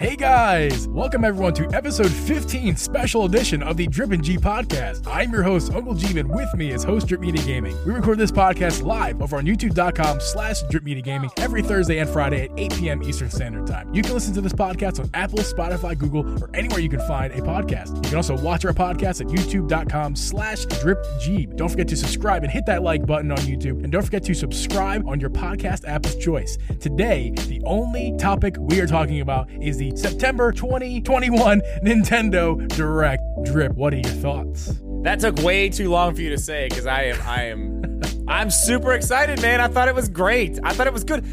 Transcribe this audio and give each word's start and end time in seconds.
Hey 0.00 0.16
guys, 0.16 0.88
welcome 0.88 1.26
everyone 1.26 1.52
to 1.52 1.68
episode 1.74 2.10
15 2.10 2.74
special 2.76 3.26
edition 3.26 3.62
of 3.62 3.76
the 3.76 3.86
Drip 3.86 4.12
and 4.12 4.24
Geeb 4.24 4.38
podcast. 4.38 5.06
I'm 5.06 5.30
your 5.30 5.42
host, 5.42 5.74
Uncle 5.74 5.92
Geeb, 5.92 6.18
and 6.18 6.30
with 6.34 6.48
me 6.54 6.70
is 6.70 6.82
host 6.82 7.06
Drip 7.06 7.20
Media 7.20 7.44
Gaming. 7.44 7.76
We 7.84 7.92
record 7.92 8.16
this 8.16 8.32
podcast 8.32 8.82
live 8.82 9.20
over 9.20 9.36
on 9.36 9.44
youtube.com 9.44 10.20
slash 10.20 10.62
Drip 10.70 10.84
Media 10.84 11.02
Gaming 11.02 11.28
every 11.36 11.60
Thursday 11.60 11.98
and 11.98 12.08
Friday 12.08 12.46
at 12.46 12.50
8 12.58 12.74
p.m. 12.76 13.02
Eastern 13.02 13.28
Standard 13.28 13.66
Time. 13.66 13.92
You 13.92 14.00
can 14.00 14.14
listen 14.14 14.32
to 14.32 14.40
this 14.40 14.54
podcast 14.54 15.00
on 15.00 15.10
Apple, 15.12 15.40
Spotify, 15.40 15.98
Google, 15.98 16.26
or 16.42 16.48
anywhere 16.54 16.80
you 16.80 16.88
can 16.88 17.00
find 17.00 17.34
a 17.34 17.42
podcast. 17.42 17.94
You 17.96 18.00
can 18.00 18.16
also 18.16 18.38
watch 18.38 18.64
our 18.64 18.72
podcast 18.72 19.20
at 19.20 19.26
youtube.com 19.26 20.16
slash 20.16 20.64
Drip 20.80 21.04
G. 21.20 21.44
Don't 21.44 21.68
forget 21.68 21.88
to 21.88 21.96
subscribe 21.98 22.42
and 22.42 22.50
hit 22.50 22.64
that 22.64 22.82
like 22.82 23.04
button 23.04 23.30
on 23.30 23.38
YouTube, 23.40 23.84
and 23.84 23.92
don't 23.92 24.04
forget 24.04 24.22
to 24.24 24.32
subscribe 24.32 25.06
on 25.06 25.20
your 25.20 25.28
podcast 25.28 25.86
app 25.86 26.06
of 26.06 26.18
choice. 26.18 26.56
Today, 26.80 27.34
the 27.48 27.60
only 27.66 28.16
topic 28.16 28.56
we 28.58 28.80
are 28.80 28.86
talking 28.86 29.20
about 29.20 29.50
is 29.60 29.76
the 29.76 29.89
September 29.96 30.52
2021 30.52 31.60
Nintendo 31.82 32.66
Direct. 32.68 33.22
Drip, 33.44 33.74
what 33.74 33.92
are 33.92 33.98
your 33.98 34.04
thoughts? 34.04 34.80
That 35.02 35.20
took 35.20 35.38
way 35.38 35.68
too 35.68 35.90
long 35.90 36.14
for 36.14 36.20
you 36.20 36.30
to 36.30 36.38
say 36.38 36.68
because 36.68 36.86
I 36.86 37.04
am 37.04 37.20
I 37.26 37.42
am 37.44 38.00
I'm 38.28 38.50
super 38.50 38.92
excited, 38.92 39.40
man. 39.42 39.60
I 39.60 39.68
thought 39.68 39.88
it 39.88 39.94
was 39.94 40.08
great. 40.08 40.58
I 40.62 40.72
thought 40.72 40.86
it 40.86 40.92
was 40.92 41.04
good. 41.04 41.24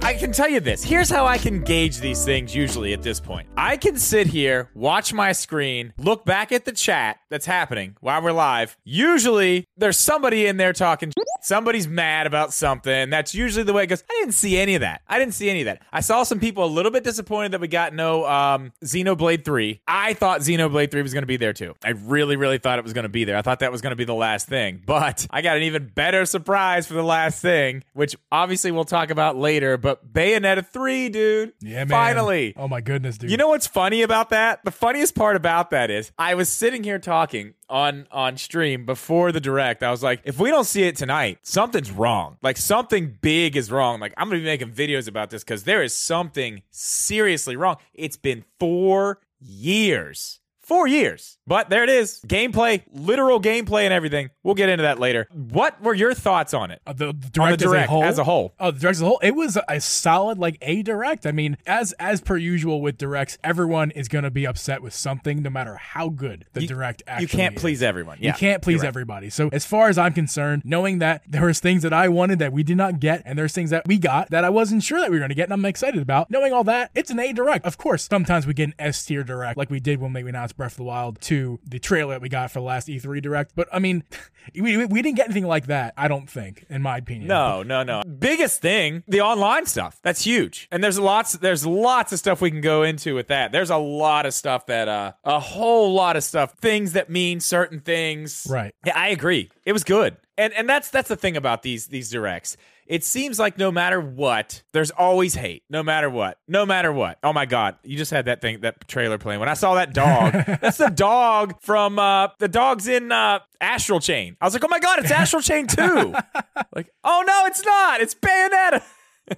I 0.00 0.14
can 0.14 0.32
tell 0.32 0.48
you 0.48 0.60
this. 0.60 0.82
Here's 0.82 1.10
how 1.10 1.26
I 1.26 1.38
can 1.38 1.60
gauge 1.62 1.98
these 1.98 2.24
things 2.24 2.54
usually 2.54 2.92
at 2.92 3.02
this 3.02 3.20
point. 3.20 3.48
I 3.56 3.76
can 3.76 3.96
sit 3.96 4.26
here, 4.26 4.70
watch 4.74 5.12
my 5.12 5.32
screen, 5.32 5.92
look 5.98 6.24
back 6.24 6.52
at 6.52 6.64
the 6.64 6.72
chat 6.72 7.18
that's 7.28 7.46
happening 7.46 7.96
while 8.00 8.22
we're 8.22 8.32
live. 8.32 8.76
Usually 8.84 9.66
there's 9.76 9.98
somebody 9.98 10.46
in 10.46 10.56
there 10.56 10.72
talking 10.72 11.12
somebody's 11.40 11.88
mad 11.88 12.26
about 12.26 12.52
something. 12.52 13.10
That's 13.10 13.34
usually 13.34 13.64
the 13.64 13.72
way 13.72 13.84
it 13.84 13.86
goes. 13.88 14.04
I 14.08 14.14
didn't 14.20 14.34
see 14.34 14.58
any 14.58 14.74
of 14.74 14.80
that. 14.82 15.02
I 15.08 15.18
didn't 15.18 15.34
see 15.34 15.48
any 15.50 15.62
of 15.62 15.66
that. 15.66 15.82
I 15.92 16.00
saw 16.00 16.22
some 16.22 16.40
people 16.40 16.64
a 16.64 16.66
little 16.66 16.92
bit 16.92 17.04
disappointed 17.04 17.52
that 17.52 17.60
we 17.60 17.68
got 17.68 17.94
no 17.94 18.26
um 18.26 18.72
Xenoblade 18.84 19.44
3. 19.44 19.80
I 19.88 20.14
thought 20.14 20.40
Xenoblade 20.40 20.90
3 20.90 21.02
was 21.02 21.12
going 21.12 21.22
to 21.22 21.26
be 21.26 21.36
there 21.36 21.52
too. 21.52 21.74
I 21.84 21.90
really 21.90 22.36
really 22.36 22.58
thought 22.58 22.78
it 22.78 22.84
was 22.84 22.92
going 22.92 23.04
to 23.04 23.08
be 23.08 23.24
there. 23.24 23.36
I 23.36 23.42
thought 23.42 23.60
that 23.60 23.72
was 23.72 23.80
going 23.80 23.92
to 23.92 23.96
be 23.96 24.04
the 24.04 24.14
last 24.14 24.48
thing. 24.48 24.82
But 24.84 25.26
I 25.30 25.42
got 25.42 25.56
an 25.56 25.62
even 25.64 25.88
better 25.94 26.24
surprise 26.24 26.86
for 26.86 26.94
the 26.94 27.02
last 27.02 27.40
thing, 27.40 27.82
which 27.94 28.16
obviously 28.30 28.70
we'll 28.70 28.84
talk 28.84 29.10
about 29.10 29.36
later, 29.36 29.76
but 29.76 29.87
Bayonetta 29.96 30.66
3, 30.66 31.08
dude. 31.08 31.52
Yeah, 31.60 31.78
man. 31.78 31.88
Finally. 31.88 32.54
Oh 32.56 32.68
my 32.68 32.80
goodness, 32.80 33.18
dude. 33.18 33.30
You 33.30 33.36
know 33.36 33.48
what's 33.48 33.66
funny 33.66 34.02
about 34.02 34.30
that? 34.30 34.64
The 34.64 34.70
funniest 34.70 35.14
part 35.14 35.36
about 35.36 35.70
that 35.70 35.90
is 35.90 36.12
I 36.18 36.34
was 36.34 36.48
sitting 36.48 36.84
here 36.84 36.98
talking 36.98 37.54
on 37.68 38.06
on 38.10 38.36
stream 38.36 38.86
before 38.86 39.32
the 39.32 39.40
direct. 39.40 39.82
I 39.82 39.90
was 39.90 40.02
like, 40.02 40.20
if 40.24 40.38
we 40.38 40.50
don't 40.50 40.64
see 40.64 40.84
it 40.84 40.96
tonight, 40.96 41.38
something's 41.42 41.90
wrong. 41.90 42.36
Like 42.42 42.56
something 42.56 43.18
big 43.20 43.56
is 43.56 43.70
wrong. 43.70 44.00
Like 44.00 44.14
I'm 44.16 44.28
gonna 44.28 44.40
be 44.40 44.44
making 44.44 44.72
videos 44.72 45.08
about 45.08 45.30
this 45.30 45.44
because 45.44 45.64
there 45.64 45.82
is 45.82 45.94
something 45.94 46.62
seriously 46.70 47.56
wrong. 47.56 47.76
It's 47.94 48.16
been 48.16 48.44
four 48.58 49.20
years. 49.40 50.40
Four 50.68 50.86
years. 50.86 51.38
But 51.46 51.70
there 51.70 51.82
it 51.82 51.88
is. 51.88 52.20
Gameplay, 52.26 52.82
literal 52.92 53.40
gameplay 53.40 53.84
and 53.84 53.92
everything. 53.94 54.28
We'll 54.42 54.54
get 54.54 54.68
into 54.68 54.82
that 54.82 54.98
later. 54.98 55.26
What 55.32 55.80
were 55.80 55.94
your 55.94 56.12
thoughts 56.12 56.52
on 56.52 56.70
it? 56.70 56.82
Uh, 56.86 56.92
the, 56.92 57.06
the 57.06 57.40
On 57.40 57.50
the 57.52 57.56
direct, 57.56 57.60
direct 57.60 57.88
as, 57.88 57.88
a 57.88 57.90
whole, 57.90 58.04
as 58.04 58.18
a 58.18 58.24
whole. 58.24 58.54
Oh, 58.60 58.70
the 58.70 58.78
direct 58.78 58.96
as 58.96 59.00
a 59.00 59.06
whole. 59.06 59.18
It 59.22 59.34
was 59.34 59.56
a 59.66 59.80
solid 59.80 60.36
like 60.36 60.58
a 60.60 60.82
direct. 60.82 61.26
I 61.26 61.32
mean, 61.32 61.56
as 61.66 61.92
as 61.92 62.20
per 62.20 62.36
usual 62.36 62.82
with 62.82 62.98
directs, 62.98 63.38
everyone 63.42 63.92
is 63.92 64.08
going 64.08 64.24
to 64.24 64.30
be 64.30 64.46
upset 64.46 64.82
with 64.82 64.92
something, 64.92 65.42
no 65.42 65.48
matter 65.48 65.76
how 65.76 66.10
good 66.10 66.44
the 66.52 66.60
You- 66.60 66.68
direct 66.68 67.02
actually. 67.06 67.22
You 67.22 67.28
can't 67.28 67.56
is. 67.56 67.62
please 67.62 67.82
everyone. 67.82 68.18
Yeah, 68.20 68.32
you 68.32 68.34
can't 68.34 68.60
please 68.62 68.82
right. 68.82 68.88
everybody. 68.88 69.30
So 69.30 69.48
as 69.50 69.64
far 69.64 69.88
as 69.88 69.96
I'm 69.96 70.12
concerned, 70.12 70.64
knowing 70.66 70.98
that 70.98 71.22
there 71.26 71.46
was 71.46 71.60
things 71.60 71.82
that 71.82 71.94
I 71.94 72.08
wanted 72.08 72.40
that 72.40 72.52
we 72.52 72.62
did 72.62 72.76
not 72.76 73.00
get, 73.00 73.22
and 73.24 73.38
there's 73.38 73.54
things 73.54 73.70
that 73.70 73.88
we 73.88 73.96
got 73.96 74.28
that 74.28 74.44
I 74.44 74.50
wasn't 74.50 74.82
sure 74.82 75.00
that 75.00 75.10
we 75.10 75.16
were 75.16 75.20
going 75.20 75.30
to 75.30 75.34
get, 75.34 75.44
and 75.44 75.54
I'm 75.54 75.64
excited 75.64 76.02
about. 76.02 76.30
Knowing 76.30 76.52
all 76.52 76.64
that, 76.64 76.90
it's 76.94 77.10
an 77.10 77.18
A 77.20 77.32
direct. 77.32 77.64
Of 77.64 77.78
course, 77.78 78.06
sometimes 78.06 78.46
we 78.46 78.52
get 78.52 78.68
an 78.68 78.74
S 78.78 79.02
tier 79.02 79.24
direct, 79.24 79.56
like 79.56 79.70
we 79.70 79.80
did 79.80 79.98
when 79.98 80.12
we 80.12 80.28
announced 80.28 80.57
Breath 80.58 80.72
of 80.72 80.76
the 80.76 80.84
Wild 80.84 81.18
to 81.22 81.58
the 81.64 81.78
trailer 81.78 82.12
that 82.12 82.20
we 82.20 82.28
got 82.28 82.50
for 82.50 82.58
the 82.58 82.66
last 82.66 82.88
E3 82.88 83.22
direct. 83.22 83.52
But 83.54 83.68
I 83.72 83.78
mean, 83.78 84.04
we, 84.54 84.84
we, 84.84 85.00
didn't 85.00 85.16
get 85.16 85.26
anything 85.26 85.46
like 85.46 85.66
that. 85.68 85.94
I 85.96 86.08
don't 86.08 86.28
think, 86.28 86.66
in 86.68 86.82
my 86.82 86.98
opinion. 86.98 87.28
No, 87.28 87.62
no, 87.62 87.82
no. 87.82 88.02
Biggest 88.02 88.60
thing, 88.60 89.04
the 89.08 89.22
online 89.22 89.64
stuff. 89.64 89.98
That's 90.02 90.22
huge. 90.22 90.68
And 90.70 90.84
there's 90.84 90.98
lots 90.98 91.32
there's 91.32 91.64
lots 91.64 92.12
of 92.12 92.18
stuff 92.18 92.42
we 92.42 92.50
can 92.50 92.60
go 92.60 92.82
into 92.82 93.14
with 93.14 93.28
that. 93.28 93.52
There's 93.52 93.70
a 93.70 93.78
lot 93.78 94.26
of 94.26 94.34
stuff 94.34 94.66
that 94.66 94.88
uh 94.88 95.12
a 95.24 95.40
whole 95.40 95.94
lot 95.94 96.16
of 96.16 96.24
stuff, 96.24 96.54
things 96.58 96.92
that 96.92 97.08
mean 97.08 97.40
certain 97.40 97.80
things. 97.80 98.46
Right. 98.50 98.74
Yeah, 98.84 98.98
I 98.98 99.08
agree. 99.08 99.50
It 99.64 99.72
was 99.72 99.84
good. 99.84 100.16
And 100.36 100.52
and 100.52 100.68
that's 100.68 100.90
that's 100.90 101.08
the 101.08 101.16
thing 101.16 101.36
about 101.36 101.62
these 101.62 101.86
these 101.86 102.10
directs. 102.10 102.56
It 102.88 103.04
seems 103.04 103.38
like 103.38 103.58
no 103.58 103.70
matter 103.70 104.00
what, 104.00 104.62
there's 104.72 104.90
always 104.90 105.34
hate. 105.34 105.62
No 105.68 105.82
matter 105.82 106.08
what. 106.08 106.38
No 106.48 106.64
matter 106.64 106.90
what. 106.90 107.18
Oh 107.22 107.34
my 107.34 107.44
god, 107.44 107.76
you 107.84 107.98
just 107.98 108.10
had 108.10 108.24
that 108.24 108.40
thing 108.40 108.62
that 108.62 108.88
trailer 108.88 109.18
playing. 109.18 109.40
When 109.40 109.48
I 109.48 109.54
saw 109.54 109.74
that 109.74 109.92
dog, 109.92 110.32
that's 110.62 110.78
the 110.78 110.88
dog 110.88 111.60
from 111.60 111.98
uh 111.98 112.28
the 112.38 112.48
dog's 112.48 112.88
in 112.88 113.12
uh 113.12 113.40
Astral 113.60 114.00
Chain. 114.00 114.38
I 114.40 114.46
was 114.46 114.54
like, 114.54 114.64
"Oh 114.64 114.68
my 114.68 114.78
god, 114.80 115.00
it's 115.00 115.10
Astral 115.10 115.42
Chain 115.42 115.66
2." 115.66 116.14
like, 116.74 116.90
"Oh 117.04 117.22
no, 117.26 117.44
it's 117.44 117.62
not. 117.62 118.00
It's 118.00 118.14
Bayonetta." 118.14 118.82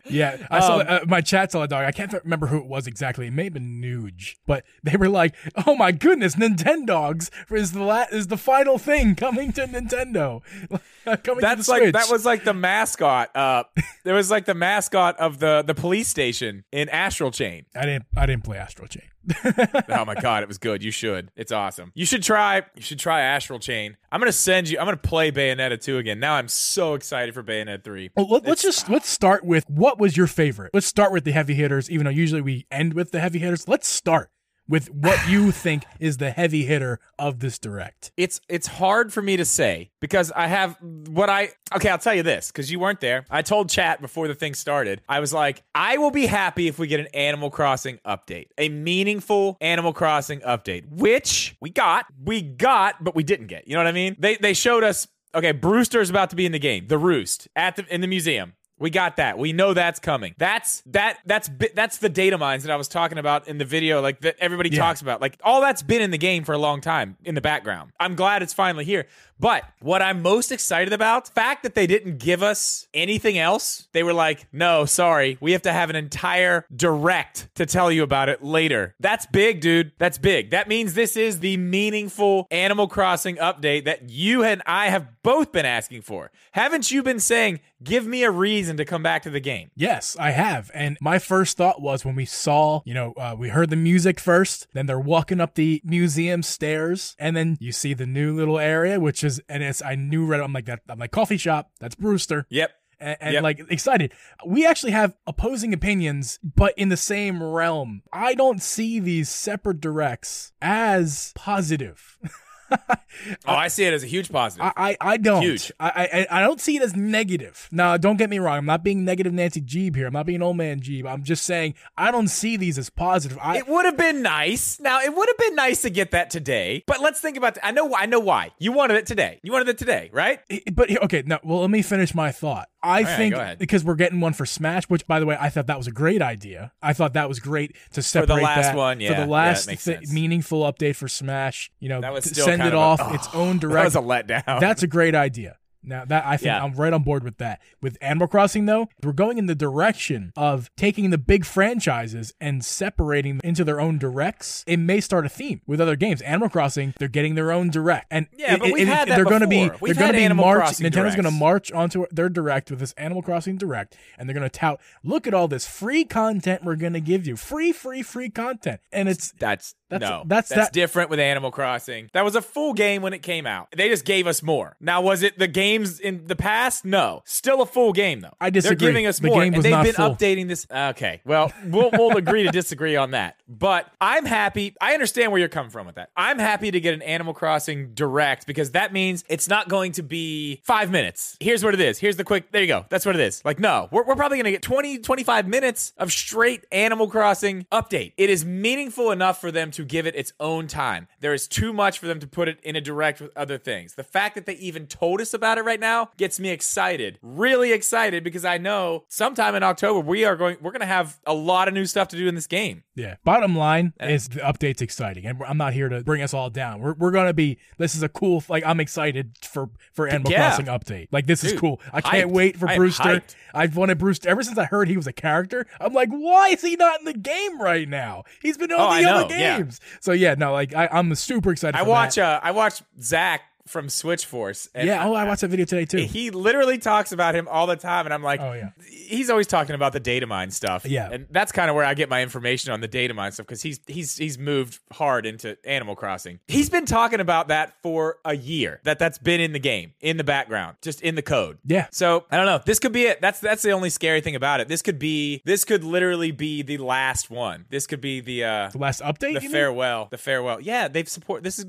Yeah, 0.09 0.37
I 0.51 0.61
saw 0.61 0.81
Um, 0.81 0.87
uh, 0.89 1.01
my 1.07 1.21
chat 1.21 1.53
saw 1.53 1.63
a 1.63 1.69
dog. 1.69 1.85
I 1.85 1.93
can't 1.93 2.13
remember 2.25 2.47
who 2.49 2.59
it 2.59 2.67
was 2.67 2.87
exactly. 2.87 3.27
It 3.29 3.33
may 3.33 3.45
have 3.45 3.53
been 3.55 3.81
Nuge, 3.81 4.37
but 4.47 4.65
they 4.83 4.97
were 4.97 5.09
like, 5.09 5.35
"Oh 5.67 5.75
my 5.77 5.93
goodness, 5.93 6.37
Nintendogs 6.37 7.31
is 7.51 7.73
the 7.73 7.83
la- 7.83 8.07
is 8.11 8.27
the 8.29 8.37
final 8.37 8.79
thing 8.79 9.15
coming 9.15 9.53
to 9.53 9.67
Nintendo, 9.67 10.43
coming 11.25 11.41
That's 11.41 11.67
to 11.67 11.71
like 11.71 11.83
Switch." 11.83 11.93
that 11.95 12.09
was 12.11 12.25
like 12.25 12.45
the 12.45 12.55
mascot. 12.55 13.35
Uh, 13.37 13.65
there 14.05 14.15
was 14.15 14.31
like 14.31 14.45
the 14.47 14.55
mascot 14.55 15.19
of 15.19 15.39
the 15.39 15.63
the 15.67 15.75
police 15.75 16.09
station 16.09 16.65
in 16.73 16.89
Astral 16.89 17.31
Chain. 17.31 17.67
I 17.75 17.83
didn't 17.87 18.07
I 18.17 18.27
didn't 18.27 18.45
play 18.45 18.59
Astral 18.59 18.89
Chain. 18.89 19.05
oh 19.89 20.05
my 20.05 20.15
god, 20.15 20.43
it 20.43 20.49
was 20.49 20.59
good. 20.59 20.83
You 20.83 20.91
should. 20.91 21.31
It's 21.37 21.53
awesome. 21.53 21.93
You 21.95 22.07
should 22.07 22.23
try. 22.23 22.63
You 22.75 22.83
should 22.83 22.99
try 22.99 23.21
Astral 23.21 23.59
Chain. 23.59 23.97
I'm 24.11 24.21
gonna 24.21 24.33
send 24.33 24.69
you. 24.69 24.79
I'm 24.79 24.87
gonna 24.87 24.97
play 24.97 25.31
Bayonetta 25.31 25.81
2 25.81 25.99
again. 25.99 26.19
Now 26.21 26.35
I'm 26.35 26.49
so 26.49 26.95
excited 26.95 27.35
for 27.35 27.43
Bayonetta 27.43 27.85
3. 27.85 28.11
Well, 28.17 28.29
let, 28.29 28.45
let's 28.47 28.65
It's- 28.65 28.77
just 28.77 28.89
let's 28.89 29.09
start 29.09 29.45
with 29.45 29.69
what 29.69 29.99
was 29.99 30.17
your 30.17 30.27
favorite. 30.27 30.71
Let's 30.73 30.87
start 30.87 31.13
with 31.13 31.25
the 31.25 31.33
heavy 31.33 31.55
hitters, 31.55 31.91
even 31.91 32.05
though 32.05 32.11
usually 32.11 32.41
we 32.41 32.67
end 32.71 32.95
with 32.95 33.13
the 33.13 33.21
heavy 33.21 33.39
hitters. 33.39 33.69
Let's 33.69 33.89
start 33.89 34.31
with 34.71 34.89
what 34.93 35.29
you 35.29 35.51
think 35.51 35.85
is 35.99 36.19
the 36.19 36.31
heavy 36.31 36.65
hitter 36.65 37.01
of 37.19 37.41
this 37.41 37.59
direct. 37.59 38.13
It's 38.17 38.41
it's 38.49 38.69
hard 38.69 39.13
for 39.13 39.21
me 39.21 39.37
to 39.37 39.45
say 39.45 39.91
because 40.01 40.31
I 40.31 40.47
have 40.47 40.77
what 40.81 41.29
I 41.29 41.51
okay. 41.75 41.91
I'll 41.91 41.99
tell 41.99 42.15
you 42.15 42.23
this 42.23 42.53
because 42.53 42.71
you 42.71 42.79
weren't 42.79 43.01
there. 43.01 43.27
I 43.29 43.43
told 43.43 43.69
chat 43.69 44.01
before 44.01 44.29
the 44.29 44.35
thing 44.35 44.55
started. 44.55 45.03
I 45.09 45.19
was 45.19 45.35
like, 45.35 45.65
I 45.75 45.99
will 45.99 46.13
be 46.13 46.27
happy 46.27 46.69
if 46.69 46.79
we 46.79 46.87
get 46.87 47.01
an 47.01 47.09
Animal 47.09 47.51
Crossing 47.51 47.99
update, 48.07 48.47
a 48.57 48.69
meaningful 48.69 49.59
Animal 49.61 49.93
Crossing 49.93 50.41
update, 50.41 50.89
which 50.89 51.57
we 51.61 51.71
got, 51.71 52.07
we 52.23 52.41
got, 52.41 53.03
but 53.03 53.17
we 53.17 53.25
didn't 53.25 53.49
get. 53.49 53.67
You 53.67 53.75
know 53.75 53.81
what 53.81 53.89
I 53.89 53.93
mean? 53.93 54.17
They 54.19 54.37
they 54.37 54.55
showed 54.55 54.85
us. 54.85 55.09
Okay, 55.33 55.53
Brewster's 55.53 56.11
about 56.11 56.31
to 56.31 56.37
be 56.37 56.47
in 56.47 56.53
the 56.53 56.59
game. 56.59 56.87
The 56.87 56.99
Roost 56.99 57.49
at 57.57 57.77
the 57.77 57.85
in 57.93 58.01
the 58.01 58.07
museum. 58.07 58.55
We 58.81 58.91
got 58.91 59.17
that. 59.17 59.39
We 59.39 59.53
know 59.53 59.75
that's 59.75 60.01
coming. 60.01 60.35
That's 60.39 60.81
that. 60.87 61.19
That's 61.27 61.51
that's 61.75 61.99
the 61.99 62.09
data 62.09 62.39
mines 62.39 62.65
that 62.65 62.73
I 62.73 62.77
was 62.77 62.89
talking 62.89 63.19
about 63.19 63.47
in 63.47 63.59
the 63.59 63.65
video, 63.67 64.01
like 64.01 64.23
that 64.23 64.37
everybody 64.41 64.71
Yeah. 64.71 64.79
talks 64.81 65.03
about. 65.03 65.21
Like 65.21 65.39
all 65.45 65.61
that's 65.61 65.83
been 65.83 66.01
in 66.01 66.11
the 66.11 66.19
game 66.19 66.45
for 66.45 66.53
a 66.55 66.59
long 66.59 66.81
time 66.81 67.17
in 67.25 67.35
the 67.35 67.41
background. 67.43 67.93
I'm 68.01 68.15
glad 68.15 68.43
it's 68.43 68.55
finally 68.55 68.87
here. 68.87 69.07
But 69.41 69.65
what 69.81 70.03
I'm 70.03 70.21
most 70.23 70.53
excited 70.53 70.93
about, 70.93 71.25
the 71.25 71.33
fact 71.33 71.63
that 71.63 71.75
they 71.75 71.87
didn't 71.87 72.19
give 72.19 72.43
us 72.43 72.87
anything 72.93 73.39
else. 73.39 73.89
They 73.93 74.03
were 74.03 74.13
like, 74.13 74.47
"No, 74.53 74.85
sorry, 74.85 75.39
we 75.41 75.53
have 75.53 75.63
to 75.63 75.73
have 75.73 75.89
an 75.89 75.97
entire 75.97 76.67
direct 76.75 77.49
to 77.55 77.65
tell 77.65 77.91
you 77.91 78.03
about 78.03 78.29
it 78.29 78.45
later." 78.45 78.95
That's 79.01 79.25
big, 79.27 79.61
dude. 79.61 79.93
That's 79.99 80.19
big. 80.19 80.51
That 80.51 80.69
means 80.69 80.93
this 80.93 81.17
is 81.17 81.41
the 81.41 81.57
meaningful 81.57 82.47
Animal 82.51 82.87
Crossing 82.89 83.37
update 83.37 83.85
that 83.85 84.11
you 84.11 84.45
and 84.45 84.63
I 84.67 84.89
have 84.89 85.23
both 85.23 85.53
been 85.53 85.67
asking 85.67 86.03
for. 86.03 86.31
Haven't 86.53 86.91
you 86.91 87.03
been 87.03 87.21
saying, 87.21 87.61
"Give 87.83 88.07
me 88.07 88.25
a 88.25 88.31
reason 88.31 88.77
to 88.77 88.85
come 88.85 89.03
back 89.03 89.23
to 89.23 89.31
the 89.31 89.41
game"? 89.41 89.71
Yes, 89.75 90.17
I 90.19 90.33
have. 90.33 90.71
And 90.75 90.99
my 91.01 91.19
first 91.19 91.57
thought 91.57 91.81
was 91.81 92.05
when 92.05 92.15
we 92.15 92.27
saw, 92.27 92.83
you 92.85 92.93
know, 92.93 93.15
uh, 93.17 93.35
we 93.39 93.49
heard 93.49 93.71
the 93.71 93.77
music 93.77 94.21
first, 94.21 94.67
then 94.75 94.85
they're 94.87 95.01
walking 95.01 95.41
up 95.41 95.55
the 95.55 95.81
museum 95.85 96.43
stairs, 96.43 97.17
and 97.19 97.35
then 97.37 97.57
you 97.61 97.73
see 97.73 97.95
the 97.95 98.07
new 98.07 98.35
little 98.35 98.59
area, 98.59 99.01
which 99.01 99.25
is, 99.25 99.30
and 99.49 99.63
it's, 99.63 99.83
I 99.83 99.95
knew 99.95 100.25
right, 100.27 100.41
I'm 100.41 100.53
like, 100.53 100.65
that, 100.65 100.81
I'm 100.89 100.99
like, 100.99 101.13
coffee 101.13 101.37
shop, 101.37 101.71
that's 101.79 101.95
Brewster. 101.95 102.47
Yep. 102.49 102.71
And, 102.99 103.17
and 103.21 103.33
Yep. 103.35 103.43
like 103.43 103.61
excited. 103.71 104.13
We 104.45 104.67
actually 104.67 104.93
have 104.93 105.15
opposing 105.27 105.73
opinions, 105.73 106.39
but 106.43 106.75
in 106.77 106.89
the 106.89 106.97
same 106.97 107.43
realm. 107.43 108.03
I 108.13 108.35
don't 108.35 108.61
see 108.63 108.99
these 109.01 109.29
separate 109.29 109.81
directs 109.81 110.53
as 110.61 111.33
positive. 111.35 112.19
Oh, 113.47 113.53
I 113.55 113.69
see 113.69 113.85
it 113.85 113.93
as 113.93 114.03
a 114.03 114.07
huge 114.07 114.31
positive. 114.31 114.73
I, 114.77 114.91
I, 114.91 114.97
I 115.13 115.17
don't. 115.17 115.43
Huge. 115.43 115.71
I, 115.79 116.27
I 116.31 116.39
I 116.39 116.41
don't 116.41 116.61
see 116.61 116.77
it 116.77 116.83
as 116.83 116.97
negative. 116.97 117.69
Now, 117.71 117.97
don't 117.97 118.17
get 118.17 118.31
me 118.31 118.39
wrong. 118.39 118.59
I'm 118.59 118.65
not 118.65 118.83
being 118.83 119.05
negative 119.05 119.33
Nancy 119.33 119.61
Geeb 119.61 119.95
here. 119.97 120.07
I'm 120.07 120.13
not 120.13 120.27
being 120.27 120.43
old 120.43 120.57
man 120.57 120.81
Geeb. 120.81 121.07
I'm 121.07 121.23
just 121.23 121.45
saying 121.45 121.75
I 121.99 122.11
don't 122.13 122.29
see 122.29 122.57
these 122.57 122.79
as 122.79 122.89
positive. 122.89 123.39
I 123.41 123.59
It 123.59 123.69
would 123.69 123.85
have 123.85 123.97
been 123.97 124.23
nice. 124.23 124.81
Now, 124.81 125.01
it 125.03 125.15
would 125.15 125.29
have 125.29 125.39
been 125.39 125.55
nice 125.55 125.83
to 125.83 125.91
get 125.91 126.13
that 126.13 126.31
today. 126.31 126.83
But 126.87 127.01
let's 127.01 127.21
think 127.21 127.37
about. 127.37 127.59
I 127.63 127.73
know. 127.73 127.95
I 127.95 128.07
know 128.07 128.21
why 128.21 128.53
you 128.59 128.73
wanted 128.73 128.97
it 128.97 129.07
today. 129.07 129.41
You 129.43 129.53
wanted 129.53 129.69
it 129.69 129.79
today, 129.79 130.09
right? 130.13 130.41
But 130.73 130.91
okay, 131.05 131.23
now 131.27 131.41
well, 131.43 131.61
let 131.61 131.71
me 131.71 131.83
finish 131.83 132.15
my 132.15 132.33
thought. 132.33 132.69
I 132.83 133.03
right, 133.03 133.17
think 133.17 133.59
because 133.59 133.85
we're 133.85 133.95
getting 133.95 134.21
one 134.21 134.33
for 134.33 134.47
Smash, 134.47 134.85
which 134.85 135.07
by 135.07 135.21
the 135.21 135.27
way, 135.27 135.37
I 135.39 135.51
thought 135.51 135.67
that 135.67 135.77
was 135.77 135.87
a 135.87 135.93
great 135.93 136.23
idea. 136.23 136.73
I 136.83 136.93
thought 136.95 137.13
that 137.13 137.29
was 137.29 137.39
great 137.39 137.77
to 137.93 138.03
separate 138.03 138.29
for 138.29 138.37
the 138.37 138.43
last 138.43 138.67
that 138.69 138.77
one, 138.77 139.01
yeah. 139.01 139.15
for 139.15 139.21
the 139.21 139.27
last 139.27 139.69
thi- 139.69 139.77
sense. 139.77 140.13
meaningful 140.13 140.63
update 140.63 140.97
for 140.97 141.07
Smash. 141.09 141.71
You 141.79 141.91
know, 141.91 142.01
That 142.01 142.13
was 142.13 142.25
send 142.25 142.63
it 142.63 142.69
of 142.69 142.75
a- 142.75 142.77
off 142.77 143.01
oh, 143.03 143.15
its 143.15 143.29
own 143.35 143.59
direct. 143.59 143.75
That 143.75 143.85
was 143.85 143.97
a 143.97 144.01
letdown. 144.01 144.61
That's 144.61 144.83
a 144.83 144.87
great 144.87 145.15
idea. 145.15 145.59
Now 145.83 146.05
that 146.05 146.25
I 146.27 146.37
think 146.37 146.47
Yeah. 146.47 146.63
I'm 146.63 146.75
right 146.75 146.93
on 146.93 147.03
board 147.03 147.25
with 147.25 147.39
that. 147.39 147.61
With 147.81 147.97
Animal 148.01 148.29
Crossing 148.29 148.67
though, 148.67 148.89
we're 149.03 149.13
going 149.13 149.39
in 149.39 149.47
the 149.47 149.55
direction 149.55 150.33
of 150.37 150.71
taking 150.77 151.11
the 151.11 151.19
big 151.19 151.45
franchises 151.45 152.33
and 152.41 152.65
separating 152.65 153.39
them 153.39 153.41
into 153.49 153.65
their 153.65 153.81
own 153.81 153.99
directs. 153.99 154.65
It 154.67 154.77
may 154.79 155.01
start 155.01 155.25
a 155.27 155.29
theme 155.29 155.61
with 155.67 155.81
other 155.81 155.97
games. 155.97 156.21
Animal 156.23 156.49
Crossing, 156.49 156.95
they're 156.99 157.09
getting 157.09 157.35
their 157.35 157.51
own 157.53 157.71
direct, 157.71 158.07
and 158.11 158.27
Yeah, 158.37 158.57
but 158.57 158.73
we've 158.73 158.89
it- 158.89 158.93
had 158.93 159.09
that 159.09 159.17
they're 159.17 159.25
gonna 159.25 159.47
be 159.47 159.65
before. 159.69 159.79
We've 159.81 159.97
they're 159.97 160.05
going 160.05 160.13
to 160.15 160.19
be 160.19 160.25
Animal 160.25 160.45
march. 160.45 160.59
Crossing 160.59 160.87
Nintendo's 160.87 161.15
going 161.15 161.25
to 161.25 161.31
march 161.31 161.73
onto 161.73 162.07
their 162.11 162.29
direct 162.29 162.71
with 162.71 162.81
this 162.81 162.93
Animal 162.93 163.23
Crossing 163.23 163.57
direct, 163.57 163.97
and 164.19 164.29
they're 164.29 164.35
going 164.35 164.49
to 164.49 164.51
tout, 164.59 164.81
look 165.03 165.27
at 165.27 165.35
all 165.35 165.49
this 165.49 165.67
free 165.67 166.05
content 166.05 166.63
we're 166.65 166.77
going 166.77 166.93
to 166.93 167.01
give 167.01 167.27
you, 167.27 167.37
free, 167.37 167.73
free, 167.73 168.03
free 168.03 168.29
content, 168.31 168.81
and 168.93 169.09
it's 169.09 169.33
That's 169.39 169.75
That's- 169.89 170.09
no. 170.09 170.23
that's 170.27 170.49
That's, 170.51 170.67
that- 170.67 170.73
different 170.73 171.11
with 171.11 171.19
Animal 171.21 171.51
Crossing. 171.51 172.11
That 172.13 172.25
was 172.25 172.37
a 172.37 172.43
full 172.43 172.75
game 172.75 173.03
when 173.03 173.13
it 173.13 173.23
came 173.23 173.47
out. 173.47 173.69
They 173.77 173.89
just 173.89 174.05
gave 174.05 174.27
us 174.27 174.43
more. 174.43 174.77
Now, 174.81 175.01
was 175.01 175.23
it 175.23 175.39
the 175.39 175.49
games 175.71 176.01
in 176.01 176.27
the 176.27 176.37
past? 176.37 176.85
No. 176.85 177.23
Still 177.25 177.63
a 177.63 177.67
full 177.67 177.93
game 177.93 178.21
though. 178.21 178.35
I 178.41 178.51
disagree. 178.51 178.77
They're 178.77 178.89
giving 178.93 179.07
us 179.07 179.19
The 179.19 179.29
more, 179.29 179.43
and 179.43 179.55
they've 179.55 179.83
been 179.83 179.95
full. 179.95 180.15
updating 180.15 180.49
this. 180.49 180.67
Okay. 180.71 181.21
Well, 181.25 181.53
we'll 181.67 181.91
we'll 181.93 182.17
agree 182.17 182.45
to 182.45 182.51
disagree 182.51 182.97
on 182.97 183.13
that. 183.13 183.37
But 183.49 183.91
I'm 184.01 184.25
happy. 184.27 184.75
I 184.81 184.95
understand 184.95 185.33
where 185.33 185.39
you're 185.39 185.49
coming 185.49 185.71
from 185.71 185.87
with 185.87 185.97
that. 185.97 186.11
I'm 186.17 186.39
happy 186.39 186.71
to 186.71 186.81
get 186.81 186.95
an 186.95 187.03
Animal 187.03 187.35
Crossing 187.35 187.95
direct 187.95 188.47
because 188.47 188.73
that 188.73 188.93
means 188.93 189.25
it's 189.29 189.49
not 189.49 189.69
going 189.69 189.93
to 189.93 190.03
be 190.03 190.61
five 190.65 190.91
minutes. 190.91 191.37
Here's 191.41 191.65
what 191.65 191.75
it 191.75 191.81
is. 191.81 191.99
Here's 191.99 192.17
the 192.17 192.25
quick. 192.25 192.51
There 192.53 192.61
you 192.63 192.69
go. 192.69 192.87
That's 192.89 193.07
what 193.07 193.15
it 193.17 193.21
is. 193.21 193.43
Like, 193.45 193.59
no, 193.59 193.89
we're, 193.91 194.05
we're 194.05 194.17
probably 194.17 194.39
going 194.39 194.45
to 194.45 194.51
get 194.53 194.63
20, 194.63 194.99
25 194.99 195.49
minutes 195.49 195.93
of 195.99 196.13
straight 196.13 196.65
Animal 196.73 197.09
Crossing 197.09 197.67
update. 197.73 198.13
It 198.17 198.31
is 198.31 198.45
meaningful 198.45 199.11
enough 199.11 199.41
for 199.41 199.51
them 199.51 199.71
to 199.73 199.85
give 199.85 200.07
it 200.07 200.15
its 200.17 200.33
own 200.41 200.67
time. 200.67 201.09
There 201.21 201.35
is 201.35 201.47
too 201.49 201.73
much 201.73 201.99
for 201.99 202.07
them 202.07 202.21
to 202.21 202.27
put 202.27 202.49
it 202.49 202.59
in 202.63 202.77
a 202.77 202.81
direct 202.81 203.21
with 203.21 203.37
other 203.37 203.59
things. 203.59 203.95
The 203.95 204.05
fact 204.05 204.35
that 204.37 204.47
they 204.47 204.55
even 204.55 204.87
told 204.87 205.21
us 205.21 205.35
about 205.35 205.59
it 205.59 205.60
right 205.65 205.81
now 205.81 206.11
gets 206.17 206.39
me 206.41 206.51
excited. 206.51 207.19
Really 207.23 207.73
excited 207.73 208.25
because 208.25 208.45
I 208.45 208.59
know 208.59 209.05
sometime 209.09 209.55
in 209.55 209.63
October 209.63 210.01
we 210.01 210.25
are 210.25 210.37
going 210.37 210.57
we're 210.61 210.73
going 210.73 210.81
to 210.81 210.87
have 210.87 211.19
a 211.27 211.35
lot 211.35 211.69
of 211.69 211.75
new 211.75 211.87
stuff 211.87 212.09
to 212.09 212.17
do 212.17 212.27
in 212.29 212.35
this 212.35 212.47
game. 212.47 212.83
Yeah. 212.95 213.17
Bottom 213.25 213.57
line 213.57 213.93
is 214.01 214.29
the 214.29 214.41
update's 214.41 214.83
exciting, 214.83 215.25
and 215.27 215.43
I'm 215.47 215.57
not 215.57 215.73
here 215.73 215.89
to 215.89 216.03
bring 216.03 216.23
us 216.23 216.35
all 216.35 216.51
down. 216.51 216.81
We're, 216.81 216.93
we're 216.95 217.11
gonna 217.13 217.33
be. 217.33 217.59
This 217.79 217.95
is 217.95 218.03
a 218.03 218.09
cool. 218.09 218.43
Like 218.49 218.65
I'm 218.67 218.79
excited 218.81 219.33
for 219.43 219.71
for 219.95 220.07
Animal 220.07 220.31
Yeah. 220.33 220.49
Crossing 220.49 220.67
update. 220.67 221.09
Like 221.11 221.27
this 221.27 221.43
is 221.45 221.59
cool. 221.59 221.81
I 221.93 222.01
can't 222.03 222.31
hyped. 222.31 222.35
wait 222.35 222.57
for 222.59 222.69
I 222.69 222.77
Brewster. 222.77 223.23
I've 223.55 223.77
wanted 223.77 223.99
Brewster 223.99 224.29
ever 224.29 224.43
since 224.43 224.59
I 224.59 224.65
heard 224.67 224.89
he 224.89 224.97
was 224.97 225.07
a 225.07 225.13
character. 225.13 225.67
I'm 225.81 225.93
like, 225.95 226.11
why 226.11 226.49
is 226.51 226.61
he 226.61 226.77
not 226.77 227.01
in 227.01 227.07
the 227.07 227.15
game 227.15 227.61
right 227.61 227.89
now? 227.89 228.25
He's 228.43 228.59
been 228.59 228.71
on 228.73 228.81
Oh, 228.81 229.03
the 229.03 229.09
I 229.09 229.13
other 229.13 229.29
know, 229.35 229.41
yeah. 229.41 229.57
games. 229.59 229.81
So 230.01 230.13
yeah, 230.13 230.35
no, 230.35 230.53
like 230.53 230.75
I, 230.75 230.89
I'm 230.93 231.15
super 231.15 231.51
excited. 231.53 231.79
I 231.79 231.83
watch 231.83 232.17
That. 232.17 232.43
uh 232.43 232.47
I 232.47 232.51
watch 232.51 232.83
Zach 233.01 233.41
from 233.71 233.89
Switch 233.89 234.27
Force 234.27 234.69
yeah. 234.75 235.07
Oh, 235.07 235.15
I 235.15 235.25
watched 235.25 235.41
that 235.43 235.49
video 235.49 235.65
today 235.67 235.85
too. 235.85 235.99
he 235.99 236.31
literally 236.31 236.79
talks 236.79 237.13
about 237.13 237.35
him 237.35 237.47
all 237.49 237.67
the 237.67 237.77
time 237.77 238.07
and 238.07 238.13
i'm 238.13 238.23
like 238.23 238.41
Oh, 238.41 238.53
yeah. 238.53 238.71
he's 238.89 239.31
always 239.31 239.47
talking 239.47 239.75
about 239.75 239.93
the 239.93 240.01
data 240.01 240.27
mine 240.27 240.51
stuff 240.51 240.85
Yeah. 240.85 241.09
and 241.11 241.27
that's 241.31 241.53
kind 241.53 241.71
of 241.71 241.77
where 241.77 241.85
i 241.85 241.95
get 241.95 242.09
my 242.09 242.23
information 242.23 242.73
on 242.73 242.81
the 242.81 242.89
data 242.89 243.15
mine 243.15 243.33
stuff 243.33 243.47
because 243.47 243.63
he's 243.63 243.81
he's 243.87 244.17
he's 244.17 244.39
moved 244.39 244.81
hard 244.93 245.25
into 245.27 245.57
animal 245.65 245.95
crossing 245.97 246.41
he's 246.49 246.69
been 246.69 246.85
talking 246.87 247.21
about 247.21 247.49
that 247.49 247.75
for 247.83 248.19
a 248.25 248.37
year 248.37 248.81
that 248.85 248.99
that's 248.99 249.19
been 249.19 249.41
in 249.41 249.53
the 249.53 249.59
game 249.59 249.93
in 250.01 250.17
the 250.17 250.25
background 250.25 250.77
just 250.83 251.01
in 251.03 251.15
the 251.15 251.23
code 251.23 251.59
Yeah. 251.65 251.87
so 251.93 252.25
i 252.31 252.37
don't 252.37 252.47
know 252.47 252.61
this 252.67 252.79
could 252.79 252.93
be 252.93 253.05
it 253.05 253.21
that's 253.21 253.41
that's 253.41 253.63
the 253.63 253.71
only 253.71 253.91
scary 253.91 254.21
thing 254.21 254.35
about 254.35 254.61
it 254.61 254.69
this 254.69 254.83
could 254.83 254.99
be 254.99 255.43
this 255.45 255.65
could 255.65 255.85
literally 255.85 256.31
be 256.33 256.63
the 256.63 256.79
last 256.79 257.31
one 257.31 257.67
this 257.71 257.87
could 257.87 258.01
be 258.01 258.21
the 258.21 258.45
uh 258.45 258.69
the 258.71 258.79
last 258.79 259.01
update. 259.03 259.19
the 259.21 259.33
you 259.35 259.41
mean? 259.43 259.51
farewell 259.51 260.09
the 260.11 260.19
farewell 260.19 260.61
yeah 260.61 260.89
they've 260.89 261.09
support 261.09 261.43
this 261.43 261.59
is 261.59 261.67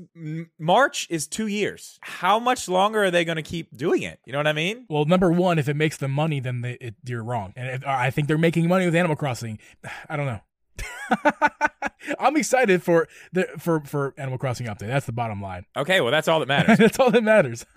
march 0.58 1.06
is 1.10 1.26
two 1.26 1.46
years 1.46 1.91
how 2.00 2.38
much 2.38 2.68
longer 2.68 3.04
are 3.04 3.10
they 3.10 3.24
going 3.24 3.36
to 3.36 3.42
keep 3.42 3.76
doing 3.76 4.02
it 4.02 4.18
you 4.24 4.32
know 4.32 4.38
what 4.38 4.46
i 4.46 4.52
mean 4.52 4.86
Well, 4.88 5.04
number 5.04 5.30
one, 5.30 5.58
if 5.58 5.68
it 5.68 5.76
makes 5.76 5.96
them 5.98 6.10
money, 6.12 6.40
then 6.40 6.60
they, 6.62 6.72
it, 6.80 6.94
you're 7.04 7.22
wrong. 7.24 7.52
And 7.56 7.68
if, 7.68 7.86
I 7.86 8.10
think 8.10 8.28
they're 8.28 8.38
making 8.38 8.68
money 8.68 8.84
with 8.86 8.94
Animal 8.94 9.16
Crossing. 9.16 9.58
I 10.08 10.16
don't 10.16 10.26
know. 10.26 10.40
I'm 12.18 12.36
excited 12.36 12.82
for 12.82 13.06
the 13.32 13.44
for 13.58 13.80
for 13.84 14.14
Animal 14.18 14.38
Crossing 14.38 14.66
update. 14.66 14.88
That's 14.88 15.06
the 15.06 15.12
bottom 15.12 15.40
line. 15.40 15.66
okay 15.76 16.00
well 16.00 16.10
that's 16.10 16.28
all 16.28 16.40
that 16.40 16.48
matters 16.56 16.78
That's 16.78 16.98
all 16.98 17.10
that 17.10 17.22
matters. 17.24 17.64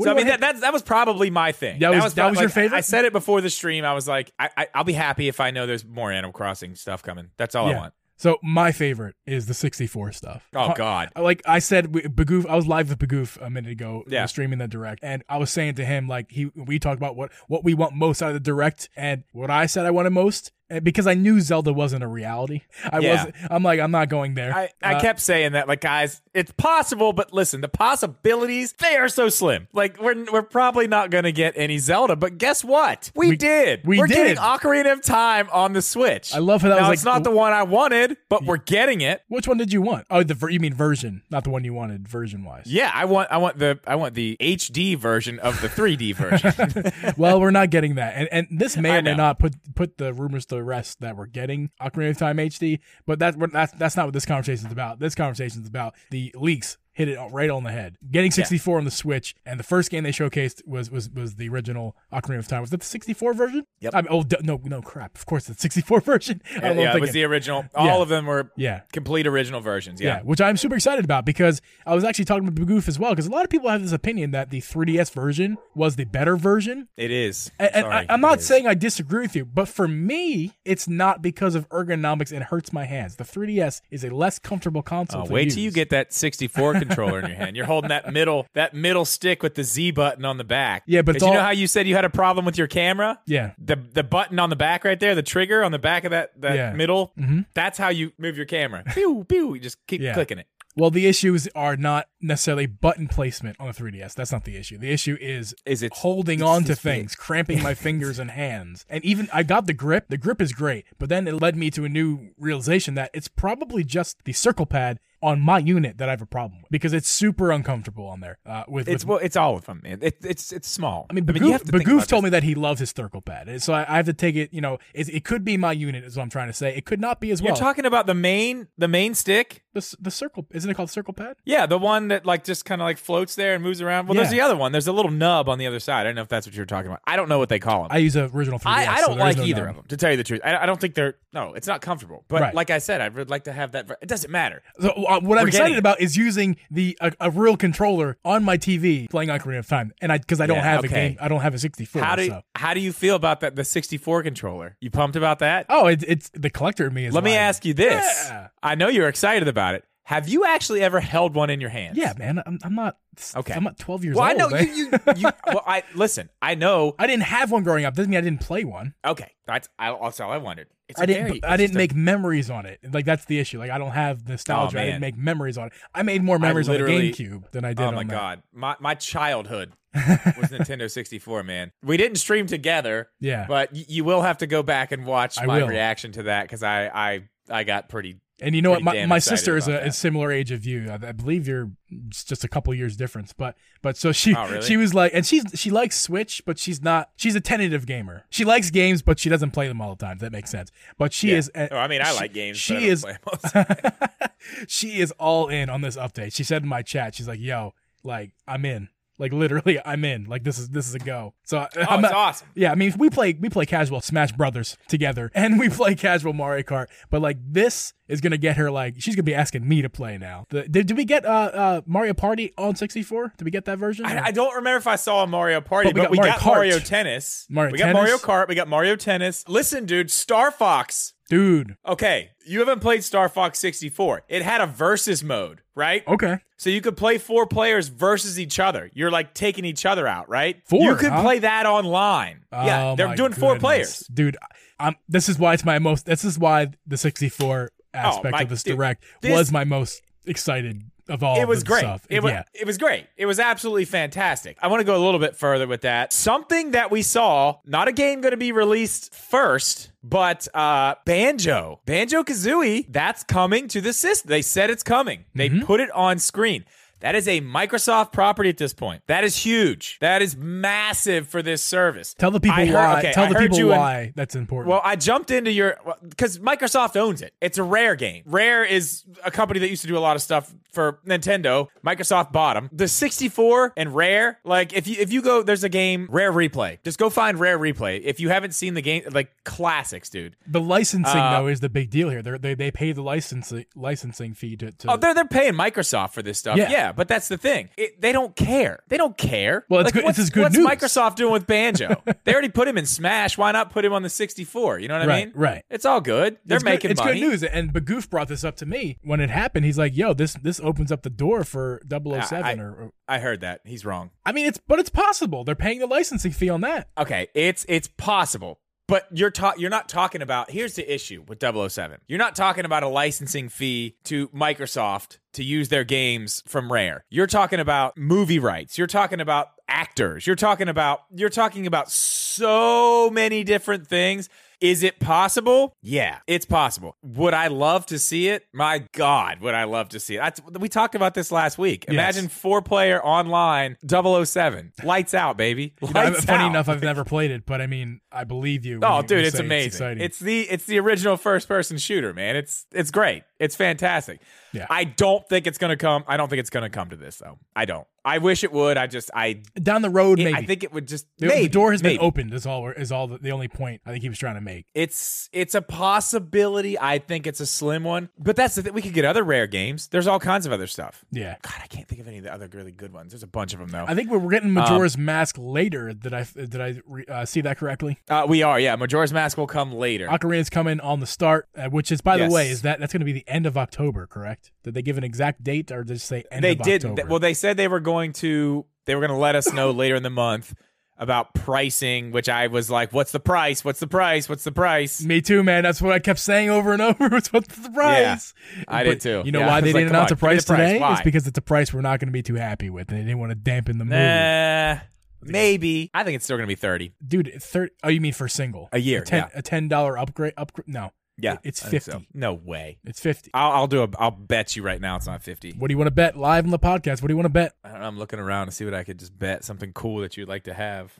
So 0.00 0.12
I 0.12 0.14
mean 0.14 0.28
that, 0.28 0.38
that 0.42 0.60
that 0.60 0.72
was 0.72 0.82
probably 0.82 1.28
my 1.28 1.50
thing. 1.50 1.80
That 1.80 1.90
was- 1.90 2.14
that 2.14 2.22
prob- 2.22 2.30
was 2.34 2.40
your 2.40 2.48
favorite? 2.50 2.76
I 2.76 2.82
said 2.82 3.04
it 3.04 3.12
before 3.12 3.40
the 3.40 3.50
stream. 3.50 3.84
I 3.84 3.94
was 3.94 4.06
like, 4.06 4.30
I, 4.38 4.48
I 4.56 4.66
I'll 4.72 4.84
be 4.84 4.92
happy 4.92 5.26
if 5.26 5.40
I 5.40 5.50
know 5.50 5.66
there's 5.66 5.84
more 5.84 6.12
Animal 6.12 6.30
Crossing 6.32 6.76
stuff 6.76 7.02
coming. 7.02 7.30
That's 7.36 7.56
all 7.56 7.66
I 7.66 7.74
want. 7.74 7.94
So 8.18 8.38
my 8.42 8.72
favorite 8.72 9.14
is 9.26 9.46
the 9.46 9.54
64 9.54 10.12
stuff. 10.12 10.48
Oh 10.54 10.74
God. 10.74 11.10
Like 11.16 11.40
I 11.46 11.60
said, 11.60 11.92
Bagoof. 11.92 12.46
I 12.46 12.56
was 12.56 12.66
live 12.66 12.88
with 12.90 12.98
Bagoof 12.98 13.40
a 13.40 13.48
minute 13.48 13.70
ago, 13.70 14.02
Yeah. 14.08 14.20
yeah. 14.20 14.26
streaming 14.26 14.58
the 14.58 14.68
direct, 14.68 15.00
and 15.02 15.22
I 15.28 15.38
was 15.38 15.50
saying 15.50 15.76
to 15.76 15.84
him 15.84 16.08
like 16.08 16.30
he 16.30 16.50
we 16.56 16.78
talked 16.78 16.96
about 16.98 17.16
what 17.16 17.30
what 17.46 17.64
we 17.64 17.74
want 17.74 17.94
most 17.94 18.20
out 18.20 18.28
of 18.28 18.34
the 18.34 18.40
direct, 18.40 18.88
and 18.96 19.22
what 19.32 19.50
I 19.50 19.66
said 19.66 19.86
I 19.86 19.90
wanted 19.92 20.10
most, 20.10 20.52
because 20.82 21.06
I 21.06 21.14
knew 21.14 21.40
Zelda 21.40 21.72
wasn't 21.72 22.04
a 22.04 22.06
reality. 22.08 22.62
I 22.84 22.98
Yeah. 22.98 23.14
wasn't. 23.14 23.34
I'm 23.50 23.62
like 23.62 23.80
I'm 23.80 23.90
not 23.90 24.08
going 24.08 24.34
there. 24.34 24.54
I, 24.54 24.70
I 24.82 24.94
Uh, 24.94 25.00
kept 25.00 25.20
saying 25.20 25.52
that, 25.52 25.66
like, 25.68 25.80
guys, 25.80 26.20
it's 26.34 26.52
possible, 26.52 27.12
but 27.12 27.32
listen, 27.32 27.60
the 27.60 27.68
possibilities, 27.68 28.72
they 28.74 28.96
are 28.96 29.08
so 29.08 29.28
slim. 29.28 29.68
Like, 29.72 30.00
we're, 30.00 30.24
we're 30.32 30.42
probably 30.42 30.86
not 30.86 31.10
going 31.10 31.24
to 31.24 31.32
get 31.32 31.54
any 31.56 31.78
Zelda, 31.78 32.16
but 32.16 32.38
guess 32.38 32.64
what? 32.64 33.10
We, 33.14 33.28
We- 33.30 33.36
did. 33.36 33.86
we 33.86 34.00
are 34.00 34.06
did. 34.06 34.14
getting 34.14 34.36
Ocarina 34.36 34.92
of 34.92 35.02
Time 35.02 35.48
on 35.52 35.72
the 35.72 35.82
Switch. 35.82 36.34
I 36.34 36.38
love 36.38 36.62
how 36.62 36.68
that 36.68 36.80
now, 36.80 36.90
was 36.90 36.98
it's 37.00 37.06
like- 37.06 37.14
not 37.16 37.24
the 37.24 37.30
one 37.30 37.52
I 37.52 37.62
wanted, 37.62 38.16
but 38.28 38.44
we're 38.44 38.56
getting 38.58 39.00
it. 39.00 39.22
Which 39.28 39.48
one 39.48 39.56
did 39.58 39.72
you 39.72 39.80
want? 39.82 40.06
Oh, 40.10 40.22
the 40.22 40.34
ver- 40.34 40.50
you 40.50 40.60
mean 40.60 40.74
version, 40.74 41.22
not 41.30 41.44
the 41.44 41.50
one 41.50 41.64
you 41.64 41.72
wanted, 41.74 42.06
version 42.08 42.44
wise. 42.44 42.64
Yeah, 42.66 42.90
I 42.94 43.04
want, 43.06 43.30
I 43.30 43.38
want 43.38 43.58
the, 43.58 43.78
I 43.86 43.94
want 43.96 44.14
the 44.14 44.36
HD 44.40 44.96
version 44.98 45.38
of 45.38 45.60
the 45.60 45.68
3D 45.68 46.14
version. 46.14 47.14
well, 47.16 47.40
we're 47.40 47.50
not 47.50 47.70
getting 47.70 47.94
that, 47.96 48.14
and 48.16 48.28
and 48.32 48.46
this 48.60 48.76
may 48.76 48.98
or 48.98 49.02
may 49.02 49.14
not 49.14 49.38
put 49.38 49.54
put 49.74 49.98
the 49.98 50.12
rumors 50.12 50.46
to 50.46 50.57
rest 50.62 51.00
that 51.00 51.16
we're 51.16 51.26
getting 51.26 51.70
Ocarina 51.80 52.10
of 52.10 52.18
Time 52.18 52.36
HD. 52.38 52.80
But 53.06 53.18
that's 53.18 53.36
that's 53.52 53.72
that's 53.72 53.96
not 53.96 54.06
what 54.06 54.14
this 54.14 54.26
conversation 54.26 54.66
is 54.66 54.72
about. 54.72 54.98
This 54.98 55.14
conversation 55.14 55.62
is 55.62 55.68
about 55.68 55.94
the 56.10 56.34
leaks. 56.36 56.78
Hit 56.98 57.08
it 57.08 57.18
right 57.30 57.48
on 57.48 57.62
the 57.62 57.70
head. 57.70 57.96
Getting 58.10 58.32
64 58.32 58.78
on 58.78 58.84
the 58.84 58.90
Switch, 58.90 59.36
and 59.46 59.60
the 59.60 59.62
first 59.64 59.88
game 59.88 60.02
they 60.02 60.10
showcased 60.10 60.66
was 60.66 60.90
was 60.90 61.08
was 61.08 61.36
the 61.36 61.48
original 61.48 61.94
Ocarina 62.12 62.40
of 62.40 62.48
Time. 62.48 62.60
Was 62.60 62.70
that 62.70 62.80
the 62.80 62.86
64 62.86 63.34
version? 63.34 63.64
Yep. 63.80 63.94
I 63.94 64.02
mean, 64.02 64.08
oh 64.10 64.24
no, 64.42 64.60
no 64.64 64.82
crap. 64.82 65.16
Of 65.16 65.24
course, 65.24 65.44
the 65.44 65.54
64 65.54 66.00
version. 66.12 66.42
Yeah, 66.56 66.72
yeah, 66.72 66.96
it 66.96 67.00
was 67.00 67.12
the 67.12 67.22
original. 67.22 67.66
All 67.76 67.86
Yeah. 67.86 67.96
of 68.02 68.08
them 68.08 68.26
were 68.26 68.50
yeah. 68.56 68.80
complete 68.92 69.28
original 69.28 69.60
versions. 69.60 70.00
Yeah. 70.00 70.16
Yeah. 70.16 70.20
which 70.22 70.40
I'm 70.40 70.56
super 70.56 70.74
excited 70.74 71.04
about 71.04 71.24
because 71.24 71.60
I 71.86 71.94
was 71.94 72.02
actually 72.02 72.24
talking 72.24 72.46
to 72.46 72.52
Bagoof 72.52 72.88
as 72.88 72.98
well 72.98 73.12
because 73.12 73.26
a 73.28 73.30
lot 73.30 73.44
of 73.44 73.50
people 73.50 73.70
have 73.70 73.80
this 73.80 73.92
opinion 73.92 74.32
that 74.32 74.50
the 74.50 74.60
3DS 74.60 75.12
version 75.12 75.56
was 75.76 75.94
the 75.94 76.04
better 76.04 76.36
version, 76.36 76.88
It 76.96 77.12
is. 77.12 77.52
and, 77.60 77.70
and 77.74 77.84
Sorry, 77.84 78.06
I, 78.08 78.12
am 78.14 78.20
not 78.20 78.38
is. 78.40 78.46
saying 78.46 78.66
I 78.66 78.74
disagree 78.74 79.22
with 79.22 79.36
you, 79.36 79.44
but 79.44 79.68
for 79.68 79.86
me, 79.86 80.54
it's 80.64 80.88
not 80.88 81.22
because 81.22 81.54
of 81.54 81.68
ergonomics 81.68 82.32
and 82.32 82.42
hurts 82.42 82.72
my 82.72 82.86
hands. 82.86 83.14
The 83.16 83.24
3DS 83.24 83.82
is 83.92 84.02
a 84.02 84.10
less 84.10 84.38
comfortable 84.40 84.82
console. 84.82 85.22
Oh, 85.22 85.26
to 85.26 85.32
wait 85.32 85.44
use. 85.44 85.54
till 85.54 85.62
you 85.62 85.70
get 85.70 85.90
that 85.90 86.12
64 86.12 86.74
controller 86.88 87.20
in 87.20 87.26
your 87.28 87.36
hand. 87.36 87.56
You're 87.56 87.66
holding 87.66 87.88
that 87.90 88.12
middle 88.12 88.46
that 88.54 88.74
middle 88.74 89.04
stick 89.04 89.42
with 89.42 89.54
the 89.54 89.64
Z 89.64 89.92
button 89.92 90.24
on 90.24 90.38
the 90.38 90.44
back. 90.44 90.82
Yeah, 90.86 91.02
but 91.02 91.16
'Cause 91.16 91.28
you 91.28 91.34
know 91.34 91.40
how 91.40 91.50
you 91.50 91.66
said 91.66 91.86
you 91.86 91.94
had 91.94 92.04
a 92.04 92.10
problem 92.10 92.44
with 92.44 92.58
your 92.58 92.66
camera? 92.68 93.18
Yeah. 93.26 93.52
The 93.58 93.76
the 93.76 94.02
button 94.04 94.38
on 94.38 94.50
the 94.50 94.56
back 94.56 94.84
right 94.84 94.98
there, 94.98 95.14
the 95.14 95.22
trigger 95.22 95.62
on 95.62 95.72
the 95.72 95.78
back 95.78 96.04
of 96.04 96.10
that 96.10 96.30
that 96.40 96.54
Yeah. 96.56 96.72
middle. 96.72 97.12
Mhm. 97.18 97.46
That's 97.54 97.78
how 97.78 97.88
you 97.90 98.12
move 98.18 98.36
your 98.36 98.46
camera. 98.46 98.82
pew 98.92 99.24
pew. 99.28 99.54
You 99.54 99.60
just 99.60 99.78
keep 99.86 100.00
Yeah. 100.00 100.14
clicking 100.14 100.38
it. 100.38 100.46
Well, 100.76 100.90
the 100.92 101.08
issues 101.08 101.48
are 101.56 101.76
not 101.76 102.06
necessarily 102.20 102.66
button 102.66 103.08
placement 103.08 103.56
on 103.58 103.66
the 103.66 103.72
3DS. 103.72 104.14
That's 104.14 104.30
not 104.30 104.44
the 104.44 104.56
issue. 104.56 104.78
The 104.78 104.92
issue 104.92 105.16
is 105.20 105.52
Is 105.66 105.82
it 105.82 105.92
holding 105.92 106.40
on 106.40 106.62
to 106.64 106.76
things, 106.76 107.16
cramping 107.16 107.60
my 107.64 107.74
fingers 107.74 108.20
and 108.20 108.30
hands. 108.44 108.86
And 108.88 109.04
even 109.04 109.28
I 109.32 109.42
got 109.42 109.66
the 109.66 109.72
grip. 109.72 110.04
The 110.08 110.18
grip 110.18 110.40
is 110.40 110.52
great, 110.52 110.84
but 110.96 111.08
then 111.08 111.26
it 111.26 111.40
led 111.40 111.56
me 111.56 111.70
to 111.72 111.84
a 111.84 111.88
new 111.88 112.28
realization 112.38 112.94
that 112.94 113.10
it's 113.12 113.26
probably 113.26 113.82
just 113.82 114.22
the 114.24 114.32
circle 114.32 114.66
pad 114.66 115.00
on 115.22 115.40
my 115.40 115.58
unit 115.58 115.98
that 115.98 116.08
I 116.08 116.12
have 116.12 116.22
a 116.22 116.26
problem 116.26 116.60
with 116.62 116.70
because 116.70 116.92
it's 116.92 117.08
super 117.08 117.50
uncomfortable 117.50 118.06
on 118.06 118.20
there. 118.20 118.38
Uh, 118.46 118.64
with, 118.68 118.88
It's 118.88 119.04
with 119.04 119.08
well, 119.08 119.18
it's 119.18 119.36
all 119.36 119.56
of 119.56 119.64
them. 119.66 119.80
man. 119.82 119.98
It, 120.02 120.18
it's 120.22 120.52
it's 120.52 120.68
small. 120.68 121.06
I 121.10 121.12
mean, 121.12 121.26
you 121.26 121.32
Bagoof, 121.32 121.52
have 121.52 121.64
to 121.64 121.72
Bagoof 121.72 122.06
told 122.06 122.22
this. 122.22 122.28
me 122.28 122.30
that 122.30 122.42
he 122.44 122.54
loves 122.54 122.80
his 122.80 122.90
circle 122.90 123.20
pad, 123.20 123.62
so 123.62 123.72
I, 123.72 123.82
I 123.92 123.96
have 123.96 124.06
to 124.06 124.12
take 124.12 124.36
it. 124.36 124.52
You 124.52 124.60
know, 124.60 124.78
it, 124.94 125.08
it 125.08 125.24
could 125.24 125.44
be 125.44 125.56
my 125.56 125.72
unit, 125.72 126.04
is 126.04 126.16
what 126.16 126.22
I'm 126.22 126.30
trying 126.30 126.48
to 126.48 126.52
say. 126.52 126.76
It 126.76 126.84
could 126.84 127.00
not 127.00 127.20
be 127.20 127.30
as 127.30 127.42
well. 127.42 127.48
You're 127.48 127.56
talking 127.56 127.84
about 127.84 128.06
the 128.06 128.14
main 128.14 128.68
the 128.78 128.88
main 128.88 129.14
stick. 129.14 129.64
the, 129.74 129.96
the 130.00 130.10
circle 130.10 130.46
isn't 130.52 130.70
it 130.70 130.74
called 130.74 130.90
circle 130.90 131.14
pad? 131.14 131.36
Yeah, 131.44 131.66
the 131.66 131.78
one 131.78 132.08
that 132.08 132.24
like 132.24 132.44
just 132.44 132.64
kind 132.64 132.80
of 132.80 132.84
like 132.86 132.98
floats 132.98 133.34
there 133.34 133.54
and 133.54 133.62
moves 133.64 133.80
around. 133.82 134.06
Well, 134.06 134.14
there's 134.16 134.30
the 134.30 134.40
other 134.40 134.56
one. 134.56 134.72
There's 134.72 134.86
a 134.88 134.92
little 134.92 135.10
nub 135.10 135.48
on 135.48 135.58
the 135.58 135.66
other 135.66 135.80
side. 135.80 136.00
I 136.00 136.04
don't 136.04 136.14
know 136.14 136.22
if 136.22 136.28
that's 136.28 136.46
what 136.46 136.54
you're 136.54 136.66
talking 136.66 136.88
about. 136.90 137.00
I 137.06 137.16
don't 137.16 137.28
know 137.28 137.38
what 137.38 137.48
they 137.48 137.58
call 137.58 137.82
them. 137.82 137.88
I 137.90 137.98
use 137.98 138.14
a 138.16 138.24
original 138.32 138.58
3DS. 138.58 138.66
I, 138.66 138.86
I 138.94 139.00
don't 139.00 139.12
is 139.14 139.18
like 139.18 139.36
no 139.36 139.42
either 139.44 139.62
nub. 139.62 139.70
of 139.70 139.76
them, 139.76 139.84
to 139.88 139.96
tell 139.96 140.10
you 140.10 140.16
the 140.16 140.24
truth. 140.24 140.40
I, 140.44 140.56
I 140.58 140.66
don't 140.66 140.80
think 140.80 140.94
they're 140.94 141.14
no, 141.32 141.54
it's 141.54 141.66
not 141.66 141.80
comfortable. 141.80 142.24
But 142.28 142.40
Right. 142.42 142.54
like 142.54 142.70
I 142.70 142.78
said, 142.78 143.00
I 143.00 143.08
would 143.08 143.28
like 143.30 143.44
to 143.44 143.52
have 143.52 143.72
that. 143.72 143.90
It 144.00 144.08
doesn't 144.08 144.30
matter. 144.30 144.62
So 144.80 144.92
uh, 145.08 145.20
what 145.20 145.38
I'm 145.38 145.44
We're 145.44 145.48
excited 145.48 145.78
about 145.78 146.00
is 146.00 146.16
using 146.16 146.56
the 146.70 146.96
a, 147.00 147.12
a 147.20 147.30
real 147.30 147.56
controller 147.56 148.18
on 148.24 148.44
my 148.44 148.56
TV 148.58 149.08
playing 149.10 149.30
Ocarina 149.30 149.58
of 149.60 149.66
Time, 149.68 149.92
and 150.00 150.12
I 150.12 150.18
because 150.18 150.40
I 150.40 150.46
don't 150.46 150.58
Yeah, 150.58 150.64
have 150.64 150.84
a 150.84 150.88
game, 150.88 151.16
I 151.20 151.28
don't 151.28 151.40
have 151.40 151.54
a 151.54 151.58
64. 151.58 152.02
How 152.02 152.16
do 152.16 152.26
so. 152.26 152.42
how 152.54 152.74
do 152.74 152.80
you 152.80 152.92
feel 152.92 153.16
about 153.16 153.40
that 153.40 153.56
the 153.56 153.64
64 153.64 154.22
controller? 154.22 154.76
You 154.80 154.90
pumped 154.90 155.16
about 155.16 155.38
that? 155.40 155.66
Oh, 155.68 155.86
it, 155.86 156.04
it's 156.06 156.30
the 156.34 156.50
collector 156.50 156.86
in 156.86 156.94
me 156.94 157.06
is. 157.06 157.14
Let 157.14 157.24
me 157.24 157.34
ask 157.34 157.64
you 157.64 157.74
this. 157.74 158.04
Yeah. 158.28 158.48
I 158.62 158.74
know 158.74 158.88
you're 158.88 159.08
excited 159.08 159.48
about 159.48 159.74
it. 159.74 159.84
Have 160.04 160.26
you 160.26 160.46
actually 160.46 160.80
ever 160.80 161.00
held 161.00 161.34
one 161.34 161.50
in 161.50 161.60
your 161.60 161.68
hands? 161.68 161.98
Yeah, 161.98 162.14
man. 162.16 162.42
I'm, 162.46 162.58
I'm 162.64 162.74
not. 162.74 162.96
Okay. 163.36 163.52
I'm 163.52 163.62
not 163.62 163.78
12 163.78 164.04
years 164.04 164.16
Well, 164.16 164.24
I 164.24 164.30
old. 164.30 164.38
know 164.38 164.48
man. 164.48 164.66
you, 164.68 164.74
you, 164.74 164.90
you. 165.16 165.30
Well, 165.46 165.62
I 165.66 165.82
listen. 165.94 166.30
I 166.40 166.54
know. 166.54 166.94
I 166.98 167.06
didn't 167.06 167.24
have 167.24 167.50
one 167.50 167.62
growing 167.62 167.84
up. 167.84 167.94
Doesn't 167.94 168.08
mean 168.10 168.16
I 168.16 168.22
didn't 168.22 168.40
play 168.40 168.64
one. 168.64 168.94
Okay, 169.04 169.30
that's 169.46 169.68
I, 169.78 169.90
all 169.90 170.10
I 170.18 170.38
wondered. 170.38 170.68
It's 170.88 171.00
I 171.00 171.06
didn't. 171.06 171.26
very- 171.28 171.44
I 171.44 171.56
didn't 171.56 171.76
a- 171.76 171.78
make 171.78 171.94
memories 171.94 172.48
on 172.50 172.64
it. 172.66 172.80
Like 172.92 173.04
that's 173.04 173.24
the 173.26 173.38
issue. 173.38 173.58
Like 173.58 173.70
I 173.70 173.78
don't 173.78 173.90
have 173.92 174.26
nostalgia. 174.28 174.76
Oh, 174.76 174.80
I 174.80 174.82
Oh, 174.82 174.84
man. 174.84 174.86
didn't 174.92 175.00
make 175.02 175.16
memories 175.18 175.58
on 175.58 175.66
it. 175.68 175.72
I 175.94 176.02
made 176.02 176.22
more 176.22 176.38
memories 176.38 176.68
on 176.68 176.74
the 176.76 176.80
GameCube 176.82 177.50
than 177.50 177.64
I 177.64 177.74
did 177.74 177.82
Oh 177.84 177.88
on 177.88 177.94
my 177.94 178.04
that. 178.04 178.10
god, 178.10 178.42
my 178.52 178.76
my 178.80 178.94
childhood 178.94 179.72
was 179.94 180.50
Nintendo 180.50 180.90
64. 180.90 181.42
Man, 181.44 181.72
we 181.82 181.96
didn't 181.96 182.16
stream 182.18 182.46
together. 182.46 183.08
Yeah. 183.20 183.46
but 183.48 183.72
y- 183.72 183.84
you 183.88 184.04
will 184.04 184.22
have 184.22 184.38
to 184.38 184.46
go 184.46 184.62
back 184.62 184.92
and 184.92 185.04
watch 185.06 185.38
I 185.40 185.46
my 185.46 185.58
will. 185.58 185.68
reaction 185.68 186.12
to 186.12 186.22
that 186.24 186.42
because 186.44 186.62
I 186.62 186.86
I 186.88 187.20
I 187.50 187.64
got 187.64 187.88
pretty. 187.88 188.20
And 188.40 188.54
you 188.54 188.62
know 188.62 188.70
what? 188.70 188.82
My, 188.82 189.04
my 189.06 189.18
sister 189.18 189.56
is 189.56 189.66
a, 189.66 189.72
that. 189.72 189.94
similar 189.96 190.30
age 190.30 190.52
of 190.52 190.64
you. 190.64 190.88
I, 190.90 190.94
I 191.08 191.12
believe 191.12 191.48
you're 191.48 191.72
just 192.10 192.44
a 192.44 192.48
couple 192.48 192.72
years 192.72 192.96
difference. 192.96 193.32
But 193.32 193.56
but 193.82 193.96
so 193.96 194.12
she 194.12 194.34
Oh, 194.34 194.48
really? 194.48 194.62
she 194.62 194.76
was 194.76 194.94
like, 194.94 195.12
and 195.12 195.26
she's 195.26 195.44
she 195.54 195.70
likes 195.70 196.00
Switch, 196.00 196.42
but 196.46 196.56
she's 196.58 196.80
not. 196.80 197.10
She's 197.16 197.34
a 197.34 197.40
tentative 197.40 197.84
gamer. 197.84 198.24
She 198.30 198.44
likes 198.44 198.70
games, 198.70 199.02
but 199.02 199.18
she 199.18 199.28
doesn't 199.28 199.50
play 199.50 199.66
them 199.66 199.80
all 199.80 199.96
the 199.96 200.04
time. 200.04 200.18
That 200.18 200.30
makes 200.30 200.50
sense. 200.50 200.70
But 200.98 201.12
she 201.12 201.32
Yeah. 201.32 201.36
is. 201.38 201.50
uh, 201.54 201.68
Oh, 201.72 201.78
I 201.78 201.88
mean, 201.88 202.00
I 202.00 202.12
she- 202.12 202.16
like 202.16 202.32
games. 202.32 202.58
She 202.58 202.74
but 202.74 203.40
I 203.56 203.64
don't 203.64 203.80
is. 203.88 204.28
she 204.68 205.00
is 205.00 205.10
all 205.12 205.48
in 205.48 205.68
on 205.68 205.80
this 205.80 205.96
update. 205.96 206.32
She 206.34 206.44
said 206.44 206.62
in 206.62 206.68
my 206.68 206.82
chat, 206.82 207.14
she's 207.14 207.28
like, 207.28 207.40
"Yo, 207.40 207.74
like 208.04 208.32
I'm 208.46 208.64
in. 208.64 208.88
Like 209.18 209.32
literally, 209.32 209.80
I'm 209.84 210.04
in. 210.04 210.24
Like 210.26 210.44
this 210.44 210.58
is 210.58 210.68
this 210.68 210.86
is 210.88 210.94
a 210.94 210.98
go." 211.00 211.34
So 211.44 211.66
Oh, 211.76 211.80
I'm 211.88 212.02
not- 212.02 212.12
awesome. 212.12 212.48
yeah, 212.54 212.70
I 212.70 212.74
mean, 212.76 212.94
we 212.98 213.10
play 213.10 213.32
we 213.38 213.48
play 213.48 213.66
casual 213.66 214.00
Smash 214.00 214.32
Brothers 214.32 214.76
together, 214.86 215.30
and 215.34 215.58
we 215.58 215.68
play 215.68 215.94
casual 215.94 216.32
Mario 216.32 216.62
Kart. 216.62 216.86
But 217.10 217.20
like 217.20 217.38
this 217.44 217.94
is 218.08 218.20
gonna 218.20 218.36
get 218.38 218.56
her 218.56 218.70
like 218.70 218.94
she's 218.98 219.14
gonna 219.14 219.22
be 219.22 219.34
asking 219.34 219.66
me 219.68 219.82
to 219.82 219.88
play 219.88 220.18
now. 220.18 220.46
The, 220.50 220.62
did, 220.68 220.86
did 220.86 220.96
we 220.96 221.04
get 221.04 221.24
uh, 221.24 221.28
uh 221.28 221.80
Mario 221.86 222.14
Party 222.14 222.52
on 222.58 222.74
64? 222.76 223.34
Did 223.36 223.44
we 223.44 223.50
get 223.50 223.64
that 223.66 223.78
version? 223.78 224.06
I, 224.06 224.26
I 224.26 224.30
don't 224.30 224.54
remember 224.56 224.78
if 224.78 224.86
I 224.86 224.96
saw 224.96 225.22
a 225.22 225.26
Mario 225.26 225.60
Party, 225.60 225.92
But 225.92 225.94
we 225.94 226.00
but 226.00 226.04
got 226.04 226.10
we 226.12 226.16
Mario 226.18 226.32
got 226.32 226.46
Mario 226.46 226.78
Tennis. 226.78 227.46
Mario 227.48 227.72
we 227.72 227.78
got 227.78 227.92
Mario 227.92 228.16
Kart. 228.16 228.48
We 228.48 228.54
got 228.54 228.68
Mario 228.68 228.96
Tennis. 228.96 229.44
Listen, 229.48 229.86
dude, 229.86 230.10
Star 230.10 230.50
Fox. 230.50 231.14
Dude, 231.28 231.76
Okay, 231.86 232.30
you 232.46 232.60
haven't 232.60 232.80
played 232.80 233.04
Star 233.04 233.28
Fox 233.28 233.58
64. 233.58 234.22
It 234.30 234.40
had 234.40 234.62
a 234.62 234.66
versus 234.66 235.22
mode, 235.22 235.60
right? 235.74 236.02
okay, 236.08 236.38
So 236.56 236.70
you 236.70 236.80
could 236.80 236.96
play 236.96 237.18
four 237.18 237.46
players 237.46 237.88
versus 237.88 238.40
each 238.40 238.58
other. 238.58 238.90
You're 238.94 239.10
like 239.10 239.34
taking 239.34 239.66
each 239.66 239.84
other 239.84 240.06
out, 240.06 240.30
right? 240.30 240.62
Four, 240.66 240.80
You 240.80 240.96
could 240.96 241.10
huh? 241.12 241.20
play 241.20 241.40
that 241.40 241.66
online. 241.66 242.46
yeah, 242.50 242.92
Oh, 242.92 242.96
they're 242.96 243.08
my 243.08 243.14
doing 243.14 243.34
four 243.34 243.58
players. 243.58 243.98
dude. 244.12 244.38
I'm, 244.80 244.96
this 245.06 245.28
is 245.28 245.38
why 245.38 245.52
it's 245.52 245.66
my 245.66 245.78
most. 245.78 246.06
This 246.06 246.24
is 246.24 246.38
why 246.38 246.68
the 246.86 246.96
64 246.96 247.72
aspect 247.98 248.26
Oh, 248.34 248.36
my- 248.38 248.42
of 248.42 248.48
this 248.48 248.62
direct 248.62 249.04
this- 249.20 249.32
was 249.32 249.50
my 249.52 249.64
most 249.64 250.02
excited 250.26 250.82
of 251.08 251.22
all. 251.22 251.40
It 251.40 251.48
was 251.48 251.64
great. 251.64 251.80
Stuff. 251.80 252.06
It 252.10 252.22
was 252.22 252.32
yeah. 252.32 252.42
it 252.52 252.66
was 252.66 252.76
great. 252.76 253.06
It 253.16 253.24
was 253.24 253.40
absolutely 253.40 253.86
fantastic. 253.86 254.58
I 254.60 254.68
want 254.68 254.80
to 254.80 254.84
go 254.84 254.94
a 254.94 255.02
little 255.02 255.18
bit 255.20 255.36
further 255.36 255.66
with 255.66 255.80
that. 255.80 256.12
Something 256.12 256.72
that 256.72 256.90
we 256.90 257.00
saw, 257.00 257.56
not 257.64 257.88
a 257.88 257.92
game 257.92 258.20
going 258.20 258.32
to 258.32 258.36
be 258.36 258.52
released 258.52 259.14
first, 259.14 259.90
but 260.02 260.46
uh 260.54 260.96
Banjo. 261.06 261.80
Banjo 261.86 262.22
Kazooie, 262.24 262.84
that's 262.90 263.24
coming 263.24 263.68
to 263.68 263.80
the 263.80 263.94
system. 263.94 264.28
They 264.28 264.42
said 264.42 264.68
it's 264.68 264.82
coming. 264.82 265.24
They 265.34 265.48
Mm-hmm. 265.48 265.64
put 265.66 265.80
it 265.80 265.90
on 265.92 266.18
screen. 266.18 266.66
That 267.00 267.14
is 267.14 267.28
a 267.28 267.40
Microsoft 267.40 268.12
property 268.12 268.48
at 268.48 268.56
this 268.56 268.72
point. 268.74 269.02
That 269.06 269.24
is 269.24 269.36
huge. 269.36 269.98
That 270.00 270.22
is 270.22 270.36
massive 270.36 271.28
for 271.28 271.42
this 271.42 271.62
service. 271.62 272.14
Tell 272.14 272.30
the 272.30 272.40
people 272.40 272.56
heard- 272.56 272.74
why. 272.74 272.98
okay, 272.98 273.12
tell 273.12 273.24
I 273.24 273.32
the 273.32 273.38
people 273.48 273.68
why 273.68 274.12
that's 274.16 274.34
important. 274.34 274.70
well, 274.70 274.80
I 274.84 274.96
jumped 274.96 275.30
into 275.30 275.52
your 275.52 275.76
because 276.08 276.38
Microsoft 276.38 276.96
owns 276.96 277.22
it. 277.22 277.34
It's 277.40 277.58
a 277.58 277.62
Rare 277.62 277.94
game. 277.96 278.22
Rare 278.26 278.64
is 278.64 279.04
a 279.24 279.30
company 279.30 279.60
that 279.60 279.68
used 279.68 279.82
to 279.82 279.88
do 279.88 279.96
a 279.96 280.00
lot 280.00 280.16
of 280.16 280.22
stuff 280.22 280.54
for 280.72 281.00
Nintendo. 281.06 281.68
Microsoft 281.84 282.32
bought 282.32 282.54
them. 282.54 282.68
The 282.72 282.88
64 282.88 283.72
and 283.76 283.94
Rare, 283.94 284.38
like 284.44 284.72
if 284.72 284.86
you 284.86 284.96
if 284.98 285.12
you 285.12 285.22
go, 285.22 285.42
there's 285.42 285.64
a 285.64 285.68
game 285.68 286.08
Rare 286.10 286.32
Replay. 286.32 286.82
Just 286.84 286.98
go 286.98 287.10
find 287.10 287.38
Rare 287.38 287.58
Replay 287.58 288.00
if 288.02 288.20
you 288.20 288.28
haven't 288.28 288.52
seen 288.52 288.74
the 288.74 288.82
game. 288.82 289.02
Like 289.10 289.32
classics, 289.44 290.10
dude. 290.10 290.36
the 290.46 290.60
licensing 290.60 291.20
uh, 291.20 291.40
though 291.40 291.46
is 291.46 291.60
the 291.60 291.68
big 291.68 291.90
deal 291.90 292.10
here. 292.10 292.22
They're, 292.22 292.38
they 292.38 292.54
they 292.54 292.70
pay 292.70 292.92
the 292.92 293.02
licensing 293.02 293.66
licensing 293.74 294.34
fee 294.34 294.56
to. 294.56 294.72
to 294.72 294.92
Oh, 294.92 294.96
they're 294.96 295.14
they're 295.14 295.24
paying 295.24 295.54
Microsoft 295.54 296.10
for 296.10 296.22
this 296.22 296.38
stuff. 296.38 296.56
Yeah. 296.56 296.70
Yeah, 296.70 296.87
but 296.92 297.08
that's 297.08 297.28
the 297.28 297.36
thing. 297.38 297.68
It, 297.76 298.00
they 298.00 298.12
don't 298.12 298.34
care. 298.36 298.80
They 298.88 298.96
don't 298.96 299.16
care. 299.16 299.64
Well, 299.68 299.80
it's 299.80 299.86
Like, 299.88 299.94
good- 299.94 300.04
What's, 300.04 300.18
it's 300.18 300.30
good 300.30 300.42
what's 300.44 300.56
news. 300.56 300.66
Microsoft 300.66 301.16
doing 301.16 301.32
with 301.32 301.46
Banjo? 301.46 302.02
they 302.24 302.32
already 302.32 302.48
put 302.48 302.68
him 302.68 302.78
in 302.78 302.86
Smash. 302.86 303.36
Why 303.38 303.52
not 303.52 303.70
put 303.70 303.84
him 303.84 303.92
on 303.92 304.02
the 304.02 304.08
64? 304.08 304.78
You 304.80 304.88
know 304.88 304.94
what 304.98 305.02
I 305.02 305.06
Right, 305.06 305.26
mean? 305.26 305.32
right. 305.36 305.64
It's 305.70 305.84
all 305.84 306.00
good. 306.00 306.38
They're 306.44 306.56
it's 306.56 306.64
good- 306.64 306.70
making 306.70 306.90
it's 306.92 307.00
money. 307.00 307.20
good 307.20 307.26
news. 307.28 307.42
And 307.42 307.72
Bagoof 307.72 308.08
brought 308.10 308.28
this 308.28 308.44
up 308.44 308.56
to 308.56 308.66
me 308.66 308.98
when 309.02 309.20
it 309.20 309.30
happened. 309.30 309.64
He's 309.64 309.78
like, 309.78 309.96
"Yo, 309.96 310.14
this 310.14 310.34
this 310.34 310.60
opens 310.60 310.90
up 310.92 311.02
the 311.02 311.10
door 311.10 311.44
for 311.44 311.80
007 311.88 312.44
I- 312.44 312.54
or, 312.62 312.70
or 312.70 312.92
I 313.08 313.18
heard 313.18 313.40
that. 313.40 313.60
He's 313.64 313.84
wrong. 313.84 314.10
I 314.26 314.32
mean, 314.32 314.46
it's 314.46 314.58
but 314.58 314.78
it's 314.78 314.90
possible. 314.90 315.44
They're 315.44 315.54
paying 315.54 315.78
the 315.78 315.86
licensing 315.86 316.32
fee 316.32 316.50
on 316.50 316.60
that. 316.62 316.88
Okay, 316.98 317.28
it's 317.34 317.64
it's 317.68 317.88
possible. 317.88 318.60
But 318.88 319.06
you're 319.12 319.30
ta- 319.30 319.52
you're 319.58 319.70
not 319.70 319.88
talking 319.88 320.22
about 320.22 320.50
here's 320.50 320.74
the 320.74 320.92
issue 320.92 321.22
with 321.28 321.40
007. 321.40 322.00
You're 322.08 322.18
not 322.18 322.34
talking 322.34 322.64
about 322.64 322.82
a 322.82 322.88
licensing 322.88 323.50
fee 323.50 323.96
to 324.04 324.28
Microsoft 324.28 325.18
to 325.34 325.44
use 325.44 325.68
their 325.68 325.84
games 325.84 326.42
from 326.46 326.72
Rare. 326.72 327.04
You're 327.10 327.26
talking 327.26 327.60
about 327.60 327.98
movie 327.98 328.38
rights. 328.38 328.78
You're 328.78 328.86
talking 328.86 329.20
about 329.20 329.48
actors. 329.68 330.26
You're 330.26 330.36
talking 330.36 330.68
about 330.68 331.00
you're 331.14 331.28
talking 331.28 331.66
about 331.66 331.90
so 331.90 333.10
many 333.10 333.44
different 333.44 333.86
things. 333.86 334.30
Is 334.60 334.82
it 334.82 334.98
possible? 334.98 335.72
Yeah, 335.82 336.18
it's 336.26 336.44
possible. 336.44 336.96
Would 337.02 337.34
I 337.34 337.46
love 337.46 337.86
to 337.86 337.98
see 337.98 338.28
it? 338.28 338.44
My 338.52 338.84
God, 338.92 339.40
would 339.40 339.54
I 339.54 339.64
love 339.64 339.90
to 339.90 340.00
see 340.00 340.16
it? 340.16 340.18
That's, 340.18 340.40
we 340.58 340.68
talked 340.68 340.94
about 340.94 341.14
this 341.14 341.30
last 341.30 341.58
week. 341.58 341.84
Imagine 341.88 342.28
four 342.28 342.60
player 342.60 343.02
online 343.02 343.76
007. 343.88 344.72
Lights 344.82 345.14
out, 345.14 345.36
baby. 345.36 345.74
You 345.88 345.94
know, 345.94 346.12
funny 346.14 346.44
out. 346.44 346.50
enough, 346.50 346.68
I've 346.68 346.82
never 346.82 347.02
played 347.02 347.30
it, 347.30 347.46
but 347.46 347.62
I 347.62 347.66
mean, 347.66 348.00
I 348.12 348.24
believe 348.24 348.66
you. 348.66 348.80
Oh, 348.82 349.00
dude, 349.00 349.22
you 349.22 349.26
it's 349.26 349.38
amazing. 349.38 349.68
exciting. 349.68 350.02
It's, 350.02 350.18
the 350.18 350.42
it's 350.42 350.66
the 350.66 350.78
original 350.78 351.16
first 351.16 351.48
person 351.48 351.78
shooter, 351.78 352.12
man. 352.12 352.36
It's 352.36 352.66
it's 352.72 352.90
great. 352.90 353.22
It's 353.38 353.56
fantastic. 353.56 354.20
Yeah. 354.52 354.66
I 354.68 354.84
don't 354.84 355.26
think 355.28 355.46
it's 355.46 355.58
gonna 355.58 355.76
come. 355.76 356.04
I 356.06 356.16
don't 356.16 356.28
think 356.28 356.40
it's 356.40 356.50
gonna 356.50 356.70
come 356.70 356.90
to 356.90 356.96
this 356.96 357.18
though. 357.18 357.38
I 357.54 357.64
don't. 357.64 357.86
I 358.04 358.18
wish 358.18 358.42
it 358.42 358.52
would. 358.52 358.76
I 358.76 358.86
just 358.86 359.10
I 359.14 359.42
down 359.62 359.82
the 359.82 359.90
road. 359.90 360.18
Maybe 360.18 360.34
I 360.34 360.44
think 360.44 360.64
it 360.64 360.72
would 360.72 360.88
just 360.88 361.06
the, 361.18 361.26
maybe, 361.26 361.42
the 361.44 361.48
door 361.50 361.72
has 361.72 361.82
maybe. 361.82 361.98
been 361.98 362.06
opened. 362.06 362.34
Is 362.34 362.46
all. 362.46 362.68
Is 362.70 362.90
all 362.90 363.06
the, 363.06 363.18
the 363.18 363.32
only 363.32 363.48
point 363.48 363.82
I 363.84 363.90
think 363.90 364.02
he 364.02 364.08
was 364.08 364.18
trying 364.18 364.36
to 364.36 364.40
make. 364.40 364.47
It's 364.74 365.28
it's 365.32 365.54
a 365.54 365.62
possibility. 365.62 366.78
I 366.78 366.98
think 366.98 367.26
it's 367.26 367.40
a 367.40 367.46
slim 367.46 367.84
one, 367.84 368.08
but 368.18 368.36
that's 368.36 368.54
the 368.54 368.62
thing. 368.62 368.72
We 368.72 368.82
could 368.82 368.94
get 368.94 369.04
other 369.04 369.22
rare 369.22 369.46
games. 369.46 369.88
There's 369.88 370.06
all 370.06 370.18
kinds 370.18 370.46
of 370.46 370.52
other 370.52 370.66
stuff. 370.66 371.04
Yeah. 371.10 371.36
God, 371.42 371.54
I 371.62 371.66
can't 371.66 371.86
think 371.86 372.00
of 372.00 372.08
any 372.08 372.18
of 372.18 372.24
the 372.24 372.32
other 372.32 372.48
really 372.52 372.72
good 372.72 372.92
ones. 372.92 373.12
There's 373.12 373.22
a 373.22 373.26
bunch 373.28 373.52
of 373.52 373.58
them 373.60 373.68
though. 373.68 373.84
I 373.86 373.94
think 373.94 374.10
we're 374.10 374.26
getting 374.30 374.52
Majora's 374.52 374.96
Mask 374.96 375.36
later. 375.38 375.92
Did 375.92 376.14
I 376.14 376.24
did 376.34 376.60
I 376.60 376.80
re- 376.86 377.04
uh, 377.06 377.24
see 377.26 377.40
that 377.42 377.58
correctly? 377.58 377.98
Uh, 378.08 378.24
we 378.28 378.42
are, 378.42 378.58
yeah. 378.58 378.74
Majora's 378.76 379.12
Mask 379.12 379.36
will 379.36 379.46
come 379.46 379.72
later. 379.72 380.08
Ocarina's 380.08 380.50
coming 380.50 380.80
on 380.80 381.00
the 381.00 381.06
start, 381.06 381.48
uh, 381.56 381.68
which 381.68 381.92
is 381.92 382.00
by 382.00 382.16
Yes. 382.16 382.30
the 382.30 382.34
way, 382.34 382.48
is 382.50 382.62
that 382.62 382.80
that's 382.80 382.92
going 382.92 383.00
to 383.00 383.06
be 383.06 383.12
the 383.12 383.28
end 383.28 383.44
of 383.46 383.56
October, 383.58 384.06
correct? 384.06 384.50
Did 384.64 384.74
they 384.74 384.82
give 384.82 384.96
an 384.98 385.04
exact 385.04 385.44
date 385.44 385.70
or 385.70 385.84
did 385.84 385.94
just 385.94 386.06
say 386.06 386.24
end 386.30 386.44
they 386.44 386.54
did. 386.54 386.84
October? 386.84 387.08
Well, 387.08 387.18
they 387.18 387.34
said 387.34 387.56
they 387.56 387.68
were 387.68 387.80
going 387.80 388.12
to. 388.14 388.64
They 388.86 388.94
were 388.94 389.02
going 389.02 389.10
to 389.10 389.16
let 389.18 389.34
us 389.36 389.52
know 389.52 389.70
later 389.70 389.96
in 389.96 390.02
the 390.02 390.08
month 390.08 390.54
about 390.98 391.32
pricing, 391.34 392.10
which 392.10 392.28
I 392.28 392.48
was 392.48 392.70
like, 392.70 392.92
"What's 392.92 393.12
the 393.12 393.20
price? 393.20 393.64
What's 393.64 393.80
the 393.80 393.86
price? 393.86 394.28
What's 394.28 394.44
the 394.44 394.52
price?" 394.52 395.02
Me 395.02 395.20
too, 395.20 395.42
man. 395.42 395.62
That's 395.62 395.80
what 395.80 395.92
I 395.92 395.98
kept 395.98 396.18
saying 396.18 396.50
over 396.50 396.72
and 396.72 396.82
over. 396.82 397.16
It's 397.16 397.32
what's 397.32 397.56
the 397.56 397.70
price? 397.70 398.34
Yeah, 398.56 398.64
I 398.68 398.84
But 398.84 398.90
did 398.90 399.00
too. 399.00 399.22
You 399.24 399.32
know 399.32 399.40
Yeah, 399.40 399.46
why 399.46 399.60
they 399.60 399.68
like, 399.72 399.80
didn't 399.82 399.90
announce 399.90 400.12
on, 400.12 400.16
a 400.16 400.18
price 400.18 400.44
the 400.44 400.54
price. 400.54 400.68
today? 400.68 400.80
Why? 400.80 400.92
It's 400.94 401.02
because 401.02 401.26
it's 401.26 401.38
a 401.38 401.42
price 401.42 401.72
we're 401.72 401.80
not 401.80 402.00
going 402.00 402.08
to 402.08 402.12
be 402.12 402.22
too 402.22 402.34
happy 402.34 402.68
with, 402.70 402.88
and 402.90 402.98
they 402.98 403.04
didn't 403.04 403.18
want 403.18 403.30
to 403.30 403.36
dampen 403.36 403.78
the 403.78 403.84
mood. 403.84 403.92
Nah, 403.98 404.78
maybe. 405.22 405.90
I 405.94 406.04
think 406.04 406.16
it's 406.16 406.24
still 406.24 406.36
going 406.36 406.46
to 406.46 406.50
be 406.50 406.54
thirty. 406.56 406.92
Dude, 407.06 407.32
thir- 407.42 407.70
oh, 407.82 407.88
you 407.88 408.00
mean 408.00 408.12
for 408.12 408.28
single? 408.28 408.68
A 408.72 408.78
year, 408.78 409.02
A 409.02 409.04
ten, 409.04 409.18
yeah. 409.32 409.38
a 409.38 409.42
ten 409.42 409.68
dollar 409.68 409.96
upgrade. 409.98 410.34
Upgrade? 410.36 410.68
No, 410.68 410.90
Yeah, 411.20 411.38
it's 411.42 411.64
I 411.64 411.68
think 411.70 411.82
50. 411.82 411.90
so. 411.90 412.02
No 412.14 412.32
way. 412.34 412.78
it's 412.84 413.00
fifty. 413.00 413.30
I'll, 413.34 413.52
I'll 413.52 413.66
do 413.66 413.82
a. 413.82 413.88
I'll 413.98 414.10
bet 414.12 414.54
you 414.56 414.62
right 414.62 414.80
now 414.80 414.96
it's 414.96 415.06
not 415.06 415.22
fifty. 415.22 415.52
What 415.52 415.68
do 415.68 415.72
you 415.74 415.78
want 415.78 415.88
to 415.88 415.92
bet 415.94 416.16
live 416.16 416.44
on 416.44 416.50
the 416.50 416.58
podcast? 416.58 417.02
What 417.02 417.08
do 417.08 417.12
you 417.12 417.16
want 417.16 417.26
to 417.26 417.30
bet? 417.30 417.54
I 417.64 417.70
don't 417.70 417.80
know, 417.80 417.86
I'm 417.86 417.98
looking 417.98 418.20
around 418.20 418.46
to 418.46 418.52
see 418.52 418.64
what 418.64 418.74
I 418.74 418.84
could 418.84 418.98
just 418.98 419.18
bet 419.18 419.44
something 419.44 419.72
cool 419.72 420.00
that 420.02 420.16
you'd 420.16 420.28
like 420.28 420.44
to 420.44 420.54
have. 420.54 420.92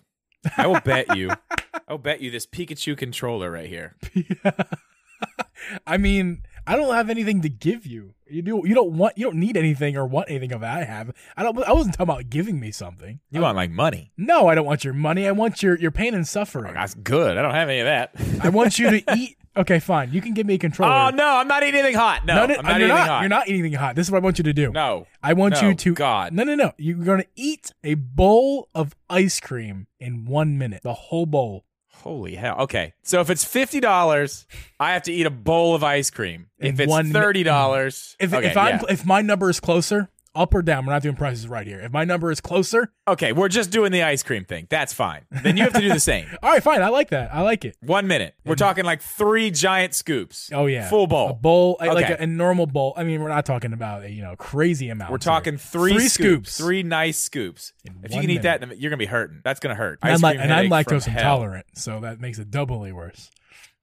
I 0.56 0.66
will 0.66 0.80
bet 0.80 1.16
you. 1.16 1.30
I 1.88 1.92
will 1.92 1.98
bet 1.98 2.20
you 2.20 2.30
this 2.30 2.46
Pikachu 2.46 2.96
controller 2.96 3.50
right 3.50 3.68
here. 3.68 3.96
I 5.87 5.96
mean, 5.96 6.42
I 6.66 6.76
don't 6.76 6.94
have 6.94 7.10
anything 7.10 7.42
to 7.42 7.48
give 7.48 7.87
you. 7.87 8.14
You 8.28 8.42
do. 8.42 8.62
You 8.64 8.75
don't 8.75 8.92
want. 8.92 9.16
You 9.16 9.25
don't 9.25 9.40
need 9.40 9.56
anything 9.56 9.96
or 9.96 10.06
want 10.06 10.28
anything 10.28 10.52
of 10.52 10.60
that 10.60 10.78
I 10.78 10.84
have. 10.84 11.10
I 11.37 11.42
don't. 11.42 11.58
I 11.64 11.72
wasn't 11.72 11.94
talking 11.94 12.12
about 12.12 12.28
giving 12.30 12.60
me 12.60 12.70
something. 12.70 13.20
You 13.30 13.40
want 13.40 13.56
like 13.56 13.70
money? 13.70 14.12
No, 14.16 14.48
I 14.48 14.54
don't 14.54 14.66
want 14.66 14.84
your 14.84 14.92
money. 14.94 15.26
I 15.26 15.32
want 15.32 15.62
your 15.62 15.78
your 15.78 15.90
pain 15.90 16.14
and 16.14 16.26
suffering. 16.28 16.72
Oh, 16.72 16.75
that's 16.75 16.94
good. 16.94 17.38
I 17.38 17.42
don't 17.42 17.54
have 17.54 17.68
any 17.70 17.80
of 17.80 17.87
that. 17.87 18.12
I 18.44 18.50
want 18.50 18.78
you 18.78 18.90
to 19.00 19.14
eat 19.16 19.38
Okay, 19.59 19.81
fine. 19.81 20.12
You 20.12 20.21
can 20.21 20.35
give 20.35 20.47
me 20.47 20.55
a 20.55 20.59
controller. 20.59 20.93
Oh 20.93 21.11
no, 21.11 21.37
I'm 21.37 21.49
not 21.49 21.62
eating 21.65 21.81
anything 21.81 21.97
hot. 21.97 22.25
No, 22.25 22.35
No, 22.35 22.47
no, 22.47 22.55
I'm 22.55 22.61
uh, 22.61 22.62
not 22.62 22.79
you're 22.79 22.87
eating 22.87 22.88
not. 22.97 23.09
hot. 23.09 23.21
You're 23.23 23.29
not 23.29 23.49
eating 23.49 23.61
anything 23.61 23.79
hot. 23.79 23.97
This 23.97 24.07
is 24.07 24.11
what 24.12 24.19
I 24.19 24.21
want 24.25 24.38
you 24.38 24.45
to 24.45 24.53
do. 24.53 24.71
No. 24.71 25.07
I 25.23 25.33
want 25.33 25.55
No, 25.61 25.69
you 25.69 25.75
to. 25.75 25.95
God. 25.95 26.33
No, 26.33 26.45
no, 26.45 26.55
no. 26.55 26.73
You're 26.79 26.97
going 26.99 27.21
to 27.23 27.27
eat 27.35 27.73
a 27.83 27.95
bowl 27.95 28.69
of 28.75 28.95
ice 29.11 29.41
cream 29.41 29.88
in 29.99 30.25
one 30.27 30.57
minute. 30.59 30.83
The 30.85 30.95
whole 30.95 31.27
bowl. 31.27 31.65
Holy 32.03 32.37
hell. 32.37 32.57
Okay. 32.61 32.95
So 33.03 33.21
if 33.21 33.29
it's 33.29 33.45
fifty 33.45 33.81
dollars, 33.81 34.47
I 34.79 34.93
have 34.93 35.03
to 35.03 35.12
eat 35.12 35.27
a 35.27 35.31
bowl 35.31 35.75
of 35.75 35.83
ice 35.83 36.11
cream. 36.11 36.47
In 36.61 36.75
If 36.75 36.81
it's 36.81 37.11
thirty 37.11 37.43
dollars, 37.43 38.17
If 38.21 38.33
okay, 38.33 38.47
if 38.47 38.57
I'm 38.57 38.77
yeah. 38.77 38.83
if 38.91 39.05
my 39.05 39.21
number 39.21 39.50
is 39.50 39.59
closer, 39.59 40.09
up 40.38 40.54
or 40.54 40.62
down. 40.62 40.87
We're 40.87 40.92
not 40.92 41.02
doing 41.02 41.16
prices 41.16 41.49
right 41.49 41.66
here. 41.66 41.80
If 41.80 41.92
my 41.92 42.04
number 42.04 42.30
is 42.30 42.40
closer, 42.40 42.92
okay, 43.07 43.33
we're 43.33 43.49
just 43.49 43.71
doing 43.71 43.92
the 43.92 44.02
ice 44.02 44.23
cream 44.23 44.45
thing. 44.45 44.66
That's 44.71 44.92
fine. 44.92 45.26
Then 45.42 45.57
you 45.57 45.64
have 45.64 45.73
to 45.73 45.80
do 45.80 45.88
the 45.88 46.00
same. 46.00 46.28
all 46.42 46.50
right, 46.50 46.62
fine. 46.62 46.83
I 46.83 46.88
like 46.88 47.11
that. 47.11 47.35
I 47.35 47.42
like 47.42 47.64
it. 47.64 47.76
One 47.80 48.07
minute. 48.07 48.35
We're 48.45 48.54
talking 48.54 48.85
like 48.85 49.02
three 49.02 49.50
giant 49.50 49.95
scoops. 49.95 50.50
Oh 50.52 50.66
yeah, 50.66 50.88
Full 50.88 51.07
bowl. 51.07 51.30
A 51.30 51.35
bowl, 51.35 51.76
uh, 51.80 51.92
like 51.92 52.09
a, 52.09 52.23
a 52.23 52.26
normal 52.26 52.66
bowl. 52.66 52.95
I 52.97 53.04
mean, 53.04 53.21
we're 53.23 53.28
not 53.28 53.45
talking 53.45 53.73
about 53.73 54.04
a 54.04 54.11
you 54.11 54.23
know 54.23 54.37
crazy 54.37 54.88
amount. 54.88 55.11
We're 55.11 55.18
talking 55.18 55.57
three, 55.59 55.92
Three 55.95 56.09
scoops, 56.09 56.52
scoops. 56.52 56.59
three 56.59 56.83
nice 56.83 57.18
scoops. 57.18 57.73
In 57.85 57.97
If 58.02 58.14
you 58.14 58.21
can 58.21 58.30
eat 58.30 58.42
that, 58.42 58.78
you're 58.78 58.90
gonna 58.90 58.97
be 58.99 59.07
hurting. 59.07 59.40
That's 59.45 59.61
gonna 59.61 59.75
hurt. 59.75 59.99
And, 60.02 60.12
I'm, 60.12 60.21
like, 60.21 60.38
and 60.38 60.52
I'm 60.52 60.71
lactose 60.71 61.07
intolerant, 61.09 61.66
so 61.75 62.00
that 62.00 62.21
makes 62.21 62.38
it 62.38 62.50
doubly 62.50 62.92
worse. 62.92 63.30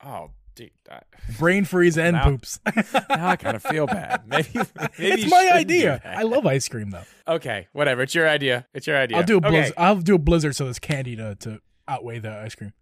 Oh, 0.03 0.31
dude, 0.55 0.71
I, 0.91 1.00
Brain 1.39 1.65
freeze 1.65 1.97
and 1.97 2.15
Now- 2.15 2.24
poops. 2.24 2.59
now 3.09 3.27
I 3.27 3.35
kind 3.35 3.55
of 3.55 3.63
feel 3.63 3.85
bad. 3.88 4.24
Maybe, 4.27 4.50
maybe 4.53 5.21
it's 5.24 5.29
my 5.31 5.50
idea. 5.53 6.01
I 6.03 6.24
love 6.24 6.45
ice 6.45 6.67
cream 6.67 6.89
though. 6.91 7.03
Okay, 7.27 7.67
whatever. 7.74 8.01
It's 8.01 8.15
your 8.15 8.27
idea. 8.27 8.65
It's 8.74 8.88
your 8.88 8.97
idea. 8.97 9.17
I'll 9.17 9.24
do 9.24 9.35
a 9.35 9.38
Okay. 9.38 9.50
blizzard. 9.50 9.74
I'll 9.77 9.95
do 10.01 10.15
a 10.15 10.19
blizzard 10.19 10.55
so 10.55 10.63
there's 10.65 10.79
candy 10.79 11.15
to, 11.17 11.35
to 11.35 11.59
outweigh 11.88 12.19
the 12.19 12.31
ice 12.31 12.55
cream. 12.55 12.74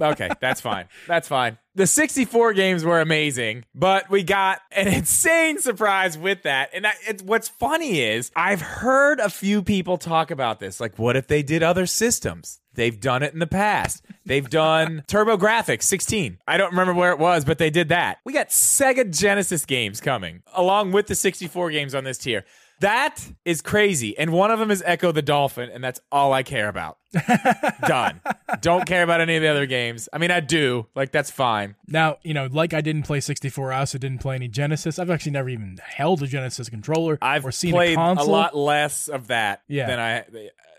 Okay, 0.00 0.30
that's 0.40 0.60
fine. 0.60 0.86
That's 1.06 1.28
fine. 1.28 1.58
The 1.74 1.86
64 1.86 2.52
games 2.52 2.84
were 2.84 3.00
amazing, 3.00 3.64
but 3.74 4.08
we 4.08 4.22
got 4.22 4.60
an 4.70 4.86
insane 4.88 5.58
surprise 5.58 6.16
with 6.16 6.42
that. 6.42 6.70
And 6.72 6.86
I, 6.86 6.92
it's, 7.08 7.22
what's 7.22 7.48
funny 7.48 8.00
is 8.00 8.30
I've 8.36 8.60
heard 8.60 9.18
a 9.18 9.28
few 9.28 9.62
people 9.62 9.98
talk 9.98 10.30
about 10.30 10.60
this. 10.60 10.80
Like, 10.80 10.98
what 10.98 11.16
if 11.16 11.26
they 11.26 11.42
did 11.42 11.62
other 11.62 11.86
systems? 11.86 12.60
They've 12.74 12.98
done 12.98 13.22
it 13.22 13.32
in 13.32 13.38
the 13.38 13.46
past. 13.46 14.04
They've 14.26 14.48
done 14.48 15.04
TurboGrafx 15.08 15.82
16. 15.82 16.38
I 16.46 16.56
don't 16.56 16.70
remember 16.70 16.94
where 16.94 17.12
it 17.12 17.18
was, 17.18 17.44
but 17.44 17.58
they 17.58 17.70
did 17.70 17.88
that. 17.88 18.18
We 18.24 18.32
got 18.32 18.48
Sega 18.48 19.16
Genesis 19.16 19.64
games 19.64 20.00
coming 20.00 20.42
along 20.54 20.92
with 20.92 21.06
the 21.06 21.14
64 21.14 21.70
games 21.70 21.94
on 21.94 22.04
this 22.04 22.18
tier. 22.18 22.44
That 22.80 23.24
is 23.44 23.62
crazy. 23.62 24.16
And 24.18 24.32
one 24.32 24.50
of 24.50 24.58
them 24.58 24.70
is 24.70 24.82
Ecco 24.84 25.12
the 25.12 25.22
Dolphin, 25.22 25.70
and 25.70 25.82
that's 25.82 26.00
all 26.12 26.32
I 26.32 26.42
care 26.42 26.68
about. 26.68 26.98
Done. 27.86 28.20
Don't 28.60 28.86
care 28.86 29.02
about 29.02 29.20
any 29.20 29.36
of 29.36 29.42
the 29.42 29.48
other 29.48 29.66
games. 29.66 30.08
I 30.12 30.18
mean, 30.18 30.30
I 30.30 30.40
do. 30.40 30.86
Like, 30.94 31.12
that's 31.12 31.30
fine. 31.30 31.76
Now, 31.86 32.18
you 32.22 32.34
know, 32.34 32.48
like 32.50 32.74
I 32.74 32.80
didn't 32.80 33.04
play 33.04 33.20
64, 33.20 33.72
I 33.72 33.78
also 33.80 33.98
didn't 33.98 34.18
play 34.20 34.34
any 34.34 34.48
Genesis. 34.48 34.98
I've 34.98 35.10
actually 35.10 35.32
never 35.32 35.48
even 35.48 35.78
held 35.82 36.22
a 36.22 36.26
Genesis 36.26 36.68
controller 36.68 37.18
I've 37.22 37.44
or 37.46 37.52
seen 37.52 37.72
played 37.72 37.92
a 37.94 37.96
console. 37.96 38.28
lot 38.28 38.56
less 38.56 39.08
of 39.08 39.28
that 39.28 39.62
Yeah. 39.68 39.86
than 39.86 39.98
I 40.00 40.24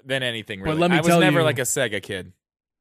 than 0.06 0.22
anything 0.22 0.62
really. 0.62 0.78
let 0.78 0.92
me 0.92 0.98
I 0.98 1.00
was 1.00 1.08
tell 1.08 1.20
never 1.20 1.40
you- 1.40 1.46
like 1.46 1.58
a 1.60 1.64
Sega 1.64 2.02
kid. 2.04 2.34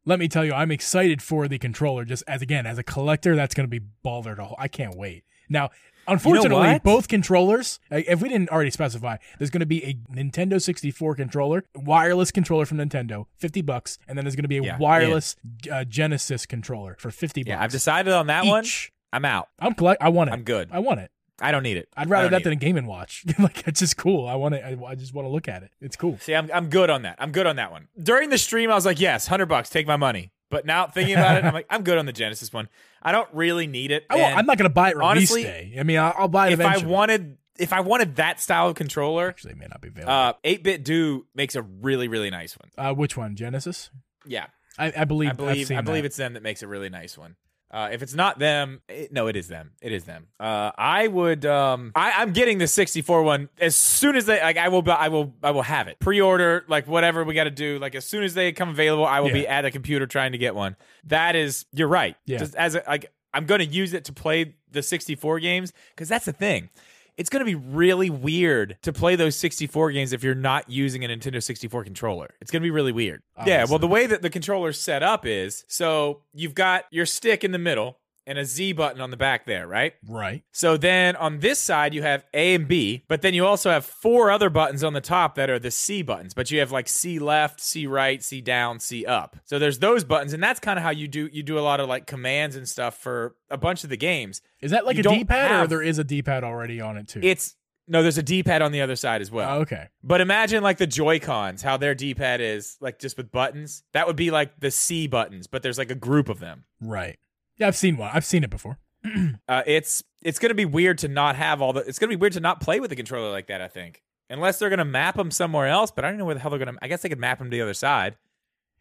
Let 0.07 0.19
me 0.19 0.29
tell 0.29 0.45
you, 0.45 0.53
I'm 0.53 0.71
excited 0.71 1.23
for 1.23 1.49
the 1.49 1.57
controller. 1.59 2.05
Just 2.05 2.25
as 2.29 2.43
again, 2.43 2.67
as 2.67 2.77
a 2.77 2.83
collector, 2.83 3.35
that's 3.37 3.55
going 3.55 3.65
to 3.67 3.81
be 3.81 3.87
baller 4.05 4.37
to 4.37 4.45
hold. 4.45 4.57
I 4.59 4.69
can't 4.69 4.95
wait. 4.95 5.25
Now, 5.49 5.71
unfortunately, 6.07 6.69
what? 6.69 6.83
both 6.83 7.09
controllers. 7.09 7.81
If 7.91 8.23
we 8.23 8.29
didn't 8.29 8.51
already 8.51 8.71
specify, 8.71 9.17
there's 9.39 9.51
going 9.51 9.61
to 9.61 9.67
be 9.67 9.85
a 9.85 9.95
Nintendo 10.15 10.61
64 10.61 11.15
controller, 11.17 11.65
wireless 11.75 12.31
controller 12.31 12.67
from 12.67 12.79
Nintendo, 12.79 13.27
50 13.37 13.63
bucks, 13.63 13.99
and 14.09 14.17
then 14.17 14.25
there's 14.25 14.37
going 14.37 14.45
to 14.45 14.49
be 14.49 14.59
a 14.59 14.63
Yeah, 14.63 14.79
wireless 14.79 15.37
uh, 15.71 15.85
Genesis 15.85 16.47
controller 16.47 16.97
for 16.99 17.11
50 17.11 17.43
bucks. 17.43 17.49
Yeah, 17.49 17.63
I've 17.63 17.73
decided 17.73 18.13
on 18.13 18.27
that 18.29 18.47
one. 18.47 18.65
I'm 19.13 19.25
out. 19.25 19.49
I'm 19.59 19.75
collect. 19.75 20.03
I 20.03 20.09
want 20.09 20.31
it. 20.31 20.33
I'm 20.33 20.43
good. 20.43 20.69
I 20.73 20.81
want 20.81 21.01
it. 21.01 21.11
I 21.41 21.51
don't 21.51 21.63
need 21.63 21.77
it. 21.77 21.89
I'd 21.97 22.09
rather 22.09 22.29
that 22.29 22.45
than 22.45 22.53
it. 22.53 22.57
a 22.57 22.59
Game 22.59 22.77
and 22.77 22.87
Watch. 22.87 23.25
like 23.39 23.67
it's 23.67 23.81
just 23.81 23.97
cool. 23.97 24.27
I 24.27 24.35
want 24.35 24.55
it. 24.55 24.65
I, 24.65 24.85
I 24.85 24.95
just 24.95 25.15
want 25.15 25.27
to 25.27 25.31
look 25.31 25.49
at 25.49 25.63
it. 25.63 25.73
It's 25.81 25.97
cool. 25.97 26.19
See, 26.21 26.35
I'm 26.35 26.49
I'm 26.53 26.69
good 26.69 26.91
on 26.91 27.03
that. 27.03 27.17
I'm 27.19 27.33
good 27.33 27.47
on 27.47 27.57
that 27.57 27.73
one. 27.73 27.89
During 28.01 28.31
the 28.31 28.39
stream, 28.39 28.71
I 28.71 28.75
was 28.75 28.87
like, 28.87 29.01
yes, 29.01 29.27
hundred 29.27 29.47
bucks, 29.47 29.69
take 29.69 29.87
my 29.87 29.97
money. 29.97 30.33
But 30.55 30.67
now 30.67 30.87
thinking 30.87 31.17
about 31.17 31.39
it, 31.39 31.45
I'm 31.45 31.53
like, 31.53 31.67
I'm 31.69 31.83
good 31.83 31.99
on 31.99 32.07
the 32.07 32.13
Genesis 32.13 32.53
one. 32.53 32.69
I 33.03 33.11
don't 33.11 33.29
really 33.33 33.67
need 33.67 33.91
it. 33.91 34.07
I 34.09 34.23
I'm 34.35 34.47
not 34.47 34.57
going 34.57 34.71
to 34.71 34.73
buy 34.73 34.91
it 34.91 34.97
release 34.97 35.11
honestly, 35.11 35.43
day. 35.43 35.75
I 35.77 35.83
mean, 35.83 35.99
I'll, 35.99 36.15
I'll 36.17 36.29
buy 36.29 36.47
it 36.47 36.53
if 36.53 36.61
I 36.61 36.79
wanted, 36.79 37.39
if 37.59 37.73
I 37.73 37.81
wanted 37.81 38.15
that 38.17 38.41
style 38.41 38.69
of 38.69 38.77
controller, 38.77 39.31
Actually, 39.31 39.55
it 39.55 39.59
may 39.59 39.67
not 39.67 39.81
be 39.81 39.89
available. 39.89 40.13
uh, 40.13 40.35
8BitDo 40.45 41.23
makes 41.35 41.57
a 41.57 41.63
really 41.63 42.07
really 42.07 42.31
nice 42.31 42.57
one. 42.57 42.71
Uh, 42.79 42.95
which 42.95 43.17
one? 43.17 43.35
Genesis? 43.35 43.91
Yeah, 44.25 44.47
I, 44.79 44.93
I 44.97 45.05
believe. 45.07 45.31
I 45.31 45.33
believe 45.33 45.73
I 45.73 45.81
believe 45.81 46.05
it's 46.05 46.17
them 46.17 46.35
that 46.35 46.45
makes 46.45 46.63
a 46.63 46.69
really 46.69 46.89
nice 46.89 47.19
one. 47.19 47.35
Uh, 47.71 47.89
if 47.91 48.03
it's 48.03 48.15
not 48.15 48.39
them, 48.39 48.81
it, 48.89 49.13
no, 49.13 49.27
it 49.27 49.35
is 49.35 49.49
them. 49.49 49.73
It 49.83 49.91
is 49.91 50.05
them. 50.05 50.29
Uh, 50.39 50.71
I 50.79 51.09
would. 51.09 51.45
Um, 51.45 51.91
I, 51.97 52.13
I'm 52.19 52.33
getting 52.33 52.59
the 52.59 52.69
64 52.69 53.23
one 53.25 53.49
as 53.61 53.75
soon 53.75 54.15
as 54.15 54.27
they 54.27 54.41
like. 54.41 54.57
I 54.57 54.69
will. 54.69 54.89
I 54.91 55.09
will. 55.09 55.35
I 55.43 55.51
will 55.51 55.63
have 55.63 55.89
it 55.89 55.99
pre-order. 55.99 56.65
Like 56.69 56.87
whatever 56.87 57.25
we 57.25 57.35
got 57.35 57.45
to 57.45 57.51
do. 57.51 57.79
Like 57.81 57.95
as 57.95 58.05
soon 58.05 58.23
as 58.23 58.35
they 58.35 58.53
come 58.53 58.69
available, 58.69 59.05
I 59.07 59.21
will 59.21 59.33
be 59.33 59.49
at 59.49 59.65
a 59.65 59.71
computer 59.71 60.07
trying 60.07 60.33
to 60.33 60.39
get 60.39 60.55
one. 60.55 60.77
That 61.05 61.35
is. 61.35 61.67
You're 61.73 61.89
right. 61.89 62.17
Yeah. 62.27 62.39
Just 62.39 62.55
as 62.55 62.77
a, 62.77 62.85
like, 62.87 63.13
I'm 63.33 63.47
going 63.47 63.59
to 63.59 63.67
use 63.67 63.93
it 63.93 64.05
to 64.05 64.13
play 64.13 64.55
the 64.71 64.83
64 64.83 65.41
games 65.41 65.73
because 65.91 66.09
that's 66.09 66.27
the 66.27 66.33
thing. 66.33 66.71
It's 67.17 67.31
going 67.31 67.41
to 67.41 67.45
be 67.45 67.55
really 67.55 68.11
weird 68.11 68.77
to 68.83 68.93
play 68.93 69.15
those 69.15 69.37
64 69.37 69.93
games 69.93 70.13
if 70.13 70.25
you're 70.25 70.35
not 70.35 70.69
using 70.69 71.05
a 71.05 71.09
Nintendo 71.09 71.43
64 71.43 71.85
controller. 71.85 72.35
It's 72.41 72.51
going 72.51 72.63
to 72.63 72.67
be 72.67 72.73
really 72.73 72.93
weird. 72.93 73.23
Yeah, 73.47 73.67
well, 73.69 73.79
the 73.79 73.87
way 73.87 74.07
that 74.07 74.23
the 74.23 74.31
controller's 74.31 74.81
set 74.81 75.03
up 75.03 75.25
is 75.25 75.65
so 75.69 76.23
you've 76.33 76.55
got 76.55 76.85
your 76.91 77.07
stick 77.07 77.45
in 77.45 77.53
the 77.53 77.59
middle 77.59 77.99
and 78.27 78.39
a 78.39 78.45
Z 78.45 78.73
button 78.73 79.01
on 79.01 79.11
the 79.11 79.17
back 79.17 79.47
there, 79.47 79.67
right? 79.67 79.93
right. 80.09 80.43
So 80.53 80.77
then 80.77 81.17
on 81.17 81.41
this 81.41 81.59
side, 81.59 81.95
you 81.95 82.03
have 82.03 82.25
A 82.33 82.55
and 82.55 82.67
B, 82.67 83.05
but 83.09 83.23
then 83.23 83.35
you 83.35 83.47
also 83.47 83.71
have 83.71 83.85
four 83.85 84.31
other 84.31 84.51
buttons 84.51 84.83
on 84.83 84.93
the 84.93 85.01
top 85.01 85.35
that 85.35 85.51
are 85.51 85.59
the 85.59 85.71
C 85.71 86.03
buttons. 86.03 86.35
But 86.35 86.51
you 86.51 86.61
have 86.61 86.73
like 86.73 86.89
C 86.89 87.19
left, 87.19 87.61
C 87.61 87.87
right, 87.87 88.23
C 88.23 88.41
down, 88.41 88.81
C 88.81 89.05
up. 89.05 89.37
So 89.45 89.59
there's 89.59 89.79
those 89.79 90.05
buttons, 90.05 90.33
and 90.33 90.43
that's 90.43 90.61
kind 90.61 90.79
of 90.79 90.83
how 90.83 90.91
you 90.91 91.09
do 91.09 91.29
you 91.33 91.43
do 91.43 91.59
a 91.59 91.61
lot 91.61 91.81
of 91.81 91.89
like 91.89 92.07
commands 92.07 92.57
and 92.57 92.69
stuff 92.69 92.99
for 92.99 93.37
a 93.51 93.57
bunch 93.59 93.85
of 93.85 93.91
the 93.91 93.97
games. 93.97 94.41
Is 94.61 94.71
that 94.71 94.87
like 94.87 94.97
You 94.97 95.01
a 95.01 95.15
D-pad, 95.15 95.51
or 95.51 95.55
have- 95.55 95.69
there 95.69 95.83
is 95.83 95.99
a 95.99 96.05
D-pad 96.05 96.45
already 96.45 96.81
on 96.81 96.97
it 96.97 97.09
too? 97.09 97.21
It's 97.23 97.55
no, 97.87 98.03
there's 98.03 98.17
a 98.17 98.23
D-pad 98.23 98.63
on 98.63 98.73
the 98.73 98.81
other 98.81 98.97
side 98.97 99.21
as 99.21 99.31
well. 99.31 99.59
Oh, 99.59 99.61
okay. 99.61 99.89
But 100.03 100.23
imagine 100.23 100.63
like 100.63 100.79
the 100.79 100.87
Joy 100.87 101.19
Cons, 101.19 101.61
how 101.61 101.77
their 101.77 101.95
D-pad 101.95 102.41
is 102.41 102.79
like 102.81 102.99
just 102.99 103.19
with 103.19 103.31
buttons. 103.31 103.83
That 103.93 104.07
would 104.07 104.17
be 104.17 104.31
like 104.31 104.59
the 104.59 104.71
C 104.71 105.07
buttons, 105.07 105.47
but 105.47 105.63
there's 105.63 105.77
like 105.77 105.91
a 105.91 105.95
group 105.95 106.31
of 106.31 106.41
them. 106.41 106.65
Right. 106.81 107.19
Yeah, 107.59 107.69
I've 107.69 107.77
seen 107.77 107.97
one. 107.97 108.11
I've 108.13 108.25
seen 108.25 108.45
it 108.45 108.51
before. 108.51 108.79
Uh, 109.47 109.63
it's 109.67 110.03
it's 110.23 110.39
gonna 110.39 110.55
be 110.55 110.65
weird 110.65 110.97
to 110.99 111.09
not 111.09 111.37
have 111.37 111.61
all 111.61 111.75
the. 111.75 111.81
It's 111.81 111.99
gonna 111.99 112.09
be 112.09 112.17
weird 112.17 112.33
to 112.33 112.41
not 112.41 112.61
play 112.63 112.81
with 112.81 112.89
the 112.89 112.97
controller 112.97 113.31
like 113.31 113.49
that. 113.49 113.61
I 113.61 113.69
think 113.69 114.03
unless 114.31 114.59
they're 114.59 114.71
gonna 114.71 114.85
map 114.87 115.17
them 115.17 115.31
somewhere 115.31 115.67
else. 115.67 115.91
But 115.91 116.07
I 116.07 116.09
don't 116.09 116.17
know 116.19 116.25
where 116.25 116.35
the 116.35 116.41
hell 116.41 116.51
they're 116.51 116.59
gonna. 116.59 116.79
I 116.81 116.89
guess 116.89 117.03
they 117.03 117.11
could 117.11 117.19
map 117.19 117.39
them 117.39 117.51
to 117.51 117.55
the 117.55 117.61
other 117.61 117.75
side. 117.75 118.17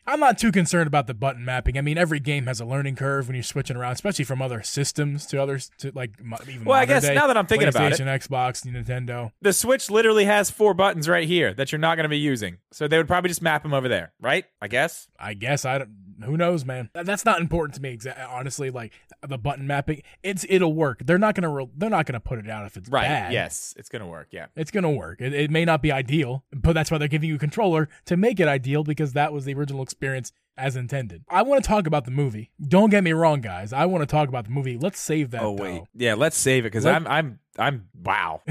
I'm 0.06 0.20
not 0.20 0.38
too 0.38 0.52
concerned 0.52 0.88
about 0.88 1.08
the 1.08 1.14
button 1.14 1.46
mapping. 1.46 1.78
I 1.78 1.82
mean, 1.82 1.98
every 1.98 2.20
game 2.20 2.46
has 2.48 2.60
a 2.60 2.66
learning 2.66 2.98
curve 2.98 3.28
when 3.28 3.36
you're 3.36 3.44
switching 3.44 3.78
around, 3.78 3.94
especially 3.94 4.26
from 4.26 4.42
other 4.42 4.62
systems 4.62 5.26
to 5.28 5.42
others 5.42 5.72
to 5.80 5.92
like 5.96 6.12
even. 6.48 6.66
Well, 6.66 6.78
I 6.78 6.86
guess 6.86 7.04
day. 7.04 7.14
now 7.16 7.28
that 7.28 7.38
I'm 7.38 7.46
thinking 7.46 7.70
about 7.70 7.92
it- 7.94 8.00
PlayStation, 8.00 8.06
Xbox, 8.08 8.66
Nintendo. 8.66 9.32
The 9.42 9.54
Switch 9.54 9.90
literally 9.90 10.26
has 10.26 10.52
four 10.52 10.74
buttons 10.74 11.08
right 11.08 11.28
here 11.28 11.54
that 11.54 11.72
you're 11.72 11.80
not 11.80 11.96
gonna 11.96 12.10
be 12.10 12.18
using. 12.20 12.58
So 12.72 12.88
they 12.88 12.98
would 12.98 13.08
probably 13.08 13.30
just 13.30 13.42
map 13.42 13.64
them 13.64 13.74
over 13.74 13.88
there, 13.88 14.14
right? 14.22 14.46
I 14.62 14.68
guess. 14.68 15.08
I 15.20 15.34
guess 15.36 15.64
I 15.66 15.80
don't. 15.80 15.90
Who 16.24 16.38
knows, 16.38 16.66
man? 16.66 16.90
That's 16.94 17.26
not 17.26 17.40
important 17.42 17.76
to 17.76 17.82
me. 17.82 17.98
Exa- 17.98 18.28
honestly, 18.30 18.70
like 18.70 18.94
the 19.28 19.38
button 19.38 19.66
mapping, 19.68 20.02
it's 20.22 20.46
it'll 20.50 20.74
work. 20.74 21.02
They're 21.06 21.18
not 21.18 21.36
gonna. 21.36 21.50
Re- 21.50 21.70
they're 21.76 21.90
not 21.90 22.06
gonna 22.06 22.20
put 22.20 22.40
it 22.40 22.50
out 22.50 22.66
if 22.66 22.78
it's 22.78 22.90
Right. 22.90 23.04
bad. 23.08 23.34
Yes, 23.34 23.74
it's 23.78 23.90
gonna 23.90 24.08
work. 24.08 24.28
Yeah. 24.32 24.48
It's 24.56 24.72
gonna 24.72 24.92
work. 24.92 25.22
It, 25.22 25.34
it 25.34 25.52
may 25.52 25.66
not 25.66 25.82
be 25.82 25.92
ideal, 25.92 26.44
but 26.52 26.74
that's 26.74 26.92
why 26.92 26.98
they're 26.98 27.08
giving 27.08 27.30
you 27.30 27.36
a 27.36 27.40
controller 27.40 27.90
to 28.06 28.18
make 28.18 28.40
it 28.40 28.48
ideal 28.48 28.84
because 28.84 29.14
that 29.14 29.34
was 29.34 29.46
the 29.46 29.54
original 29.54 29.82
experience 29.82 30.32
as 30.56 30.76
intended. 30.76 31.24
I 31.30 31.42
want 31.42 31.64
to 31.64 31.68
talk 31.68 31.88
about 31.88 32.06
the 32.06 32.12
movie. 32.12 32.52
Don't 32.62 32.90
get 32.92 33.04
me 33.04 33.12
wrong, 33.12 33.42
guys. 33.42 33.74
I 33.74 33.86
want 33.86 34.04
to 34.04 34.06
talk 34.06 34.30
about 34.30 34.46
the 34.46 34.52
movie. 34.52 34.78
Let's 34.78 35.00
save 35.00 35.32
that. 35.32 35.42
Oh 35.42 35.54
wait. 35.54 35.80
though. 35.80 35.88
Yeah. 35.96 36.14
Let's 36.14 36.38
save 36.38 36.64
it 36.66 36.70
because 36.70 36.86
I'm 36.86 37.08
I'm 37.08 37.40
I'm 37.60 37.88
wow. 38.04 38.42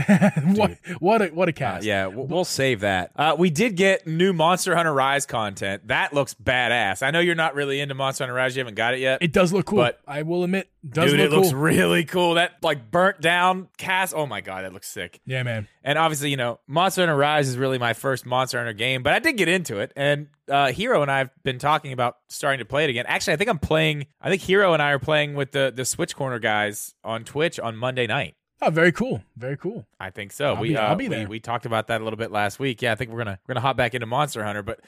what 0.54 0.76
what 1.00 1.22
a 1.22 1.26
what 1.28 1.48
a 1.48 1.52
Uh, 1.52 1.54
cast. 1.54 1.84
yeah, 1.84 2.06
we'll, 2.06 2.26
we'll 2.26 2.44
save 2.44 2.80
that. 2.80 3.10
Uh, 3.16 3.34
we 3.36 3.50
did 3.50 3.76
get 3.76 4.06
new 4.06 4.32
Monster 4.32 4.76
Hunter 4.76 4.92
Rise 4.94 5.26
content. 5.26 5.88
That 5.88 6.12
looks 6.12 6.34
badass. 6.34 7.02
I 7.02 7.10
know 7.10 7.18
you're 7.20 7.34
not 7.34 7.54
really 7.56 7.80
into 7.80 7.94
Monster 7.94 8.24
Hunter 8.24 8.34
Rise. 8.34 8.54
You 8.56 8.60
haven't 8.60 8.76
got 8.76 8.94
it 8.94 9.00
yet. 9.00 9.18
It 9.20 9.32
does 9.32 9.52
look 9.52 9.66
cool. 9.66 9.78
But- 9.78 9.98
I 10.06 10.22
will 10.22 10.44
admit, 10.44 10.68
does 10.88 11.10
Dude, 11.10 11.20
look 11.20 11.32
it 11.32 11.34
looks 11.34 11.50
cool. 11.50 11.58
really 11.60 12.04
cool. 12.04 12.34
That 12.34 12.52
like 12.62 12.90
burnt 12.90 13.20
down 13.20 13.68
cast. 13.76 14.14
Oh 14.14 14.26
my 14.26 14.40
god, 14.40 14.64
that 14.64 14.72
looks 14.72 14.88
sick. 14.88 15.20
yeah, 15.26 15.42
man. 15.42 15.66
And 15.84 15.98
obviously, 15.98 16.30
you 16.30 16.36
know, 16.36 16.60
Monster 16.68 17.02
Hunter 17.02 17.16
Rise 17.16 17.48
is 17.48 17.56
really 17.58 17.78
my 17.78 17.94
first 17.94 18.24
Monster 18.24 18.58
Hunter 18.58 18.72
game, 18.72 19.02
but 19.02 19.12
I 19.14 19.18
did 19.18 19.36
get 19.36 19.48
into 19.48 19.78
it. 19.78 19.92
And 19.96 20.28
uh, 20.48 20.70
Hero 20.72 21.02
and 21.02 21.10
I 21.10 21.18
have 21.18 21.30
been 21.42 21.58
talking 21.58 21.92
about 21.92 22.18
starting 22.28 22.60
to 22.60 22.64
play 22.64 22.84
it 22.84 22.90
again. 22.90 23.04
Actually, 23.08 23.32
I 23.34 23.36
think 23.36 23.50
I'm 23.50 23.58
playing. 23.58 24.06
I 24.20 24.28
think 24.30 24.42
Hero 24.42 24.72
and 24.74 24.82
I 24.82 24.90
are 24.92 24.98
playing 25.00 25.34
with 25.34 25.50
the 25.52 25.72
the 25.74 25.84
Switch 25.84 26.14
Corner 26.14 26.38
guys 26.38 26.94
on 27.02 27.24
Twitch 27.24 27.58
on 27.58 27.76
Monday 27.76 28.06
night. 28.06 28.36
Oh, 28.64 28.70
very 28.70 28.92
cool. 28.92 29.22
Very 29.36 29.56
cool. 29.56 29.84
I 29.98 30.10
think 30.10 30.32
so. 30.32 30.54
I'll 30.54 30.60
we 30.60 30.68
be- 30.68 30.76
uh, 30.76 30.82
I'll 30.82 30.94
be 30.94 31.08
there. 31.08 31.26
We, 31.26 31.40
talked 31.40 31.66
about 31.66 31.88
that 31.88 32.00
a 32.00 32.04
little 32.04 32.16
bit 32.16 32.30
last 32.30 32.60
week. 32.60 32.80
Yeah, 32.80 32.92
I 32.92 32.94
think 32.94 33.10
we're 33.10 33.18
gonna 33.18 33.38
we're 33.46 33.54
gonna 33.54 33.66
hop 33.66 33.76
back 33.76 33.94
into 33.94 34.06
Monster 34.06 34.44
Hunter, 34.44 34.62
but 34.62 34.80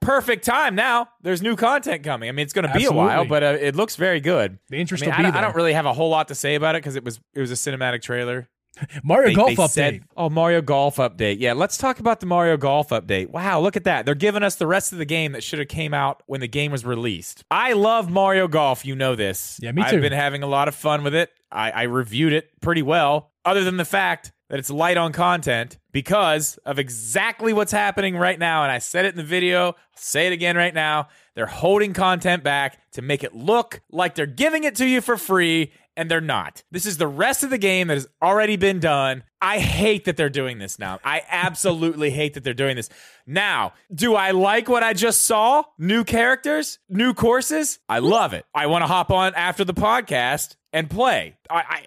perfect 0.00 0.44
time 0.44 0.74
now. 0.74 1.08
There's 1.22 1.42
new 1.42 1.56
content 1.56 2.04
coming. 2.04 2.28
I 2.28 2.32
mean, 2.32 2.44
it's 2.44 2.52
going 2.52 2.66
to 2.66 2.72
be 2.74 2.84
Absolutely. 2.84 2.98
a 2.98 3.06
while, 3.06 3.24
but 3.24 3.42
uh, 3.42 3.56
it 3.58 3.74
looks 3.74 3.96
very 3.96 4.20
good. 4.20 4.58
The 4.68 4.76
interest 4.76 5.02
I, 5.02 5.06
mean, 5.06 5.10
will 5.10 5.14
I, 5.14 5.18
be 5.28 5.32
there. 5.32 5.38
I 5.38 5.40
don't 5.42 5.56
really 5.56 5.72
have 5.72 5.86
a 5.86 5.92
whole 5.92 6.10
lot 6.10 6.28
to 6.28 6.34
say 6.34 6.54
about 6.54 6.74
it 6.74 6.82
because 6.82 6.96
it 6.96 7.04
was 7.04 7.18
it 7.34 7.40
was 7.40 7.50
a 7.50 7.54
cinematic 7.54 8.02
trailer. 8.02 8.48
Mario 9.04 9.28
They- 9.28 9.34
Golf 9.34 9.48
they 9.50 9.56
update. 9.56 9.70
said- 9.70 10.00
oh, 10.16 10.28
Mario 10.30 10.60
Golf 10.62 10.96
update. 10.96 11.36
Yeah, 11.38 11.52
let's 11.52 11.76
talk 11.76 12.00
about 12.00 12.20
the 12.20 12.26
Mario 12.26 12.56
Golf 12.56 12.88
update. 12.90 13.30
Wow, 13.30 13.60
look 13.60 13.76
at 13.76 13.84
that. 13.84 14.04
They're 14.06 14.14
giving 14.14 14.42
us 14.42 14.56
the 14.56 14.66
rest 14.66 14.92
of 14.92 14.98
the 14.98 15.04
game 15.04 15.32
that 15.32 15.42
should 15.42 15.58
have 15.58 15.68
came 15.68 15.94
out 15.94 16.22
when 16.26 16.40
the 16.40 16.48
game 16.48 16.72
was 16.72 16.84
released. 16.84 17.44
I 17.50 17.72
love 17.74 18.10
Mario 18.10 18.48
Golf. 18.48 18.84
You 18.84 18.94
know 18.96 19.14
this. 19.14 19.58
Yeah, 19.62 19.72
me 19.72 19.82
too. 19.82 19.96
I've 19.96 20.02
been 20.02 20.12
having 20.12 20.42
a 20.42 20.46
lot 20.48 20.68
of 20.68 20.74
fun 20.74 21.02
with 21.04 21.14
it. 21.14 21.30
I, 21.52 21.70
I 21.70 21.82
reviewed 21.84 22.32
it 22.32 22.50
pretty 22.60 22.82
well, 22.82 23.30
other 23.44 23.62
than 23.64 23.76
the 23.76 23.84
fact 23.84 24.32
that 24.50 24.58
it's 24.58 24.70
light 24.70 24.96
on 24.96 25.12
content 25.12 25.78
because 25.92 26.58
of 26.66 26.78
exactly 26.78 27.52
what's 27.52 27.72
happening 27.72 28.16
right 28.16 28.38
now. 28.38 28.62
And 28.62 28.70
I 28.70 28.78
said 28.78 29.04
it 29.04 29.08
in 29.12 29.16
the 29.16 29.22
video, 29.24 29.68
I'll 29.68 29.76
say 29.94 30.26
it 30.26 30.32
again 30.32 30.56
right 30.56 30.74
now. 30.74 31.08
They're 31.34 31.46
holding 31.46 31.92
content 31.94 32.44
back 32.44 32.78
to 32.92 33.02
make 33.02 33.24
it 33.24 33.34
look 33.34 33.80
like 33.90 34.14
they're 34.14 34.26
giving 34.26 34.64
it 34.64 34.74
to 34.76 34.86
you 34.86 35.00
for 35.00 35.16
free, 35.16 35.72
and 35.96 36.10
they're 36.10 36.20
not. 36.20 36.62
This 36.70 36.86
is 36.86 36.96
the 36.98 37.06
rest 37.06 37.42
of 37.42 37.50
the 37.50 37.58
game 37.58 37.88
that 37.88 37.94
has 37.94 38.08
already 38.22 38.56
been 38.56 38.80
done. 38.80 39.22
I 39.40 39.58
hate 39.58 40.06
that 40.06 40.16
they're 40.16 40.30
doing 40.30 40.58
this 40.58 40.78
now. 40.78 40.98
I 41.04 41.22
absolutely 41.28 42.10
hate 42.10 42.34
that 42.34 42.44
they're 42.44 42.54
doing 42.54 42.76
this. 42.76 42.88
Now, 43.26 43.74
do 43.94 44.14
I 44.14 44.30
like 44.32 44.68
what 44.68 44.82
I 44.82 44.92
just 44.92 45.22
saw? 45.22 45.64
New 45.78 46.04
characters, 46.04 46.78
new 46.88 47.14
courses? 47.14 47.78
I 47.88 47.98
love 47.98 48.32
it. 48.32 48.46
I 48.54 48.66
want 48.66 48.82
to 48.82 48.86
hop 48.86 49.10
on 49.10 49.34
after 49.34 49.64
the 49.64 49.74
podcast 49.74 50.56
and 50.72 50.88
play. 50.88 51.36
I, 51.50 51.56
I, 51.56 51.86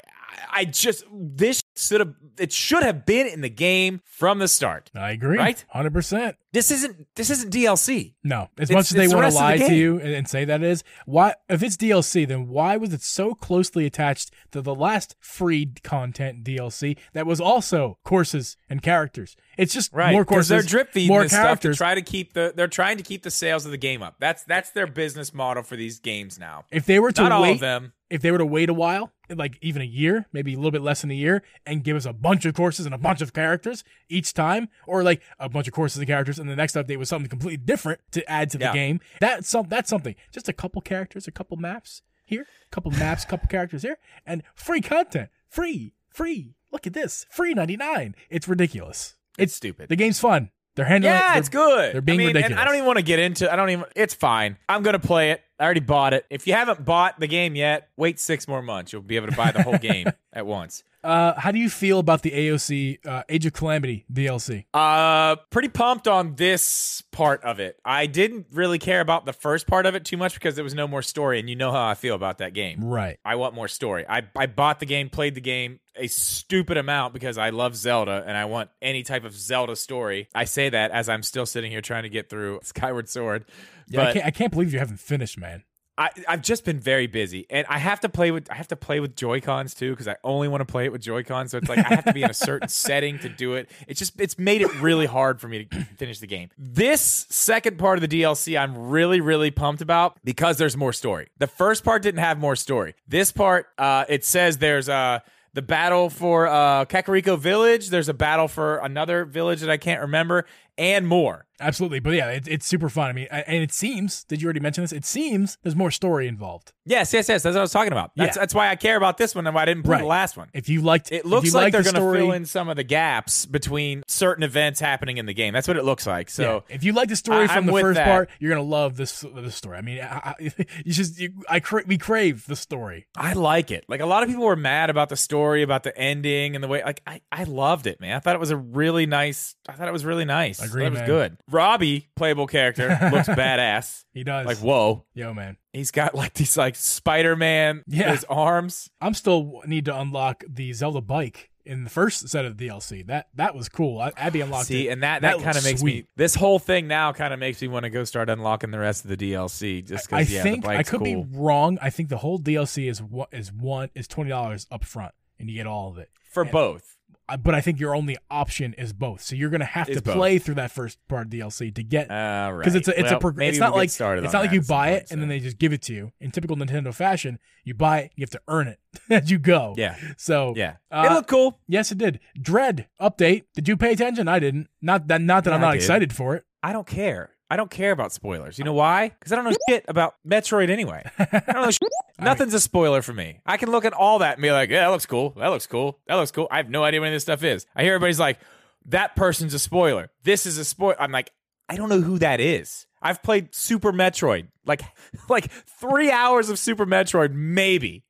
I 0.52 0.66
just 0.66 1.04
this 1.12 1.64
should 1.76 2.00
have 2.00 2.14
it 2.38 2.52
should 2.52 2.84
have 2.84 3.06
been 3.06 3.28
in 3.28 3.42
the 3.42 3.50
game 3.50 4.02
from 4.06 4.40
the 4.40 4.48
start. 4.48 4.92
I 4.96 5.12
agree. 5.12 5.38
Right? 5.38 5.64
Hundred 5.70 5.94
percent. 5.94 6.36
This 6.54 6.72
isn't 6.72 7.08
this 7.16 7.30
isn't 7.30 7.52
DLC. 7.54 8.14
No, 8.24 8.50
as 8.58 8.70
It's- 8.70 8.72
much 8.72 8.92
as 8.92 8.98
they 8.98 9.08
the 9.08 9.16
want 9.16 9.24
to 9.24 9.26
rest 9.26 9.38
of 9.38 9.60
the 9.60 9.64
lie 9.64 9.70
to 9.70 9.76
you 9.76 10.00
and, 10.00 10.10
and 10.14 10.28
say 10.28 10.46
that 10.46 10.64
is 10.64 10.84
why, 11.06 11.34
if 11.50 11.62
it's 11.64 11.78
DLC, 11.78 12.28
then 12.28 12.48
why 12.48 12.78
was 12.78 12.94
it 12.94 13.02
so 13.02 13.34
closely 13.34 13.86
attached 13.86 14.32
to 14.52 14.62
the 14.62 14.76
last 14.76 15.16
free 15.20 15.74
content 15.84 16.44
DLC 16.44 16.98
that 17.14 17.26
was 17.26 17.40
also 17.42 17.98
courses 18.04 18.58
and 18.70 18.82
characters? 18.82 19.36
It's 19.58 19.74
just 19.74 19.92
Right, 19.94 20.12
more 20.12 20.24
courses, 20.26 20.50
They're 20.50 20.62
drip 20.62 20.92
feeding 20.94 21.08
more 21.10 21.24
this 21.24 21.32
stuff 21.32 21.42
to 21.42 21.46
characters. 21.48 21.78
try 21.78 21.96
to 21.96 22.02
keep 22.02 22.34
the. 22.34 22.54
They're 22.56 22.68
trying 22.68 22.98
to 22.98 23.04
keep 23.04 23.24
the 23.24 23.32
sales 23.32 23.66
of 23.66 23.72
the 23.72 23.78
game 23.78 24.04
up. 24.04 24.16
That's 24.20 24.44
that's 24.44 24.70
their 24.70 24.88
business 24.88 25.34
model 25.34 25.64
for 25.64 25.76
these 25.76 26.00
games 26.00 26.38
now. 26.40 26.66
if 26.72 26.86
they 26.86 27.00
were 27.00 27.12
to 27.12 27.24
Not 27.30 27.42
wait, 27.42 27.60
them. 27.60 27.94
if 28.10 28.22
they 28.22 28.32
were 28.32 28.38
to 28.38 28.46
wait 28.46 28.70
a 28.70 28.74
while, 28.74 29.12
like 29.30 29.58
even 29.62 29.82
a 29.82 29.86
year, 29.86 30.28
maybe 30.32 30.54
a 30.54 30.58
little 30.58 30.72
bit 30.72 30.82
less 30.84 31.02
than 31.02 31.10
a 31.12 31.16
year, 31.16 31.42
and 31.66 31.84
give 31.84 31.98
us 31.98 32.06
a 32.06 32.14
bunch 32.14 32.46
of 32.46 32.54
courses 32.54 32.86
and 32.86 32.94
a 32.94 32.98
bunch 33.00 33.22
of 33.22 33.34
characters 33.34 33.84
each 34.10 34.34
time, 34.34 34.70
or 34.86 35.02
like 35.04 35.22
a 35.40 35.50
bunch 35.50 35.68
of 35.68 35.74
courses 35.74 35.98
and 35.98 36.08
characters, 36.08 36.38
and 36.40 36.50
the 36.50 36.56
next 36.56 36.76
update 36.76 36.98
was 36.98 37.10
something 37.10 37.30
completely 37.30 37.58
different 37.58 38.00
to 38.12 38.30
add 38.30 38.50
to 38.52 38.58
the 38.58 38.66
Yeah. 38.66 38.74
game. 38.74 39.00
That's 39.20 39.50
some 39.50 39.68
that's 39.68 39.90
something. 39.90 40.16
Just 40.32 40.48
a 40.48 40.54
couple 40.54 40.82
characters, 40.82 41.28
a 41.28 41.32
couple 41.32 41.58
maps 41.58 42.04
here, 42.26 42.46
a 42.66 42.70
couple 42.70 42.92
maps, 42.92 43.24
a 43.24 43.28
couple 43.28 43.48
characters 43.48 43.82
here, 43.82 43.98
and 44.26 44.44
free 44.54 44.82
content, 44.82 45.30
free, 45.50 45.94
free. 46.12 46.54
Look 46.72 46.86
at 46.86 46.94
this, 46.94 47.26
free 47.32 47.54
ninety 47.54 47.76
nine. 47.78 48.14
It's 48.30 48.48
ridiculous. 48.48 49.16
It's 49.38 49.54
stupid. 49.54 49.90
The 49.90 49.96
game's 49.96 50.20
fun. 50.20 50.50
They're 50.76 50.86
handling. 50.86 51.12
It. 51.12 51.16
Yeah, 51.16 51.32
they're- 51.34 51.40
it's 51.40 51.50
good. 51.50 51.94
they're 51.96 52.02
being 52.02 52.18
I 52.20 52.20
mean, 52.20 52.28
ridiculous. 52.28 52.52
And 52.52 52.60
I 52.60 52.66
don't 52.66 52.76
even 52.76 52.86
want 52.86 52.98
to 52.98 53.04
get 53.04 53.18
into. 53.20 53.52
I 53.52 53.56
don't 53.56 53.70
even. 53.72 53.86
It's 53.96 54.14
fine. 54.14 54.58
I'm 54.70 54.84
gonna 54.84 55.00
play 55.00 55.32
it. 55.32 55.42
I 55.60 55.64
already 55.64 55.80
bought 55.80 56.14
it. 56.14 56.26
If 56.30 56.46
you 56.46 56.54
haven't 56.54 56.86
bought 56.86 57.20
the 57.20 57.26
game 57.28 57.56
yet, 57.56 57.90
wait 57.98 58.20
six 58.20 58.48
more 58.48 58.62
months. 58.62 58.94
You'll 58.94 59.02
be 59.02 59.16
able 59.16 59.28
to 59.28 59.36
buy 59.36 59.52
the 59.52 59.64
whole 59.64 59.78
game 59.80 60.06
at 60.34 60.46
once. 60.46 60.84
Uh, 61.04 61.34
how 61.40 61.52
do 61.52 61.58
you 61.58 61.70
feel 61.70 62.00
about 62.00 62.22
the 62.22 62.32
AOC 62.32 63.00
uh, 63.08 63.24
Age 63.30 63.46
of 63.46 63.54
Calamity 63.54 64.06
DLC? 64.12 64.66
Uh, 64.74 65.38
pretty 65.52 65.70
pumped 65.70 66.08
on 66.08 66.36
this 66.36 67.02
part 67.12 67.42
of 67.44 67.60
it. 67.60 67.80
I 67.86 68.08
didn't 68.08 68.48
really 68.52 68.78
care 68.78 69.00
about 69.00 69.26
the 69.26 69.32
first 69.34 69.68
part 69.68 69.86
of 69.86 69.96
it 69.96 70.04
too 70.06 70.18
much 70.18 70.34
because 70.34 70.56
there 70.56 70.64
was 70.66 70.76
no 70.76 70.88
more 70.88 71.02
story, 71.02 71.40
and 71.40 71.50
you 71.50 71.56
know 71.56 71.72
how 71.72 71.88
I 71.88 71.94
feel 71.96 72.14
about 72.14 72.40
that 72.40 72.54
game. 72.54 72.84
Right. 72.84 73.18
I 73.24 73.36
want 73.36 73.56
more 73.56 73.68
story. 73.70 74.06
I, 74.08 74.24
I 74.36 74.48
bought 74.48 74.80
the 74.80 74.86
game, 74.86 75.10
played 75.10 75.34
the 75.34 75.42
game 75.42 75.80
a 75.98 76.08
stupid 76.08 76.78
amount 76.78 77.14
because 77.14 77.38
I 77.38 77.50
love 77.50 77.76
Zelda 77.76 78.24
and 78.26 78.38
I 78.38 78.46
want 78.46 78.70
any 78.82 79.04
type 79.04 79.24
of 79.26 79.34
Zelda 79.34 79.76
story. 79.76 80.30
I 80.34 80.46
say 80.46 80.70
that 80.70 80.92
as 80.92 81.10
I'm 81.10 81.24
still 81.24 81.46
sitting 81.46 81.72
here 81.72 81.82
trying 81.82 82.04
to 82.04 82.10
get 82.10 82.30
through 82.30 82.60
Skyward 82.64 83.10
Sword. 83.10 83.46
Yeah, 83.88 84.02
I 84.02 84.06
But 84.06 84.14
can't. 84.14 84.26
I 84.26 84.32
can't 84.32 84.52
believe 84.52 84.74
you 84.74 84.80
haven't 84.80 85.00
finished, 85.00 85.38
man. 85.38 85.64
I, 86.00 86.12
I've 86.28 86.44
just 86.44 86.64
been 86.64 86.80
very 86.80 87.08
busy, 87.08 87.48
and 87.50 87.66
I 87.68 87.80
have 87.80 88.02
to 88.02 88.10
play 88.10 88.30
with 88.30 88.52
I 88.52 88.54
have 88.54 88.68
to 88.68 88.76
play 88.76 89.00
with 89.00 89.16
Joy 89.16 89.42
Cons 89.42 89.74
too 89.74 89.90
because 89.90 90.08
I 90.08 90.16
only 90.24 90.48
want 90.48 90.62
to 90.62 90.66
play 90.66 90.86
it 90.86 90.92
with 90.92 91.02
Joy 91.02 91.24
Cons. 91.24 91.50
So 91.50 91.58
it's 91.58 91.68
like 91.68 91.80
I 91.80 91.90
have 91.96 92.06
to 92.06 92.14
be 92.14 92.22
in 92.22 92.30
a 92.30 92.34
certain 92.36 92.68
setting 92.70 93.18
to 93.20 93.30
do 93.30 93.56
it. 93.56 93.68
It's 93.88 93.98
just 93.98 94.22
it's 94.22 94.38
made 94.38 94.62
it 94.62 94.72
really 94.80 95.08
hard 95.08 95.42
for 95.42 95.48
me 95.48 95.66
to 95.66 95.86
finish 95.98 96.20
the 96.20 96.28
game. 96.28 96.52
This 96.56 97.26
second 97.32 97.80
part 97.80 97.98
of 97.98 98.08
the 98.08 98.22
DLC, 98.22 98.60
I'm 98.60 98.90
really 98.90 99.22
really 99.22 99.50
pumped 99.50 99.82
about 99.82 100.20
because 100.24 100.58
there's 100.58 100.78
more 100.78 100.94
story. 100.94 101.30
The 101.40 101.48
first 101.48 101.84
part 101.84 102.04
didn't 102.04 102.20
have 102.20 102.38
more 102.38 102.56
story. 102.56 102.94
This 103.08 103.32
part, 103.32 103.66
uh, 103.80 104.06
it 104.08 104.24
says 104.24 104.60
there's 104.60 104.90
uh 104.90 105.22
the 105.54 105.62
battle 105.62 106.10
for 106.10 106.48
uh, 106.48 106.86
Kakariko 106.86 107.38
Village. 107.40 107.90
There's 107.90 108.10
a 108.10 108.14
battle 108.14 108.48
for 108.48 108.78
another 108.78 109.26
village 109.26 109.62
that 109.62 109.70
I 109.70 109.78
can't 109.78 110.02
remember, 110.02 110.46
and 110.78 111.08
more. 111.08 111.47
Absolutely, 111.60 112.00
but 112.00 112.12
yeah, 112.12 112.30
it, 112.30 112.48
it's 112.48 112.66
super 112.66 112.90
fun. 112.90 113.10
I 113.10 113.14
mean, 113.14 113.28
and 113.32 113.64
it 113.64 113.72
seems. 113.74 114.24
Did 114.26 114.42
you 114.42 114.46
already 114.48 114.60
mention 114.60 114.84
this? 114.84 114.92
It 114.92 115.06
seems 115.06 115.58
there's 115.64 115.76
more 115.76 115.92
story 115.92 116.28
involved. 116.28 116.74
Yes, 116.86 117.14
yes, 117.14 117.28
yes. 117.28 117.44
That's 117.44 117.54
what 117.56 117.60
I 117.60 117.62
was 117.62 117.72
talking 117.72 117.92
about. 117.92 118.12
That's 118.16 118.36
Yeah. 118.36 118.42
that's 118.42 118.54
why 118.54 118.70
I 118.70 118.76
care 118.76 118.96
about 118.96 119.18
this 119.18 119.34
one 119.36 119.46
and 119.48 119.54
why 119.56 119.64
I 119.64 119.66
didn't 119.66 119.84
play 119.84 119.94
Right. 119.96 120.02
the 120.02 120.08
last 120.08 120.38
one. 120.38 120.50
If 120.54 120.70
you 120.70 120.82
liked, 120.82 121.12
It 121.12 121.26
looks 121.26 121.54
like 121.54 121.72
they're 121.72 121.82
the 121.82 121.92
going 121.92 122.14
to 122.14 122.20
fill 122.20 122.32
in 122.32 122.46
some 122.46 122.70
of 122.70 122.76
the 122.76 122.84
gaps 122.84 123.46
between 123.46 124.04
certain 124.08 124.44
events 124.44 124.80
happening 124.80 125.18
in 125.18 125.26
the 125.26 125.34
game. 125.34 125.54
That's 125.54 125.68
what 125.68 125.78
it 125.78 125.84
looks 125.84 126.06
like. 126.08 126.30
So 126.30 126.64
yeah, 126.70 126.76
if 126.76 126.84
you 126.84 126.94
like 126.94 127.10
the 127.10 127.16
story 127.16 127.46
I- 127.46 127.48
from 127.48 127.58
I'm 127.58 127.66
the 127.68 127.82
first 127.82 127.96
that. 127.98 128.06
part, 128.06 128.30
you're 128.40 128.50
gonna 128.52 128.62
love 128.62 128.96
this 128.98 129.26
this 129.36 129.56
story. 129.56 129.78
I 129.78 129.82
mean, 129.82 130.00
I, 130.00 130.06
I, 130.06 130.36
you 130.86 130.94
just 130.94 131.20
you, 131.20 131.34
I 131.50 131.60
cra- 131.60 131.84
we 131.88 131.98
crave 131.98 132.46
the 132.48 132.56
story. 132.56 133.08
I 133.18 133.34
like 133.34 133.72
it. 133.72 133.84
Like 133.88 134.00
a 134.02 134.06
lot 134.06 134.24
of 134.24 134.30
people 134.30 134.46
were 134.46 134.56
mad 134.56 134.90
about 134.90 135.10
the 135.10 135.18
story, 135.18 135.64
about 135.64 135.84
the 135.84 135.98
ending, 135.98 136.56
and 136.56 136.64
the 136.64 136.68
way. 136.68 136.84
Like 136.84 137.02
I, 137.08 137.22
I 137.32 137.44
loved 137.46 137.88
it, 137.88 138.00
man. 138.00 138.16
I 138.16 138.20
thought 138.20 138.36
it 138.36 138.40
was 138.40 138.52
a 138.52 138.58
really 138.58 139.06
nice. 139.06 139.56
I 139.68 139.74
thought 139.74 139.88
it 139.88 139.94
was 139.94 140.06
really 140.06 140.26
nice. 140.26 140.62
Agree, 140.62 140.84
I 140.84 140.86
thought 140.86 140.88
it 140.88 140.92
was 140.92 141.00
man. 141.00 141.08
good. 141.08 141.38
Robbie, 141.50 142.10
playable 142.16 142.48
character, 142.48 142.90
looks 143.12 143.28
badass. 143.30 144.04
He 144.14 144.24
does. 144.24 144.46
Like 144.46 144.58
whoa, 144.58 145.06
yo, 145.14 145.34
man, 145.34 145.58
he's 145.74 145.92
got 145.92 146.14
like 146.16 146.34
these 146.34 146.58
like 146.58 146.76
Spider 146.76 147.36
Man. 147.36 147.84
Yeah. 147.88 148.12
his 148.12 148.26
arms. 148.26 148.90
I'm 149.02 149.14
still 149.14 149.62
need 149.66 149.86
to 149.86 149.98
unlock 150.00 150.44
the 150.48 150.74
Zelda 150.74 151.02
bike 151.02 151.50
in 151.66 151.84
the 151.84 151.90
first 151.90 152.28
set 152.30 152.46
of 152.46 152.56
DLC. 152.58 153.06
That 153.08 153.28
that 153.36 153.56
was 153.56 153.70
cool. 153.70 154.00
I, 154.00 154.12
Abby 154.18 154.42
unlocked 154.42 154.68
See, 154.68 154.88
it. 154.88 154.92
and 154.92 155.04
that 155.04 155.22
that, 155.22 155.34
looks 155.34 155.44
kind 155.46 155.58
of 155.58 155.64
makes 155.64 155.82
sweet. 155.82 156.06
me. 156.06 156.10
This 156.16 156.36
whole 156.36 156.60
thing 156.60 156.88
now 156.88 157.14
kind 157.14 157.34
of 157.34 157.40
makes 157.40 157.62
me 157.62 157.68
want 157.68 157.84
to 157.84 157.90
go 157.90 158.04
start 158.04 158.30
unlocking 158.30 158.72
the 158.72 158.80
rest 158.80 159.06
of 159.06 159.10
the 159.10 159.18
DLC. 159.18 159.86
Just 159.86 160.12
I 160.12 160.20
because 160.22 160.34
yeah, 160.34 160.44
think 160.44 160.64
the 160.64 160.70
I 160.72 160.84
could 160.84 161.00
cool. 161.00 161.24
be 161.24 161.26
wrong. 161.38 161.78
I 161.82 161.90
think 161.90 162.10
the 162.10 162.18
whole 162.18 162.40
DLC 162.40 162.90
is 162.90 163.02
what 163.02 163.30
is 163.34 163.52
one 163.54 163.90
is 163.96 164.08
twenty 164.08 164.30
dollars 164.30 164.68
up 164.72 164.84
front, 164.84 165.14
and 165.40 165.50
you 165.50 165.56
get 165.56 165.68
all 165.68 165.90
of 165.90 165.98
it. 165.98 166.10
for 166.32 166.44
both. 166.46 166.97
But 167.44 167.54
I 167.56 167.62
think 167.62 167.80
your 167.80 167.94
only 167.94 168.16
option 168.32 168.74
is 168.76 168.94
both. 168.94 169.22
So 169.22 169.36
you're 169.36 169.50
gonna 169.50 169.66
have 169.66 169.90
Is 169.90 169.98
to 169.98 170.02
both. 170.02 170.16
play 170.16 170.40
through 170.40 170.56
that 170.56 170.72
first 170.72 170.98
part 171.10 171.28
of 171.28 171.32
DLC 171.34 171.74
to 171.76 171.84
get 171.84 172.10
All 172.10 172.54
right. 172.54 172.60
because 172.60 172.76
it's 172.76 172.88
a 172.88 172.98
it's 172.98 173.10
Well, 173.10 173.18
a 173.18 173.20
prog- 173.20 173.42
it's 173.42 173.58
not 173.60 173.72
we'll 173.72 173.80
like 173.82 173.88
it's 173.90 174.00
not 174.00 174.34
like 174.44 174.52
you 174.54 174.62
buy 174.62 174.92
it 174.92 175.12
and 175.12 175.22
then 175.22 175.28
they 175.28 175.40
just 175.42 175.58
give 175.58 175.74
it 175.74 175.82
to 175.84 175.94
you. 175.94 176.12
In 176.22 176.32
typical 176.32 176.56
Nintendo 176.56 176.94
fashion, 176.94 177.38
you 177.66 177.74
buy 177.74 178.00
it, 178.00 178.12
you 178.16 178.22
have 178.22 178.30
to 178.30 178.42
earn 178.48 178.68
it 178.70 178.80
as 179.10 179.30
you 179.30 179.40
go. 179.40 179.74
Yeah. 179.78 179.98
So 180.18 180.54
Yeah. 180.56 180.76
uh, 180.90 181.08
it 181.10 181.14
looked 181.14 181.30
cool. 181.30 181.60
yes, 181.68 181.92
it 181.92 181.98
did. 181.98 182.20
Dread 182.42 182.88
update. 183.02 183.44
Did 183.56 183.68
you 183.68 183.76
pay 183.76 183.92
attention? 183.92 184.28
I 184.30 184.40
didn't. 184.40 184.68
Not 184.82 185.08
that. 185.10 185.22
Not 185.22 185.44
that 185.44 185.50
Yeah, 185.52 185.56
I'm 185.56 185.62
not 185.62 185.76
excited 185.76 186.14
for 186.14 186.36
it. 186.36 186.46
I 186.64 186.72
don't 186.74 186.88
care. 186.88 187.32
I 187.50 187.56
don't 187.56 187.72
care 187.72 187.92
about 187.92 188.12
spoilers. 188.12 188.60
You 188.60 188.66
know 188.66 188.74
why? 188.74 189.10
Because 189.10 189.32
I 189.32 189.36
don't 189.36 189.46
know 189.46 189.56
shit 189.70 189.86
about 189.88 190.16
Metroid 190.28 190.70
anyway. 190.70 191.04
I 191.18 191.44
don't 191.48 191.64
know 191.64 191.72
shit. 191.72 191.90
Nothing's 192.20 192.54
a 192.54 192.60
spoiler 192.60 193.02
for 193.02 193.14
me. 193.14 193.40
I 193.46 193.58
can 193.58 193.72
look 193.72 193.86
at 193.86 193.94
all 193.94 194.20
that 194.20 194.34
and 194.34 194.42
be 194.42 194.52
like, 194.52 194.70
yeah, 194.70 194.82
that 194.82 194.88
looks 194.92 195.06
cool. 195.06 195.32
That 195.38 195.48
looks 195.48 195.68
cool. 195.68 196.00
That 196.08 196.16
looks 196.16 196.32
cool. 196.32 196.48
I 196.52 196.58
have 196.58 196.70
no 196.70 196.84
idea 196.84 197.00
what 197.00 197.08
any 197.08 197.16
of 197.16 197.18
this 197.18 197.24
stuff 197.24 197.44
is. 197.44 197.66
I 197.76 197.84
hear 197.84 197.94
everybody's 197.94 198.20
like, 198.20 198.40
that 198.88 199.16
person's 199.16 199.54
a 199.54 199.60
spoiler. 199.60 200.10
This 200.24 200.46
is 200.46 200.58
a 200.58 200.66
spoiler. 200.66 201.00
I'm 201.02 201.12
like, 201.12 201.32
I 201.70 201.76
don't 201.76 201.90
know 201.90 202.02
who 202.02 202.20
that 202.20 202.40
is. 202.40 202.86
I've 203.02 203.22
played 203.22 203.54
Super 203.54 203.94
Metroid, 203.94 204.48
like, 204.66 204.82
like 205.30 205.52
three 205.52 206.10
hours 206.12 206.50
of 206.50 206.58
Super 206.58 206.86
Metroid, 206.86 207.32
maybe, 207.34 208.04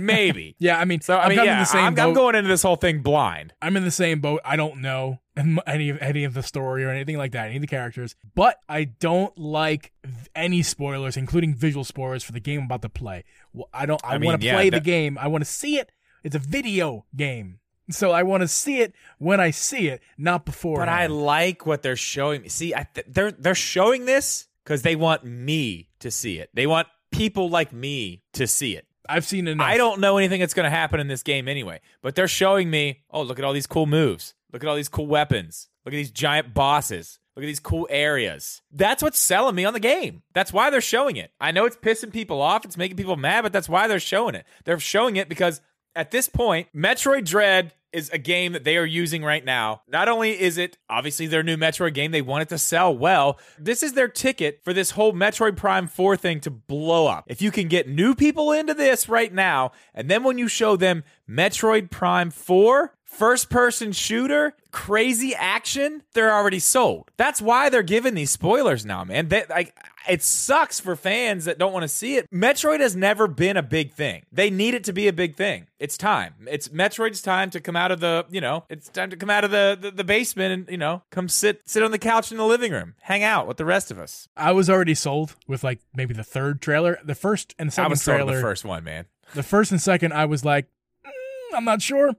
maybe. 0.00 0.56
Yeah, 0.64 0.78
I 0.78 0.84
mean, 0.84 1.00
So 1.00 1.16
I 1.16 1.24
I'm 1.24 1.28
mean, 1.30 1.40
in 1.40 1.44
yeah, 1.46 1.58
the 1.60 1.64
same 1.64 1.84
I'm, 1.84 1.94
boat. 1.94 2.08
I'm 2.08 2.14
going 2.14 2.34
into 2.36 2.48
this 2.48 2.62
whole 2.62 2.76
thing 2.76 3.02
blind. 3.02 3.52
I'm 3.60 3.76
in 3.76 3.84
the 3.84 3.90
same 3.90 4.20
boat. 4.20 4.40
I 4.44 4.56
don't 4.56 4.80
know 4.80 5.20
any 5.66 5.90
of 5.90 5.98
any 6.00 6.24
of 6.24 6.34
the 6.34 6.42
story 6.42 6.84
or 6.84 6.90
anything 6.90 7.18
like 7.18 7.32
that, 7.32 7.46
any 7.46 7.56
of 7.56 7.60
the 7.60 7.66
characters. 7.66 8.14
But 8.34 8.58
I 8.68 8.84
don't 8.84 9.36
like 9.36 9.92
any 10.34 10.62
spoilers, 10.62 11.16
including 11.16 11.54
visual 11.54 11.84
spoilers 11.84 12.22
for 12.22 12.32
the 12.32 12.40
game 12.40 12.60
I'm 12.60 12.66
about 12.66 12.82
to 12.82 12.88
play. 12.88 13.24
Well, 13.52 13.68
I 13.72 13.86
don't. 13.86 14.00
I, 14.04 14.14
I 14.14 14.18
mean, 14.18 14.28
want 14.28 14.40
to 14.40 14.46
yeah, 14.46 14.54
play 14.54 14.70
the 14.70 14.80
game. 14.80 15.18
I 15.18 15.28
want 15.28 15.44
to 15.44 15.50
see 15.50 15.76
it. 15.78 15.90
It's 16.22 16.36
a 16.36 16.38
video 16.38 17.04
game, 17.14 17.58
so 17.90 18.12
I 18.12 18.22
want 18.22 18.42
to 18.42 18.48
see 18.48 18.80
it 18.80 18.94
when 19.18 19.40
I 19.40 19.50
see 19.50 19.88
it, 19.88 20.02
not 20.16 20.46
before. 20.46 20.78
But 20.78 20.88
I 20.88 21.06
like 21.06 21.66
what 21.66 21.82
they're 21.82 21.96
showing 21.96 22.42
me. 22.42 22.48
See, 22.48 22.74
I 22.74 22.86
th- 22.94 23.06
they're 23.10 23.32
they're 23.32 23.54
showing 23.54 24.06
this 24.06 24.48
because 24.64 24.82
they 24.82 24.96
want 24.96 25.24
me 25.24 25.88
to 26.00 26.10
see 26.10 26.38
it. 26.38 26.50
They 26.54 26.66
want 26.66 26.88
people 27.10 27.50
like 27.50 27.72
me 27.72 28.22
to 28.32 28.46
see 28.46 28.76
it. 28.76 28.86
I've 29.08 29.24
seen 29.24 29.48
enough. 29.48 29.66
I 29.66 29.76
don't 29.76 30.00
know 30.00 30.16
anything 30.18 30.40
that's 30.40 30.54
going 30.54 30.64
to 30.64 30.70
happen 30.70 31.00
in 31.00 31.08
this 31.08 31.22
game 31.22 31.48
anyway. 31.48 31.80
But 32.02 32.14
they're 32.14 32.28
showing 32.28 32.70
me. 32.70 33.02
Oh, 33.10 33.22
look 33.22 33.38
at 33.38 33.44
all 33.44 33.52
these 33.52 33.66
cool 33.66 33.86
moves. 33.86 34.34
Look 34.52 34.62
at 34.62 34.68
all 34.68 34.76
these 34.76 34.88
cool 34.88 35.06
weapons. 35.06 35.68
Look 35.84 35.92
at 35.92 35.96
these 35.96 36.10
giant 36.10 36.54
bosses. 36.54 37.18
Look 37.36 37.42
at 37.42 37.46
these 37.48 37.60
cool 37.60 37.88
areas. 37.90 38.62
That's 38.70 39.02
what's 39.02 39.18
selling 39.18 39.56
me 39.56 39.64
on 39.64 39.72
the 39.72 39.80
game. 39.80 40.22
That's 40.34 40.52
why 40.52 40.70
they're 40.70 40.80
showing 40.80 41.16
it. 41.16 41.32
I 41.40 41.50
know 41.50 41.64
it's 41.64 41.76
pissing 41.76 42.12
people 42.12 42.40
off, 42.40 42.64
it's 42.64 42.76
making 42.76 42.96
people 42.96 43.16
mad, 43.16 43.42
but 43.42 43.52
that's 43.52 43.68
why 43.68 43.88
they're 43.88 43.98
showing 43.98 44.36
it. 44.36 44.46
They're 44.64 44.78
showing 44.78 45.16
it 45.16 45.28
because 45.28 45.60
at 45.96 46.10
this 46.10 46.28
point, 46.28 46.68
Metroid 46.74 47.24
Dread 47.24 47.72
is 47.94 48.10
a 48.10 48.18
game 48.18 48.52
that 48.52 48.64
they 48.64 48.76
are 48.76 48.84
using 48.84 49.22
right 49.22 49.44
now. 49.44 49.82
Not 49.86 50.08
only 50.08 50.38
is 50.38 50.58
it 50.58 50.76
obviously 50.90 51.28
their 51.28 51.44
new 51.44 51.56
Metroid 51.56 51.94
game, 51.94 52.10
they 52.10 52.22
want 52.22 52.42
it 52.42 52.48
to 52.48 52.58
sell 52.58 52.94
well. 52.96 53.38
This 53.56 53.84
is 53.84 53.92
their 53.92 54.08
ticket 54.08 54.60
for 54.64 54.72
this 54.72 54.90
whole 54.90 55.12
Metroid 55.12 55.56
Prime 55.56 55.86
4 55.86 56.16
thing 56.16 56.40
to 56.40 56.50
blow 56.50 57.06
up. 57.06 57.24
If 57.28 57.40
you 57.40 57.52
can 57.52 57.68
get 57.68 57.88
new 57.88 58.16
people 58.16 58.50
into 58.50 58.74
this 58.74 59.08
right 59.08 59.32
now, 59.32 59.70
and 59.94 60.10
then 60.10 60.24
when 60.24 60.38
you 60.38 60.48
show 60.48 60.74
them 60.76 61.04
Metroid 61.30 61.88
Prime 61.88 62.30
4, 62.30 62.92
first 63.04 63.48
person 63.48 63.92
shooter, 63.92 64.54
crazy 64.72 65.32
action, 65.32 66.02
they're 66.14 66.34
already 66.34 66.58
sold. 66.58 67.12
That's 67.16 67.40
why 67.40 67.68
they're 67.68 67.84
giving 67.84 68.14
these 68.14 68.32
spoilers 68.32 68.84
now, 68.84 69.04
man. 69.04 69.28
They, 69.28 69.44
like, 69.48 69.72
it 70.08 70.22
sucks 70.22 70.80
for 70.80 70.96
fans 70.96 71.44
that 71.44 71.58
don't 71.58 71.72
want 71.72 71.82
to 71.84 71.88
see 71.88 72.16
it. 72.16 72.30
Metroid 72.30 72.80
has 72.80 72.94
never 72.94 73.26
been 73.26 73.56
a 73.56 73.62
big 73.62 73.92
thing. 73.92 74.24
They 74.32 74.50
need 74.50 74.74
it 74.74 74.84
to 74.84 74.92
be 74.92 75.08
a 75.08 75.12
big 75.12 75.36
thing. 75.36 75.68
It's 75.78 75.96
time. 75.96 76.34
It's 76.48 76.68
Metroid's 76.68 77.22
time 77.22 77.50
to 77.50 77.60
come 77.60 77.76
out 77.76 77.90
of 77.90 78.00
the, 78.00 78.26
you 78.30 78.40
know, 78.40 78.64
it's 78.68 78.88
time 78.88 79.10
to 79.10 79.16
come 79.16 79.30
out 79.30 79.44
of 79.44 79.50
the, 79.50 79.76
the, 79.80 79.90
the 79.90 80.04
basement 80.04 80.52
and, 80.52 80.68
you 80.68 80.78
know, 80.78 81.02
come 81.10 81.28
sit 81.28 81.62
sit 81.66 81.82
on 81.82 81.90
the 81.90 81.98
couch 81.98 82.30
in 82.30 82.38
the 82.38 82.44
living 82.44 82.72
room, 82.72 82.94
hang 83.02 83.22
out 83.22 83.46
with 83.46 83.56
the 83.56 83.64
rest 83.64 83.90
of 83.90 83.98
us. 83.98 84.28
I 84.36 84.52
was 84.52 84.68
already 84.68 84.94
sold 84.94 85.34
with 85.46 85.64
like 85.64 85.80
maybe 85.94 86.14
the 86.14 86.24
third 86.24 86.60
trailer, 86.60 86.98
the 87.04 87.14
first 87.14 87.54
and 87.58 87.68
the 87.68 87.72
second 87.72 87.86
I 87.86 87.90
was 87.90 88.02
sold 88.02 88.16
trailer. 88.16 88.36
the 88.36 88.42
first 88.42 88.64
one, 88.64 88.84
man. 88.84 89.06
The 89.34 89.42
first 89.42 89.70
and 89.70 89.80
second, 89.80 90.12
I 90.12 90.26
was 90.26 90.44
like, 90.44 90.66
mm, 91.06 91.56
I'm 91.56 91.64
not 91.64 91.82
sure. 91.82 92.12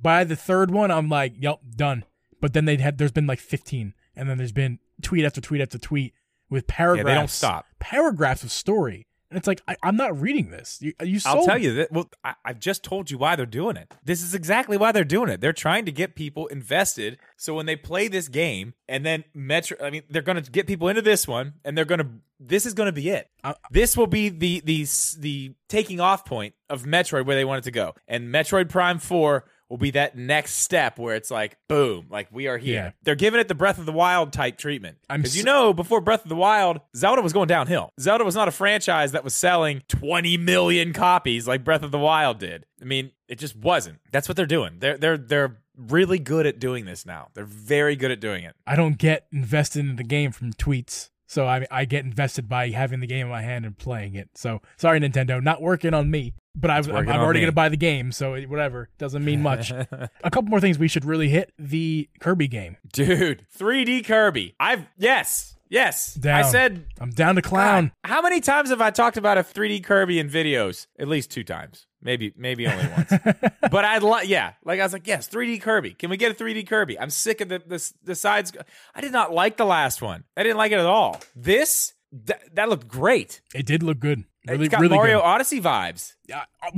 By 0.00 0.24
the 0.24 0.36
third 0.36 0.70
one, 0.70 0.90
I'm 0.90 1.08
like, 1.08 1.34
yep, 1.38 1.60
done. 1.76 2.04
But 2.40 2.52
then 2.52 2.64
they 2.64 2.76
had 2.76 2.98
there's 2.98 3.12
been 3.12 3.26
like 3.26 3.40
15, 3.40 3.94
and 4.16 4.28
then 4.28 4.38
there's 4.38 4.52
been 4.52 4.78
tweet 5.02 5.24
after 5.24 5.40
tweet 5.40 5.60
after 5.60 5.78
tweet 5.78 6.14
with 6.50 6.66
paragraphs. 6.66 7.06
Yeah, 7.06 7.14
they 7.14 7.18
don't 7.18 7.30
stop. 7.30 7.66
Paragraphs 7.78 8.42
of 8.42 8.50
story, 8.50 9.06
and 9.30 9.38
it's 9.38 9.46
like 9.46 9.62
I, 9.68 9.76
am 9.82 9.96
not 9.96 10.20
reading 10.20 10.50
this. 10.50 10.78
You, 10.80 10.92
you 11.02 11.20
I'll 11.24 11.46
tell 11.46 11.56
you 11.56 11.74
that. 11.74 11.92
Well, 11.92 12.10
I, 12.24 12.34
I've 12.44 12.58
just 12.58 12.82
told 12.82 13.10
you 13.10 13.18
why 13.18 13.36
they're 13.36 13.46
doing 13.46 13.76
it. 13.76 13.94
This 14.04 14.22
is 14.22 14.34
exactly 14.34 14.76
why 14.76 14.90
they're 14.90 15.04
doing 15.04 15.30
it. 15.30 15.40
They're 15.40 15.52
trying 15.52 15.84
to 15.84 15.92
get 15.92 16.16
people 16.16 16.48
invested. 16.48 17.18
So 17.36 17.54
when 17.54 17.66
they 17.66 17.76
play 17.76 18.08
this 18.08 18.28
game, 18.28 18.74
and 18.88 19.06
then 19.06 19.24
Metro, 19.32 19.76
I 19.80 19.90
mean, 19.90 20.02
they're 20.10 20.22
going 20.22 20.42
to 20.42 20.50
get 20.50 20.66
people 20.66 20.88
into 20.88 21.02
this 21.02 21.28
one, 21.28 21.54
and 21.64 21.78
they're 21.78 21.84
going 21.84 22.00
to. 22.00 22.08
This 22.40 22.66
is 22.66 22.74
going 22.74 22.88
to 22.88 22.92
be 22.92 23.10
it. 23.10 23.30
Uh, 23.44 23.54
this 23.70 23.96
will 23.96 24.08
be 24.08 24.30
the 24.30 24.60
the 24.60 24.86
the 25.18 25.54
taking 25.68 26.00
off 26.00 26.24
point 26.24 26.54
of 26.68 26.82
Metroid 26.82 27.24
where 27.24 27.36
they 27.36 27.44
want 27.44 27.58
it 27.58 27.64
to 27.64 27.70
go, 27.70 27.94
and 28.08 28.28
Metroid 28.34 28.68
Prime 28.68 28.98
Four 28.98 29.44
will 29.70 29.78
be 29.78 29.92
that 29.92 30.16
next 30.16 30.54
step 30.56 30.98
where 30.98 31.14
it's 31.14 31.30
like 31.30 31.56
boom 31.68 32.06
like 32.10 32.28
we 32.30 32.48
are 32.48 32.58
here. 32.58 32.74
Yeah. 32.74 32.90
they're 33.04 33.14
giving 33.14 33.40
it 33.40 33.48
the 33.48 33.54
breath 33.54 33.78
of 33.78 33.86
the 33.86 33.92
wild 33.92 34.32
type 34.32 34.58
treatment. 34.58 34.98
I'm 35.08 35.22
because 35.22 35.36
you 35.36 35.44
know 35.44 35.72
before 35.72 36.00
breath 36.00 36.24
of 36.24 36.28
the 36.28 36.36
wild 36.36 36.80
zelda 36.94 37.22
was 37.22 37.32
going 37.32 37.48
downhill. 37.48 37.90
Zelda 37.98 38.24
was 38.24 38.34
not 38.34 38.48
a 38.48 38.50
franchise 38.50 39.12
that 39.12 39.24
was 39.24 39.34
selling 39.34 39.82
20 39.88 40.36
million 40.36 40.92
copies 40.92 41.48
like 41.48 41.64
breath 41.64 41.82
of 41.82 41.92
the 41.92 41.98
wild 41.98 42.38
did. 42.38 42.66
I 42.82 42.84
mean 42.84 43.12
it 43.28 43.38
just 43.38 43.56
wasn't. 43.56 44.00
That's 44.10 44.28
what 44.28 44.36
they're 44.36 44.44
doing. 44.46 44.76
They're 44.80 44.98
they're 44.98 45.16
they're 45.16 45.56
really 45.76 46.18
good 46.18 46.46
at 46.46 46.58
doing 46.58 46.84
this 46.84 47.06
now. 47.06 47.28
They're 47.34 47.44
very 47.44 47.96
good 47.96 48.10
at 48.10 48.20
doing 48.20 48.44
it. 48.44 48.54
I 48.66 48.76
don't 48.76 48.98
get 48.98 49.26
invested 49.32 49.80
in 49.80 49.96
the 49.96 50.04
game 50.04 50.32
from 50.32 50.52
tweets. 50.52 51.10
So 51.30 51.46
I 51.46 51.64
I 51.70 51.84
get 51.84 52.04
invested 52.04 52.48
by 52.48 52.70
having 52.70 52.98
the 52.98 53.06
game 53.06 53.26
in 53.26 53.30
my 53.30 53.42
hand 53.42 53.64
and 53.64 53.78
playing 53.78 54.16
it. 54.16 54.30
So 54.34 54.62
sorry 54.76 54.98
Nintendo, 54.98 55.40
not 55.40 55.62
working 55.62 55.94
on 55.94 56.10
me. 56.10 56.34
But 56.56 56.72
I, 56.72 56.78
I'm, 56.78 56.90
I'm 56.90 57.08
already 57.20 57.38
me. 57.38 57.42
going 57.42 57.52
to 57.52 57.54
buy 57.54 57.68
the 57.68 57.76
game, 57.76 58.10
so 58.10 58.36
whatever 58.42 58.88
doesn't 58.98 59.24
mean 59.24 59.40
much. 59.40 59.70
a 59.70 60.10
couple 60.24 60.50
more 60.50 60.60
things 60.60 60.76
we 60.76 60.88
should 60.88 61.04
really 61.04 61.28
hit 61.28 61.52
the 61.56 62.10
Kirby 62.18 62.48
game. 62.48 62.78
dude 62.92 63.46
3d 63.56 64.04
kirby 64.04 64.56
i've 64.58 64.86
yes 64.98 65.54
yes 65.70 66.18
i 66.26 66.42
said 66.42 66.84
I'm 67.00 67.10
down 67.10 67.36
to 67.36 67.42
clown. 67.42 67.92
God, 68.04 68.10
how 68.10 68.20
many 68.20 68.40
times 68.40 68.68
have 68.68 68.80
I 68.82 68.90
talked 68.90 69.16
about 69.16 69.38
a 69.38 69.42
3D 69.42 69.82
Kirby 69.82 70.18
in 70.18 70.28
videos? 70.28 70.86
At 70.98 71.08
least 71.08 71.30
two 71.30 71.42
times. 71.44 71.86
Maybe, 72.02 72.32
maybe 72.36 72.66
only 72.66 72.86
once. 72.88 73.12
but 73.70 73.84
I'd 73.84 74.02
like, 74.02 74.28
yeah, 74.28 74.52
like 74.64 74.80
I 74.80 74.82
was 74.82 74.92
like, 74.92 75.06
yes, 75.06 75.28
3D 75.28 75.60
Kirby. 75.62 75.92
Can 75.94 76.10
we 76.10 76.16
get 76.16 76.32
a 76.32 76.34
3D 76.34 76.66
Kirby? 76.66 76.98
I'm 76.98 77.10
sick 77.10 77.40
of 77.40 77.48
the 77.48 77.58
the, 77.58 77.92
the 78.02 78.14
sides. 78.14 78.52
I 78.94 79.00
did 79.00 79.12
not 79.12 79.32
like 79.32 79.56
the 79.56 79.64
last 79.64 80.02
one. 80.02 80.24
I 80.36 80.42
didn't 80.42 80.58
like 80.58 80.72
it 80.72 80.78
at 80.78 80.86
all. 80.86 81.20
This 81.34 81.94
th- 82.26 82.40
that 82.52 82.68
looked 82.68 82.88
great. 82.88 83.40
It 83.54 83.66
did 83.66 83.82
look 83.82 83.98
good. 83.98 84.24
Really, 84.48 84.66
it's 84.66 84.72
got 84.72 84.80
really 84.80 84.96
Mario 84.96 85.18
good. 85.18 85.24
Odyssey 85.24 85.60
vibes. 85.60 86.14
Yeah, 86.26 86.44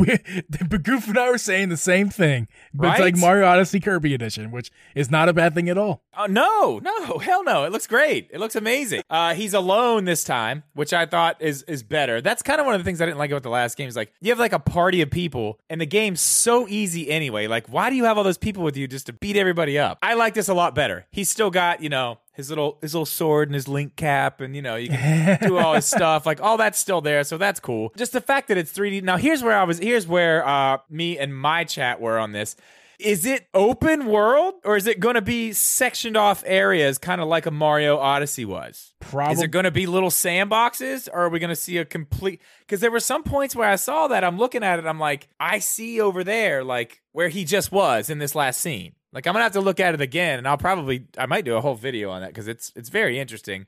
but 0.68 0.82
Goof 0.82 1.06
and 1.08 1.18
I 1.18 1.30
were 1.30 1.38
saying 1.38 1.68
the 1.68 1.76
same 1.76 2.08
thing. 2.08 2.48
But 2.74 2.92
it's 2.92 3.00
like 3.00 3.16
Mario 3.16 3.46
Odyssey 3.46 3.78
Kirby 3.80 4.14
Edition, 4.14 4.50
which 4.50 4.70
is 4.94 5.10
not 5.10 5.28
a 5.28 5.32
bad 5.32 5.54
thing 5.54 5.68
at 5.68 5.78
all. 5.78 6.02
Oh 6.16 6.26
no, 6.26 6.80
no, 6.82 7.18
hell 7.22 7.44
no! 7.44 7.64
It 7.64 7.70
looks 7.70 7.86
great. 7.86 8.28
It 8.32 8.40
looks 8.40 8.56
amazing. 8.56 9.02
Uh, 9.08 9.34
he's 9.34 9.54
alone 9.54 10.06
this 10.06 10.24
time, 10.24 10.64
which 10.74 10.92
I 10.92 11.06
thought 11.06 11.40
is 11.40 11.62
is 11.64 11.82
better. 11.82 12.20
That's 12.20 12.42
kind 12.42 12.60
of 12.60 12.66
one 12.66 12.74
of 12.74 12.80
the 12.80 12.84
things 12.84 13.00
I 13.00 13.06
didn't 13.06 13.18
like 13.18 13.30
about 13.30 13.42
the 13.44 13.50
last 13.50 13.76
game. 13.76 13.88
Is 13.88 13.94
like 13.94 14.12
you 14.20 14.30
have 14.30 14.40
like 14.40 14.52
a 14.52 14.58
party 14.58 15.00
of 15.02 15.10
people, 15.10 15.60
and 15.70 15.80
the 15.80 15.86
game's 15.86 16.20
so 16.20 16.66
easy 16.66 17.10
anyway. 17.10 17.46
Like, 17.46 17.68
why 17.68 17.90
do 17.90 17.96
you 17.96 18.04
have 18.04 18.18
all 18.18 18.24
those 18.24 18.38
people 18.38 18.64
with 18.64 18.76
you 18.76 18.88
just 18.88 19.06
to 19.06 19.12
beat 19.12 19.36
everybody 19.36 19.78
up? 19.78 19.98
I 20.02 20.14
like 20.14 20.34
this 20.34 20.48
a 20.48 20.54
lot 20.54 20.74
better. 20.74 21.06
He's 21.12 21.28
still 21.28 21.50
got 21.50 21.82
you 21.82 21.90
know 21.90 22.18
his 22.32 22.48
little 22.48 22.78
his 22.80 22.94
little 22.94 23.06
sword 23.06 23.48
and 23.48 23.54
his 23.54 23.68
link 23.68 23.96
cap, 23.96 24.40
and 24.40 24.56
you 24.56 24.62
know 24.62 24.76
you 24.76 24.88
can 24.88 25.38
do 25.42 25.58
all 25.58 25.74
his 25.74 25.86
stuff. 25.86 26.26
Like 26.26 26.40
all 26.40 26.56
that's 26.56 26.78
still 26.78 27.00
there, 27.00 27.24
so 27.24 27.38
that's 27.38 27.60
cool. 27.60 27.92
Just 27.96 28.12
the 28.12 28.20
fact 28.20 28.48
that 28.48 28.56
it's 28.56 28.72
3D. 28.72 29.02
Now 29.02 29.16
here's 29.16 29.42
where 29.42 29.56
I 29.56 29.64
was. 29.64 29.78
Here's 29.78 30.06
where 30.06 30.46
uh, 30.46 30.78
me 30.88 31.18
and 31.18 31.36
my 31.36 31.64
chat 31.64 32.00
were 32.00 32.18
on 32.18 32.32
this. 32.32 32.56
Is 32.98 33.26
it 33.26 33.48
open 33.52 34.06
world 34.06 34.54
or 34.64 34.76
is 34.76 34.86
it 34.86 35.00
going 35.00 35.16
to 35.16 35.22
be 35.22 35.52
sectioned 35.52 36.16
off 36.16 36.44
areas, 36.46 36.98
kind 36.98 37.20
of 37.20 37.26
like 37.26 37.46
a 37.46 37.50
Mario 37.50 37.98
Odyssey 37.98 38.44
was? 38.44 38.94
Probably. 39.00 39.34
Is 39.34 39.42
it 39.42 39.50
going 39.50 39.64
to 39.64 39.72
be 39.72 39.86
little 39.86 40.10
sandboxes 40.10 41.08
or 41.12 41.22
are 41.22 41.28
we 41.28 41.40
going 41.40 41.50
to 41.50 41.56
see 41.56 41.78
a 41.78 41.84
complete? 41.84 42.40
Because 42.60 42.80
there 42.80 42.92
were 42.92 43.00
some 43.00 43.24
points 43.24 43.56
where 43.56 43.68
I 43.68 43.74
saw 43.74 44.06
that. 44.08 44.22
I'm 44.22 44.38
looking 44.38 44.62
at 44.62 44.78
it. 44.78 44.86
I'm 44.86 45.00
like, 45.00 45.28
I 45.40 45.58
see 45.58 46.00
over 46.00 46.22
there, 46.22 46.62
like 46.62 47.02
where 47.10 47.28
he 47.28 47.44
just 47.44 47.72
was 47.72 48.08
in 48.08 48.18
this 48.18 48.36
last 48.36 48.60
scene. 48.60 48.94
Like 49.12 49.26
I'm 49.26 49.34
gonna 49.34 49.44
have 49.44 49.52
to 49.52 49.60
look 49.60 49.80
at 49.80 49.94
it 49.94 50.00
again, 50.00 50.38
and 50.38 50.48
I'll 50.48 50.58
probably 50.58 51.06
I 51.18 51.26
might 51.26 51.44
do 51.44 51.56
a 51.56 51.60
whole 51.60 51.74
video 51.74 52.10
on 52.10 52.22
that 52.22 52.28
because 52.28 52.48
it's 52.48 52.72
it's 52.74 52.88
very 52.88 53.18
interesting. 53.18 53.66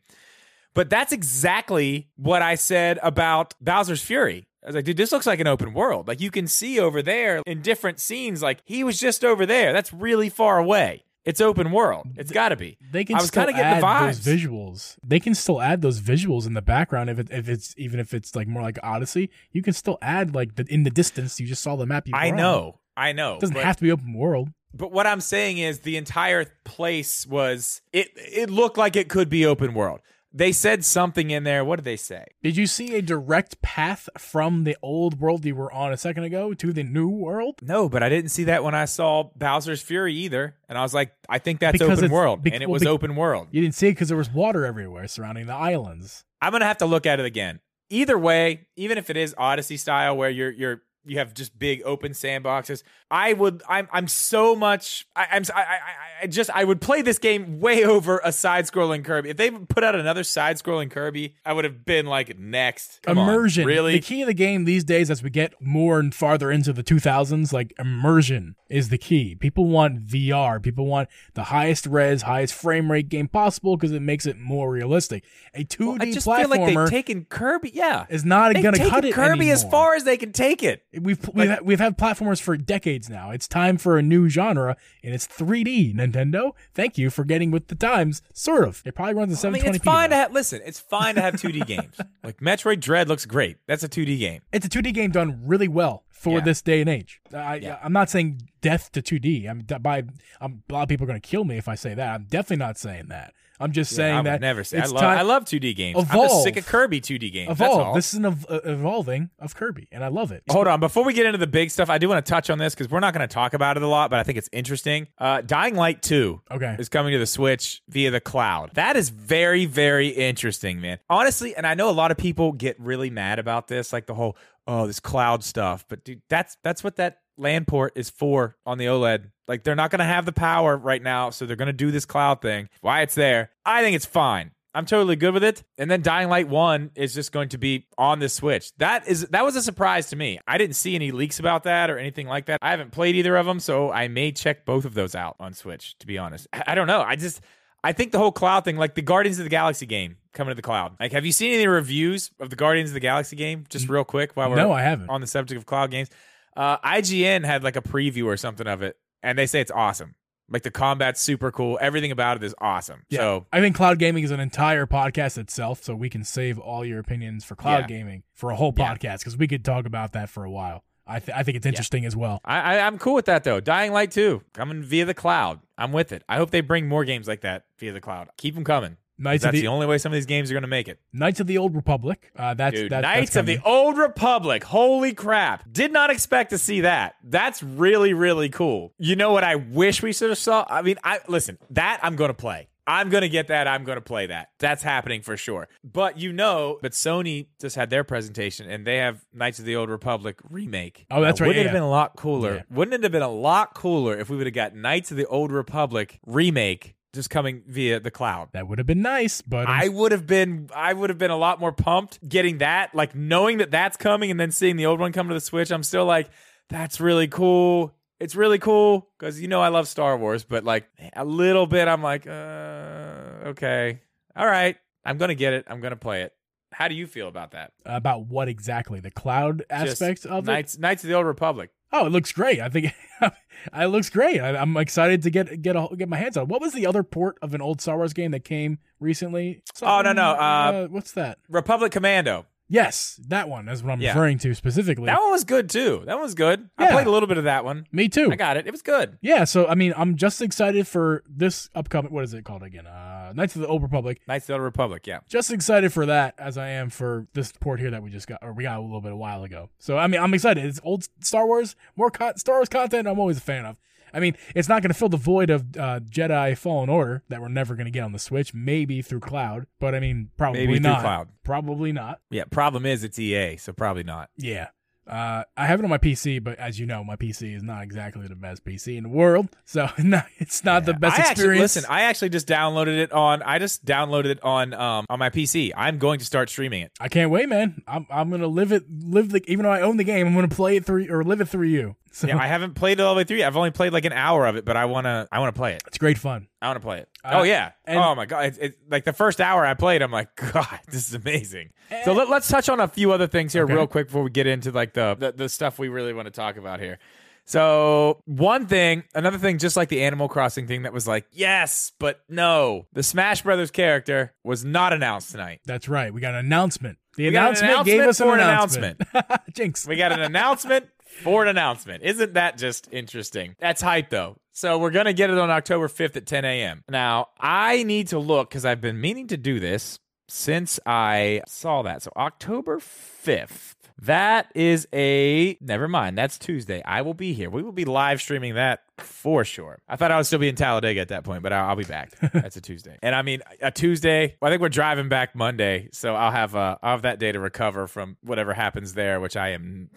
But 0.75 0.91
that's 0.91 1.13
exactly 1.13 2.09
what 2.17 2.43
I 2.43 2.57
said 2.57 2.99
about 3.03 3.55
Bowser's 3.61 4.03
Fury. 4.03 4.49
I 4.63 4.67
was 4.67 4.75
like, 4.75 4.85
dude, 4.85 4.97
this 4.97 5.13
looks 5.13 5.27
like 5.27 5.41
an 5.41 5.47
open 5.47 5.73
world. 5.73 6.09
Like 6.09 6.21
you 6.21 6.31
can 6.31 6.47
see 6.49 6.81
over 6.81 7.03
there 7.03 7.43
in 7.47 7.63
different 7.63 8.01
scenes, 8.01 8.43
like 8.43 8.61
he 8.65 8.83
was 8.83 8.99
just 8.99 9.25
over 9.25 9.47
there. 9.47 9.73
That's 9.73 9.93
really 9.93 10.31
far 10.31 10.59
away. 10.59 11.05
It's 11.25 11.41
open 11.41 11.71
world. 11.71 12.07
It's 12.17 12.31
got 12.31 12.51
to 12.51 12.57
be. 12.57 12.77
They 12.93 13.05
can 13.05 13.17
I 13.17 13.21
was 13.21 13.31
getting 13.31 13.57
add 13.57 13.83
the 13.83 14.07
those 14.07 14.21
visuals. 14.21 14.97
They 15.03 15.21
can 15.21 15.35
still 15.35 15.61
add 15.61 15.81
those 15.81 16.01
visuals 16.01 16.47
in 16.47 16.53
the 16.53 16.61
background 16.61 17.09
if 17.09 17.19
it, 17.19 17.29
if 17.31 17.49
it's 17.49 17.75
even 17.79 17.99
if 17.99 18.13
it's 18.13 18.37
like 18.37 18.47
more 18.47 18.63
like 18.63 18.79
Odyssey. 18.83 19.31
You 19.51 19.63
can 19.63 19.73
still 19.73 19.97
add 20.03 20.35
like 20.35 20.57
the, 20.57 20.67
in 20.69 20.83
the 20.83 20.91
distance. 20.91 21.41
You 21.41 21.47
just 21.47 21.63
saw 21.63 21.77
the 21.77 21.87
map. 21.87 22.07
You 22.07 22.15
I 22.15 22.27
were 22.27 22.33
on. 22.33 22.37
know. 22.37 22.81
I 22.97 23.13
know. 23.13 23.35
It 23.37 23.41
doesn't 23.41 23.57
have 23.57 23.77
to 23.79 23.83
be 23.83 23.91
open 23.91 24.13
world. 24.13 24.51
But 24.77 24.93
what 24.93 25.07
I'm 25.07 25.21
saying 25.21 25.59
is 25.59 25.81
the 25.81 25.97
entire 25.97 26.47
place 26.65 27.27
was 27.27 27.81
it 27.93 28.09
it 28.17 28.51
looked 28.51 28.77
like 28.77 28.97
it 28.97 29.09
could 29.09 29.29
be 29.29 29.47
open 29.47 29.73
world. 29.75 30.01
They 30.37 30.51
said 30.51 30.85
something 30.85 31.31
in 31.31 31.45
there. 31.45 31.65
What 31.65 31.77
did 31.77 31.85
they 31.85 31.97
say? 31.97 32.25
Did 32.43 32.57
you 32.57 32.67
see 32.67 32.97
a 32.97 33.03
direct 33.03 33.63
path 33.63 34.09
from 34.19 34.65
the 34.65 34.77
old 34.83 35.21
world 35.21 35.45
you 35.45 35.55
were 35.55 35.73
on 35.73 35.93
a 35.93 35.97
second 35.97 36.25
ago 36.25 36.53
to 36.55 36.73
the 36.73 36.83
new 36.83 37.09
world? 37.09 37.61
No, 37.63 37.89
but 37.89 38.03
I 38.03 38.09
didn't 38.09 38.31
see 38.33 38.43
that 38.45 38.65
when 38.65 38.75
I 38.75 38.87
saw 38.87 39.31
Bowser's 39.37 39.81
Fury 39.81 40.13
either. 40.15 40.57
And 40.69 40.77
I 40.77 40.83
was 40.83 40.93
like, 40.93 41.13
I 41.29 41.39
think 41.39 41.61
that's 41.61 41.79
Because 41.79 42.01
open 42.01 42.11
world. 42.11 42.43
bec- 42.43 42.53
and 42.53 42.65
it 42.65 42.67
well, 42.67 42.73
was 42.73 42.83
bec- 42.83 42.89
open 42.91 43.15
world. 43.15 43.47
You 43.53 43.63
didn't 43.63 43.77
see 43.77 43.87
it 43.87 43.93
because 43.93 44.09
there 44.09 44.17
was 44.17 44.29
water 44.29 44.67
everywhere 44.67 45.07
surrounding 45.07 45.47
the 45.47 45.55
islands. 45.55 46.25
I'm 46.43 46.51
gonna 46.51 46.65
have 46.65 46.79
to 46.79 46.87
look 46.87 47.07
at 47.07 47.21
it 47.21 47.27
again. 47.27 47.61
Either 47.91 48.19
way, 48.19 48.67
even 48.75 48.99
if 48.99 49.11
it 49.11 49.17
is 49.17 49.37
Odyssey 49.39 49.77
style 49.77 50.17
where 50.17 50.31
you're 50.31 50.51
you're 50.51 50.83
you 51.07 51.19
have 51.19 51.35
just 51.35 51.59
big 51.59 51.83
open 51.85 52.13
sandboxes, 52.13 52.83
I 53.11 53.33
would 53.33 53.63
I'm 53.69 53.89
I'm 53.93 54.09
so 54.09 54.57
much 54.57 55.07
I, 55.15 55.27
I'm 55.33 55.43
I, 55.55 55.61
I 55.61 55.79
I 56.23 56.27
just 56.27 56.51
I 56.51 56.65
would 56.65 56.81
play 56.81 57.03
this 57.03 57.19
game 57.19 57.61
way 57.61 57.85
over 57.85 58.21
a 58.25 58.33
side 58.33 58.65
scrolling 58.67 59.05
Kirby. 59.05 59.31
If 59.31 59.37
they 59.37 59.51
put 59.51 59.85
out 59.85 59.95
another 59.95 60.25
side 60.25 60.57
scrolling 60.57 60.91
Kirby, 60.91 61.35
I 61.45 61.53
would 61.53 61.65
have 61.65 61.85
been 61.85 62.07
like 62.07 62.39
next 62.39 63.01
Come 63.03 63.19
on, 63.19 63.29
immersion. 63.29 63.67
really? 63.67 63.93
The 63.93 64.01
key 64.01 64.23
of 64.23 64.27
the 64.29 64.35
game 64.35 64.65
these 64.65 64.85
days, 64.85 65.11
as 65.11 65.23
we 65.23 65.31
get 65.31 65.55
more 65.61 65.99
and 65.99 66.15
farther 66.15 66.51
into 66.51 66.73
the 66.73 66.83
2000s, 66.83 67.53
like 67.53 67.73
immersion 67.79 68.57
is 68.69 68.89
the 68.89 68.99
key. 68.99 69.35
People 69.35 69.67
want 69.67 70.07
VR. 70.07 70.63
People 70.63 70.87
want 70.87 71.09
the 71.35 71.45
highest 71.45 71.87
res, 71.87 72.23
highest 72.23 72.55
frame 72.55 72.91
rate 72.91 73.09
game 73.09 73.29
possible 73.29 73.77
because 73.77 73.93
it 73.93 74.01
makes 74.01 74.27
it 74.27 74.39
more 74.39 74.71
realistic. 74.71 75.25
A 75.55 75.65
2D 75.65 75.87
Well, 75.87 75.97
I 76.01 76.13
just 76.13 76.27
platformer 76.27 76.39
feel 76.41 76.49
like 76.49 76.75
they've 76.75 76.91
taken 76.91 77.25
Kirby. 77.27 77.71
Yeah, 77.75 78.07
is 78.09 78.25
not 78.25 78.55
going 78.55 78.75
to 78.75 78.89
cut 78.89 79.05
it 79.05 79.15
Kirby 79.15 79.51
as 79.51 79.65
far 79.65 79.95
as 79.95 80.05
they 80.05 80.17
can 80.17 80.33
take 80.33 80.63
it. 80.63 80.83
We've 81.01 81.29
we've, 81.35 81.49
had, 81.49 81.63
we've 81.63 81.79
had 81.81 81.99
platformers 81.99 82.41
for 82.41 82.57
decades 82.57 83.09
now. 83.11 83.31
It's 83.31 83.49
time 83.49 83.79
for 83.79 83.99
a 83.99 84.03
new 84.03 84.29
genre, 84.29 84.77
and 85.03 85.15
it's 85.15 85.27
3D. 85.27 85.95
Nintendo, 85.95 86.53
thank 86.75 86.97
you 86.99 87.11
for 87.11 87.25
getting 87.25 87.51
with 87.51 87.69
the 87.69 87.75
times. 87.75 88.23
Sort 88.33 88.67
of. 88.67 88.83
It 88.85 88.95
probably 88.95 89.15
runs 89.15 89.45
at 89.45 89.49
I 89.49 89.51
mean, 89.51 89.63
720p. 89.63 89.75
it's 89.75 89.85
fine 89.85 90.11
to 90.11 90.17
have. 90.17 90.33
Listen, 90.33 90.61
it's 90.65 90.81
fine 90.81 91.15
to 91.17 91.21
have 91.21 91.35
2D 91.35 91.67
games. 91.67 91.97
Like 92.23 92.39
Metroid 92.41 92.81
Dread 92.81 93.09
looks 93.09 93.27
great. 93.27 93.57
That's 93.67 93.83
a 93.83 93.89
2D 93.89 94.19
game. 94.19 94.43
it's 94.53 94.67
a 94.67 94.69
2D 94.69 94.93
game 94.95 95.11
done 95.11 95.41
really 95.45 95.69
well 95.69 96.05
for 96.11 96.39
Yeah. 96.39 96.45
this 96.45 96.63
day 96.63 96.81
and 96.81 96.89
age. 96.91 97.21
I, 97.35 97.57
Yeah. 97.57 97.79
I'm 97.83 97.93
not 97.93 98.09
saying 98.11 98.43
death 98.61 98.91
to 98.93 99.03
2D. 99.03 99.49
I'm 99.49 99.61
by 99.83 100.05
I'm, 100.41 100.63
a 100.69 100.73
lot 100.73 100.83
of 100.85 100.89
people 100.89 101.05
are 101.05 101.09
going 101.09 101.21
to 101.21 101.29
kill 101.29 101.45
me 101.45 101.57
if 101.59 101.69
I 101.69 101.75
say 101.75 101.95
that. 101.95 102.15
I'm 102.15 102.25
definitely 102.25 102.65
not 102.65 102.79
saying 102.79 103.07
that. 103.09 103.35
I'm 103.61 103.73
just 103.73 103.93
I 103.93 103.97
saying 103.97 104.17
would 104.17 104.27
that 104.27 104.41
never 104.41 104.65
say. 104.65 104.79
I 104.81 104.87
love, 104.87 105.03
I 105.03 105.23
love 105.23 105.45
2D 105.45 105.77
games. 105.77 105.97
I'm 105.97 106.03
Evolve. 106.05 106.29
just 106.31 106.43
sick 106.45 106.57
of 106.57 106.67
Kirby 106.67 107.01
2D 107.01 107.33
games. 107.33 107.49
That's 107.57 107.61
evolve. 107.61 107.81
all. 107.89 107.95
This 107.95 108.09
is 108.13 108.19
an 108.19 108.27
ev- 108.27 108.47
uh, 108.49 108.61
evolving 108.65 109.31
of 109.39 109.55
Kirby, 109.55 109.89
and 109.93 110.03
I 110.05 110.09
love 110.09 110.33
it. 110.33 110.43
Hold 110.51 110.67
on, 110.67 110.81
before 110.81 111.05
we 111.05 111.13
get 111.13 111.27
into 111.27 111.39
the 111.39 111.47
big 111.47 111.71
stuff, 111.71 111.89
I 111.89 111.99
do 111.99 112.09
want 112.09 112.25
to 112.25 112.29
touch 112.31 112.51
on 112.51 112.59
this 112.59 112.75
because 112.75 112.91
we're 112.91 113.01
not 113.01 113.15
going 113.15 113.27
to 113.27 113.33
talk 113.33 113.55
about 113.55 113.77
it 113.77 113.83
a 113.83 113.87
lot, 113.89 114.11
but 114.11 114.19
I 114.19 114.23
think 114.25 114.39
it's 114.39 114.49
interesting. 114.53 115.07
Uh, 115.19 115.41
Dying 115.41 115.77
Light 115.77 116.03
2 116.03 116.43
Okay. 116.53 116.77
is 116.79 116.89
coming 116.89 117.13
to 117.13 117.19
the 117.19 117.27
Switch 117.27 117.81
via 117.89 118.11
the 118.11 118.21
cloud. 118.21 118.71
That 118.75 118.97
is 118.97 119.11
very, 119.11 119.67
very 119.67 120.09
interesting, 120.09 120.81
man. 120.81 120.99
Honestly, 121.09 121.55
and 121.55 121.67
I 121.67 121.75
know 121.75 121.89
a 121.89 121.93
lot 121.93 122.11
of 122.11 122.17
people 122.17 122.53
get 122.53 122.79
really 122.81 123.11
mad 123.11 123.39
about 123.39 123.69
this, 123.69 123.93
like 123.93 124.07
the 124.07 124.15
whole 124.15 124.37
oh 124.67 124.87
this 124.87 125.01
cloud 125.01 125.45
stuff. 125.45 125.85
But 125.89 126.05
dude, 126.05 126.23
that's 126.29 126.57
that's 126.63 126.85
what 126.85 126.97
that 126.97 127.19
LAN 127.37 127.65
port 127.65 127.93
is 127.97 128.11
for 128.11 128.57
on 128.67 128.79
the 128.79 128.87
OLED. 128.87 129.31
Like 129.49 129.65
they're 129.65 129.75
not 129.75 129.91
going 129.91 129.99
to 129.99 130.05
have 130.05 130.25
the 130.25 130.33
power 130.33 130.77
right 130.77 131.03
now, 131.03 131.31
so 131.31 131.47
they're 131.47 131.57
going 131.57 131.67
to 131.67 131.73
do 131.73 131.91
this 131.91 132.07
cloud 132.07 132.41
thing. 132.41 132.69
Why 132.81 133.03
it's 133.03 133.15
there, 133.15 133.51
I 133.65 133.83
think 133.83 133.97
it's 133.97 134.07
fine. 134.07 134.53
I'm 134.77 134.87
totally 134.87 135.15
good 135.15 135.33
with 135.35 135.45
it. 135.45 135.63
And 135.79 135.89
then 135.89 136.03
Dying 136.03 136.29
Light 136.29 136.49
1 136.49 136.93
is 136.97 137.15
just 137.15 137.31
going 137.31 137.51
to 137.51 137.59
be 137.59 137.87
on 137.97 138.19
the 138.19 138.29
Switch. 138.29 138.73
That 138.79 139.07
is 139.07 139.27
that 139.29 139.45
was 139.45 139.55
a 139.55 139.63
surprise 139.63 140.09
to 140.09 140.17
me. 140.17 140.41
I 140.49 140.59
didn't 140.59 140.75
see 140.75 140.97
any 140.97 141.13
leaks 141.13 141.39
about 141.39 141.63
that 141.65 141.91
or 141.91 141.99
anything 141.99 142.27
like 142.27 142.47
that. 142.47 142.59
I 142.61 142.71
haven't 142.71 142.91
played 142.91 143.15
either 143.15 143.37
of 143.37 143.47
them, 143.47 143.61
so 143.61 143.93
I 143.93 144.09
may 144.09 144.33
check 144.33 144.65
both 144.65 144.85
of 144.85 144.95
those 144.95 145.15
out 145.15 145.37
on 145.39 145.55
Switch, 145.55 145.97
to 145.99 146.07
be 146.07 146.19
honest. 146.19 146.49
I, 146.53 146.65
I 146.69 146.75
don't 146.75 146.89
know. 146.89 147.03
I 147.03 147.15
just 147.15 147.41
I 147.85 147.93
think 147.93 148.11
the 148.13 148.19
whole 148.19 148.33
cloud 148.33 148.65
thing, 148.65 148.77
like 148.77 148.95
the 148.95 149.03
Guardians 149.03 149.39
of 149.39 149.45
the 149.45 149.51
Galaxy 149.51 149.87
game 149.87 150.17
coming 150.33 150.51
to 150.51 150.55
the 150.57 150.63
cloud. 150.63 150.97
Like, 150.99 151.13
have 151.13 151.25
you 151.27 151.33
seen 151.33 151.53
any 151.55 151.67
reviews 151.69 152.31
of 152.41 152.49
the 152.51 152.57
Guardians 152.57 152.91
of 152.91 152.95
the 152.95 153.01
Galaxy 153.01 153.37
game? 153.37 153.65
Just 153.69 153.89
real 153.89 154.05
quick 154.05 154.33
while 154.35 154.49
we're 154.51 154.57
No, 154.57 154.73
I 154.73 154.83
haven't. 154.83 155.11
on 155.11 155.21
the 155.21 155.27
subject 155.27 155.59
of 155.59 155.67
cloud 155.67 155.91
games. 155.91 156.09
Uh, 156.57 156.79
IGN 156.79 157.45
had 157.45 157.63
like 157.63 157.77
a 157.77 157.83
preview 157.83 158.25
or 158.25 158.37
something 158.37 158.67
of 158.67 158.83
it, 158.83 158.97
and 159.23 159.39
they 159.39 159.47
say 159.47 159.61
it's 159.61 159.71
awesome. 159.71 160.15
Like 160.49 160.63
the 160.63 160.71
combat's 160.71 161.21
super 161.21 161.51
cool. 161.53 161.79
Everything 161.81 162.11
about 162.11 162.37
it 162.37 162.43
is 162.43 162.55
awesome. 162.59 163.03
Yeah. 163.09 163.19
So 163.21 163.47
I 163.53 163.61
think 163.61 163.77
cloud 163.77 163.99
gaming 163.99 164.25
is 164.25 164.31
an 164.31 164.41
entire 164.41 164.87
podcast 164.87 165.39
itself, 165.39 165.83
so 165.83 165.95
we 165.95 166.09
can 166.11 166.25
save 166.25 166.59
all 166.59 166.85
your 166.85 166.99
opinions 166.99 167.45
for 167.45 167.55
cloud 167.55 167.83
Yeah. 167.91 167.97
gaming 167.99 168.23
for 168.33 168.51
a 168.51 168.57
whole 168.57 168.75
Yeah. 168.77 168.95
podcast 168.95 169.19
because 169.21 169.37
we 169.37 169.47
could 169.49 169.65
talk 169.65 169.87
about 169.87 170.13
that 170.13 170.29
for 170.31 170.45
a 170.45 170.51
while. 170.51 170.85
I, 171.07 171.21
th- 171.21 171.37
I 171.37 171.43
think 171.43 171.57
it's 171.57 171.67
interesting 171.67 172.07
as 172.07 172.17
well. 172.17 172.41
I, 172.45 172.77
I, 172.77 172.87
I'm 172.87 172.99
cool 172.99 173.15
with 173.15 173.27
that 173.27 173.45
though. 173.45 173.61
Dying 173.61 173.93
Light 173.93 174.11
2 174.11 174.43
coming 174.53 174.83
via 174.83 175.05
the 175.05 175.15
cloud. 175.15 175.61
I'm 175.77 175.93
with 175.93 176.13
it. 176.13 176.23
I 176.29 176.37
hope 176.37 176.51
they 176.51 176.61
bring 176.61 176.89
more 176.89 177.05
games 177.05 177.29
like 177.29 177.43
that 177.43 177.65
via 177.79 177.93
the 177.93 178.01
cloud. 178.01 178.31
Keep 178.37 178.55
them 178.55 178.65
coming. 178.65 178.97
Knights 179.17 179.45
That's 179.45 179.55
the, 179.55 179.61
the 179.63 179.69
only 179.69 179.87
way 179.87 179.99
some 179.99 180.11
of 180.13 180.15
these 180.15 180.27
games 180.27 180.51
are 180.51 180.55
going 180.55 180.63
to 180.63 180.69
make 180.69 180.89
it. 180.89 180.99
Knights 181.13 181.39
of 181.39 181.47
the 181.47 181.59
Old 181.59 181.77
Republic. 181.77 182.33
Uh, 182.37 182.55
that's 182.55 182.75
Dude, 182.75 182.91
that, 182.91 183.03
Knights 183.03 183.35
that's 183.35 183.37
of 183.37 183.47
the. 183.47 183.61
Old 183.65 183.97
Republic. 183.97 184.65
Holy 184.65 185.15
crap. 185.15 185.71
Did 185.71 185.93
not 185.93 186.11
expect 186.11 186.51
to 186.51 186.59
see 186.59 186.81
that. 186.81 187.15
That's 187.23 187.63
really, 187.63 188.13
really 188.13 188.49
cool. 188.49 188.93
You 188.99 189.15
know 189.15 189.33
what 189.33 189.45
I 189.45 189.55
wish 189.55 190.03
we 190.03 190.13
should 190.13 190.31
have 190.31 190.39
saw? 190.39 190.67
I 190.69 190.83
mean, 190.83 190.97
I 191.05 191.21
listen, 191.29 191.59
that 191.71 192.01
I'm 192.03 192.17
gonna 192.17 192.35
play. 192.35 192.69
I'm 192.87 193.09
gonna 193.09 193.29
get 193.29 193.49
that. 193.49 193.67
I'm 193.67 193.85
gonna 193.85 194.01
play 194.01 194.27
that. 194.27 194.49
That's 194.59 194.83
happening 194.83 195.23
for 195.23 195.37
sure. 195.37 195.69
But 195.83 196.19
you 196.19 196.33
know, 196.33 196.79
but 196.83 196.93
Sony 196.93 197.47
just 197.61 197.77
had 197.77 197.91
their 197.91 198.05
presentation 198.05 198.71
and 198.71 198.87
they 198.87 198.99
have 198.99 199.25
Knights 199.33 199.59
of 199.59 199.65
the 199.65 199.77
Old 199.77 199.91
Republic 199.91 200.39
remake. 200.51 201.07
Oh, 201.11 201.21
that's 201.23 201.41
Now, 201.41 201.45
right, 201.45 201.49
Wouldn't 201.49 201.67
it 201.67 201.69
have 201.69 201.75
been 201.75 201.83
a 201.83 201.91
lot 201.91 202.17
cooler? 202.17 202.57
Yeah. 202.57 202.63
Wouldn't 202.71 202.95
it 202.95 203.03
have 203.03 203.13
been 203.13 203.23
a 203.23 203.29
lot 203.29 203.75
cooler 203.75 204.17
if 204.19 204.29
we 204.29 204.37
would 204.37 204.47
have 204.47 204.55
got 204.55 204.75
Knights 204.75 205.11
of 205.11 205.17
the 205.17 205.27
Old 205.27 205.51
Republic 205.51 206.21
remake 206.27 206.95
just 207.15 207.31
coming 207.31 207.63
via 207.67 208.01
the 208.01 208.11
cloud? 208.11 208.49
That 208.53 208.69
would 208.69 208.79
have 208.79 208.87
been 208.87 209.03
nice, 209.03 209.41
but 209.41 209.67
I 209.69 209.89
would 209.89 210.13
have 210.13 210.27
been 210.27 210.69
I 210.75 210.93
would 210.93 211.11
have 211.11 211.19
been 211.19 211.31
a 211.31 211.39
lot 211.39 211.61
more 211.61 211.73
pumped 211.73 212.27
getting 212.29 212.59
that, 212.59 212.95
like 212.95 213.15
knowing 213.15 213.59
that 213.59 213.71
that's 213.71 213.97
coming 213.97 214.31
and 214.31 214.39
then 214.39 214.51
seeing 214.51 214.77
the 214.77 214.87
old 214.87 215.01
one 215.01 215.13
come 215.13 215.29
to 215.29 215.35
the 215.35 215.41
Switch. 215.41 215.71
I'm 215.71 215.83
still 215.83 216.05
like, 216.05 216.29
that's 216.69 217.01
really 217.01 217.29
cool. 217.29 217.95
It's 218.25 218.35
really 218.35 218.59
cool 218.59 219.11
because 219.19 219.39
you 219.39 219.49
know 219.49 219.61
I 219.61 219.69
love 219.69 219.87
Star 219.87 220.17
Wars, 220.17 220.45
but 220.45 220.65
like 220.65 220.89
a 221.13 221.27
little 221.27 221.67
bit, 221.67 221.89
I'm 221.89 222.03
like, 222.03 222.27
uh, 222.27 223.51
okay, 223.51 224.01
all 224.35 224.47
right, 224.47 224.79
I'm 225.05 225.19
gonna 225.19 225.35
get 225.35 225.53
it. 225.53 225.67
I'm 225.69 225.83
gonna 225.83 225.95
play 225.95 226.23
it. 226.23 226.33
How 226.73 226.89
do 226.89 226.95
you 226.95 227.07
feel 227.07 227.29
about 227.29 227.51
that? 227.51 227.73
about 227.85 228.25
what 228.25 228.49
exactly 228.49 228.99
the 228.99 229.11
cloud 229.11 229.63
Just 229.71 230.01
aspect 230.01 230.25
of 230.25 230.49
it? 230.49 230.51
Knights 230.51 230.79
Knights 230.79 231.05
of 231.05 231.09
the 231.09 231.15
Old 231.15 231.27
Republic. 231.27 231.69
Oh, 231.93 232.07
it 232.07 232.13
looks 232.13 232.33
great. 232.33 232.61
I 232.61 232.71
think 232.71 232.95
it 233.21 233.87
looks 233.89 234.09
great. 234.09 234.41
I, 234.41 234.57
I'm 234.57 234.75
excited 234.79 235.23
to 235.25 235.31
get 235.31 235.61
get 235.61 235.77
a, 235.77 235.87
get 235.95 236.09
my 236.09 236.17
hands 236.17 236.39
on. 236.39 236.49
What 236.49 236.63
was 236.63 236.73
the 236.73 236.87
other 236.87 237.03
port 237.03 237.37
of 237.43 237.53
an 237.53 237.61
old 237.61 237.83
Star 237.83 237.99
Wars 237.99 238.15
game 238.15 238.31
that 238.31 238.45
came 238.45 238.79
recently? 239.01 239.63
Oh, 239.83 240.01
no, 240.01 240.15
no, 240.15 240.31
Something, 240.31 240.41
uh, 240.41 240.87
what's 240.89 241.13
that? 241.13 241.41
Republic 241.51 241.93
Commando. 241.93 242.47
Yes, 242.69 243.21
that 243.29 243.49
one. 243.49 243.67
That's 243.67 243.83
what 243.83 243.93
I'm 243.93 244.01
Yeah. 244.01 244.11
referring 244.11 244.39
to 244.39 244.55
specifically. 244.55 245.07
That 245.07 245.21
one 245.21 245.31
was 245.33 245.45
good 245.45 245.69
too. 245.69 246.03
That 246.07 246.15
one 246.15 246.23
was 246.23 246.35
good. 246.35 246.69
I 246.79 246.85
Yeah. 246.85 246.93
played 246.93 247.07
a 247.07 247.11
little 247.11 247.27
bit 247.27 247.37
of 247.37 247.45
that 247.45 247.65
one. 247.65 247.87
Me 247.93 248.09
too. 248.09 248.31
I 248.33 248.37
got 248.37 248.57
it. 248.57 248.67
It 248.67 248.71
was 248.71 248.81
good. 248.83 249.19
Yeah, 249.21 249.45
so 249.45 249.67
I 249.67 249.75
mean, 249.75 249.93
I'm 249.97 250.17
just 250.17 250.41
excited 250.41 250.87
for 250.89 251.23
this 251.29 251.69
upcoming. 251.75 252.13
What 252.13 252.25
is 252.25 252.33
it 252.33 252.45
called 252.45 252.63
again? 252.63 252.87
Uh, 252.87 253.33
Knights 253.35 253.55
of 253.55 253.63
the 253.63 253.69
Old 253.69 253.83
Republic. 253.83 254.21
Knights 254.27 254.45
of 254.45 254.47
the 254.49 254.53
Old 254.55 254.63
Republic. 254.63 255.07
Yeah. 255.07 255.19
Just 255.29 255.53
excited 255.53 255.93
for 255.93 256.07
that 256.07 256.35
as 256.39 256.57
I 256.57 256.69
am 256.71 256.89
for 256.89 257.27
this 257.35 257.53
port 257.53 257.81
here 257.81 257.91
that 257.91 258.03
we 258.03 258.11
just 258.11 258.27
got, 258.27 258.39
or 258.43 258.53
we 258.55 258.63
got 258.63 258.79
a 258.79 258.83
little 258.83 259.01
bit 259.03 259.13
a 259.13 259.17
while 259.17 259.45
ago. 259.45 259.69
So 259.79 259.99
I 259.99 260.07
mean, 260.07 260.21
I'm 260.21 260.33
excited. 260.33 260.65
It's 260.65 260.81
old 260.83 261.07
Star 261.21 261.47
Wars, 261.47 261.77
more 261.97 262.11
con- 262.11 262.37
Star 262.39 262.57
Wars 262.57 262.69
content. 262.71 263.07
I'm 263.07 263.19
always 263.19 263.39
a 263.39 263.43
fan 263.43 263.67
of. 263.67 263.77
I 264.15 264.21
mean, 264.21 264.37
it's 264.55 264.69
not 264.69 264.83
going 264.83 264.91
to 264.91 264.99
fill 264.99 265.09
the 265.09 265.17
void 265.17 265.51
of 265.51 265.77
uh, 265.77 266.01
Jedi 266.01 266.57
Fallen 266.57 266.89
Order 266.89 267.23
that 267.29 267.41
we're 267.41 267.49
never 267.49 267.75
going 267.75 267.87
to 267.87 267.91
get 267.91 268.05
on 268.05 268.13
the 268.13 268.19
Switch. 268.19 268.55
Maybe 268.55 269.03
through 269.03 269.21
cloud, 269.21 269.67
but 269.81 269.95
I 269.95 270.01
mean, 270.01 270.31
probably 270.37 270.61
not. 270.61 270.69
Maybe 270.69 270.79
through 270.83 271.01
cloud. 271.01 271.29
Probably 271.43 271.93
not. 271.93 272.21
Yeah. 272.31 272.45
Problem 272.51 272.87
is 272.87 273.05
it's 273.05 273.19
EA, 273.19 273.57
so 273.57 273.73
probably 273.73 274.05
not. 274.05 274.31
Yeah. 274.37 274.69
Uh, 275.07 275.45
I 275.55 275.67
have 275.67 275.81
it 275.81 275.85
on 275.85 275.91
my 275.91 275.99
PC, 275.99 276.43
but 276.43 276.59
as 276.59 276.81
you 276.81 276.87
know, 276.87 277.05
my 277.05 277.17
PC 277.17 277.55
is 277.55 277.63
not 277.63 277.83
exactly 277.83 278.27
the 278.27 278.35
best 278.35 278.65
PC 278.65 278.97
in 278.97 279.03
the 279.03 279.11
world, 279.11 279.49
so 279.67 279.87
not, 279.99 280.27
it's 280.39 280.65
not 280.65 280.87
the 280.87 280.95
best 280.95 281.19
I 281.19 281.23
actually, 281.23 281.33
experience. 281.33 281.61
listen, 281.61 281.85
I 281.91 282.03
actually 282.03 282.31
just 282.31 282.49
downloaded 282.49 282.99
it 282.99 283.13
on. 283.13 283.43
I 283.43 283.59
just 283.59 283.85
downloaded 283.85 284.27
it 284.27 284.43
on 284.43 284.73
um 284.73 285.05
on 285.11 285.19
my 285.19 285.29
PC. 285.29 285.73
I'm 285.77 285.99
going 285.99 286.21
to 286.21 286.25
start 286.25 286.49
streaming 286.49 286.83
it. 286.83 286.93
I 287.01 287.09
can't 287.09 287.31
wait, 287.31 287.51
man. 287.51 287.83
I'm 287.87 288.07
I'm 288.11 288.31
gonna 288.31 288.47
live 288.47 288.73
it, 288.73 288.85
live 288.91 289.29
the. 289.29 289.43
Even 289.47 289.65
though 289.65 289.73
I 289.73 289.83
own 289.83 289.99
the 289.99 290.05
game, 290.05 290.27
I'm 290.27 290.35
gonna 290.35 290.49
play 290.49 290.77
it 290.77 290.87
through 290.87 291.09
or 291.11 291.23
live 291.23 291.43
it 291.43 291.51
through 291.51 291.69
you. 291.69 291.97
So 292.15 292.29
Yeah, 292.29 292.39
I 292.39 292.47
haven't 292.47 292.75
played 292.75 293.01
it 293.01 293.03
all 293.03 293.13
the 293.15 293.19
way 293.19 293.25
through. 293.25 293.39
yet. 293.39 293.49
I've 293.49 293.57
only 293.57 293.73
played 293.73 293.93
like 293.93 294.05
an 294.05 294.13
hour 294.13 294.47
of 294.47 294.55
it, 294.57 294.65
but 294.65 294.77
I 294.77 294.85
wanna 294.85 295.27
I 295.33 295.41
wanna 295.41 295.53
play 295.53 295.75
it. 295.75 295.83
it's 295.87 295.99
great 295.99 296.17
fun. 296.17 296.47
I 296.63 296.69
want 296.69 296.77
to 296.77 296.81
play 296.87 296.99
it. 297.01 297.09
Uh, 297.25 297.31
oh 297.35 297.43
yeah. 297.43 297.73
and- 297.85 297.99
oh 297.99 298.15
my 298.15 298.25
god. 298.25 298.47
It's 298.47 298.59
it, 298.59 298.79
like 298.89 299.05
the 299.05 299.13
first 299.13 299.41
hour 299.41 299.67
I 299.67 299.75
played, 299.75 300.01
I'm 300.01 300.13
like, 300.13 300.35
God, 300.53 300.81
this 300.91 301.09
is 301.09 301.15
amazing. 301.15 301.71
so 302.05 302.13
let, 302.13 302.29
us 302.31 302.49
touch 302.49 302.69
on 302.69 302.79
a 302.81 302.89
few 302.89 303.13
other 303.13 303.27
things 303.27 303.53
here 303.53 303.67
real 303.67 303.87
quick 303.87 304.07
before 304.07 304.23
we 304.23 304.31
get 304.31 304.47
into 304.47 304.71
like 304.71 304.95
the, 304.95 305.17
the 305.19 305.33
the 305.33 305.49
stuff 305.49 305.79
we 305.79 305.89
really 305.89 306.13
want 306.15 306.27
to 306.27 306.31
talk 306.33 306.57
about 306.57 306.81
here. 306.81 306.99
So 307.47 308.23
one 308.25 308.67
thing, 308.67 309.05
another 309.15 309.37
thing, 309.37 309.59
just 309.59 309.77
like 309.77 309.91
the 309.91 310.03
Animal 310.05 310.29
Crossing 310.29 310.67
thing, 310.67 310.83
that 310.83 310.93
was 310.95 311.07
like 311.07 311.27
yes, 311.33 311.93
but 311.99 312.21
no. 312.29 312.87
The 312.95 313.03
Smash 313.03 313.43
Brothers 313.43 313.71
character 313.71 314.33
was 314.45 314.65
not 314.65 314.93
announced 314.93 315.33
tonight. 315.33 315.61
That's 315.67 315.89
right. 315.89 316.13
We 316.15 316.21
got 316.21 316.33
an 316.35 316.47
announcement. 316.47 316.99
The 317.17 317.27
We 317.27 317.33
got 317.33 317.59
an 317.59 317.65
announcement, 317.69 317.85
gave 317.87 318.01
announcement 318.01 318.09
us 318.09 318.21
an 318.21 318.27
for 318.27 318.35
an 318.35 318.41
announcement. 318.41 319.03
Jinx. 319.55 319.87
We 319.87 319.97
got 319.97 320.13
an 320.13 320.21
announcement 320.23 320.87
for 321.23 321.43
an 321.43 321.49
announcement. 321.49 322.03
Isn't 322.03 322.35
that 322.35 322.59
just 322.59 322.89
interesting? 322.91 323.57
That's 323.59 323.81
hype 323.83 324.11
though. 324.11 324.37
So 324.53 324.79
we're 324.79 324.91
gonna 324.91 325.13
get 325.13 325.31
it 325.31 325.39
on 325.39 325.51
October 325.51 325.89
5th 325.89 326.17
at 326.17 326.27
10 326.27 326.45
a.m. 326.45 326.85
Now 326.89 327.29
I 327.39 327.83
need 327.83 328.09
to 328.09 328.19
look 328.19 328.51
because 328.51 328.65
I've 328.65 328.81
been 328.81 329.01
meaning 329.01 329.29
to 329.29 329.37
do 329.37 329.61
this 329.61 329.99
since 330.29 330.81
I 330.87 331.43
saw 331.47 331.83
that. 331.83 332.03
So 332.03 332.13
October 332.17 332.79
5th. 332.79 333.75
That 334.03 334.51
is 334.57 334.89
a 334.93 335.57
never 335.61 335.87
mind. 335.87 336.19
That's 336.19 336.37
Tuesday. 336.37 336.83
I 336.85 337.03
will 337.03 337.15
be 337.15 337.33
here. 337.33 337.49
We 337.49 337.63
will 337.63 337.73
be 337.73 337.85
live 337.85 338.21
streaming 338.21 338.55
that 338.55 338.81
for 338.99 339.45
sure. 339.45 339.81
I 339.89 339.95
thought 339.97 340.11
I 340.11 340.17
would 340.17 340.27
still 340.27 340.41
be 340.41 340.49
in 340.49 340.57
Talladega 340.57 341.01
at 341.01 341.09
that 341.09 341.23
point, 341.23 341.43
but 341.45 341.53
I'll, 341.53 341.71
I'll 341.71 341.77
be 341.77 341.85
back. 341.85 342.11
That's 342.33 342.57
a 342.57 342.61
Tuesday. 342.61 342.99
And 343.03 343.15
I 343.15 343.23
mean 343.23 343.41
a 343.63 343.71
Tuesday. 343.71 344.37
I 344.43 344.51
think 344.51 344.61
we're 344.61 344.69
driving 344.69 345.09
back 345.09 345.37
Monday, 345.37 345.89
so 345.93 346.15
I'll 346.15 346.33
have 346.33 346.57
uh, 346.57 346.77
I'll 346.83 346.93
have 346.93 347.03
that 347.03 347.21
day 347.21 347.31
to 347.31 347.39
recover 347.39 347.87
from 347.87 348.17
whatever 348.23 348.53
happens 348.53 348.95
there, 348.95 349.21
which 349.21 349.37
I 349.37 349.51
am 349.51 349.91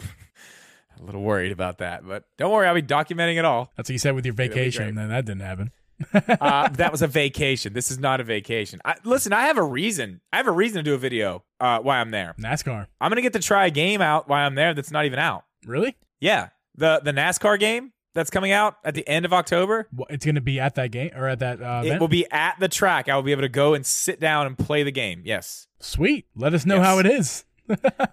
a 1.02 1.06
little 1.06 1.22
worried 1.22 1.52
about 1.52 1.80
that. 1.80 2.06
But 2.08 2.24
don't 2.38 2.52
worry, 2.52 2.68
I'll 2.68 2.76
be 2.76 2.82
documenting 2.82 3.38
it 3.38 3.46
all. 3.46 3.72
That's 3.76 3.90
what 3.90 3.94
you 3.94 4.00
said 4.00 4.16
with 4.16 4.26
your 4.26 4.34
vacation, 4.34 4.88
and 4.88 4.98
then 4.98 5.10
that 5.10 5.26
didn't 5.26 5.42
happen. 5.42 5.72
Uh, 6.14 6.68
that 6.74 6.92
was 6.92 7.02
a 7.02 7.08
vacation. 7.08 7.74
This 7.74 7.90
is 7.90 7.98
not 8.00 8.20
a 8.20 8.24
vacation. 8.24 8.80
I, 8.86 8.96
listen, 9.04 9.34
I 9.34 9.44
have 9.48 9.58
a 9.58 9.64
reason. 9.64 10.22
I 10.32 10.38
have 10.38 10.48
a 10.48 10.52
reason 10.52 10.78
to 10.78 10.84
do 10.84 10.94
a 10.94 10.98
video 10.98 11.44
uh, 11.60 11.80
while 11.80 12.00
I'm 12.02 12.12
there. 12.12 12.36
NASCAR. 12.40 12.88
I'm 13.02 13.10
gonna 13.10 13.22
get 13.22 13.34
to 13.34 13.40
try 13.40 13.66
a 13.66 13.72
game 13.72 14.02
out 14.02 14.28
while 14.28 14.46
I'm 14.46 14.56
there 14.56 14.74
that's 14.74 14.92
not 14.92 15.06
even 15.06 15.20
out. 15.20 15.44
Really? 15.66 15.96
Yeah, 16.20 16.50
the 16.76 17.02
the 17.04 17.12
NASCAR 17.12 17.60
game 17.60 17.94
that's 18.14 18.30
coming 18.30 18.52
out 18.52 18.76
at 18.84 18.94
the 18.96 19.08
end 19.08 19.26
of 19.26 19.34
October. 19.34 19.88
What, 19.92 20.12
it's 20.12 20.26
gonna 20.26 20.42
be 20.42 20.60
at 20.60 20.76
that 20.76 20.92
game 20.92 21.12
or 21.16 21.28
at 21.28 21.40
that 21.40 21.62
Uh, 21.62 21.82
it 21.86 22.00
will 22.00 22.08
be 22.08 22.30
at 22.32 22.60
the 22.60 22.68
track. 22.70 23.10
I 23.10 23.16
will 23.16 23.24
be 23.24 23.32
able 23.32 23.42
to 23.44 23.50
go 23.50 23.74
and 23.74 23.86
sit 23.86 24.20
down 24.20 24.46
and 24.48 24.58
play 24.58 24.84
the 24.84 24.92
game. 24.92 25.22
Yes. 25.26 25.68
Sweet. 25.80 26.26
Let 26.36 26.54
us 26.54 26.66
know 26.66 26.78
Yes. 26.78 26.86
how 26.86 27.00
it 27.00 27.06
is. 27.06 27.44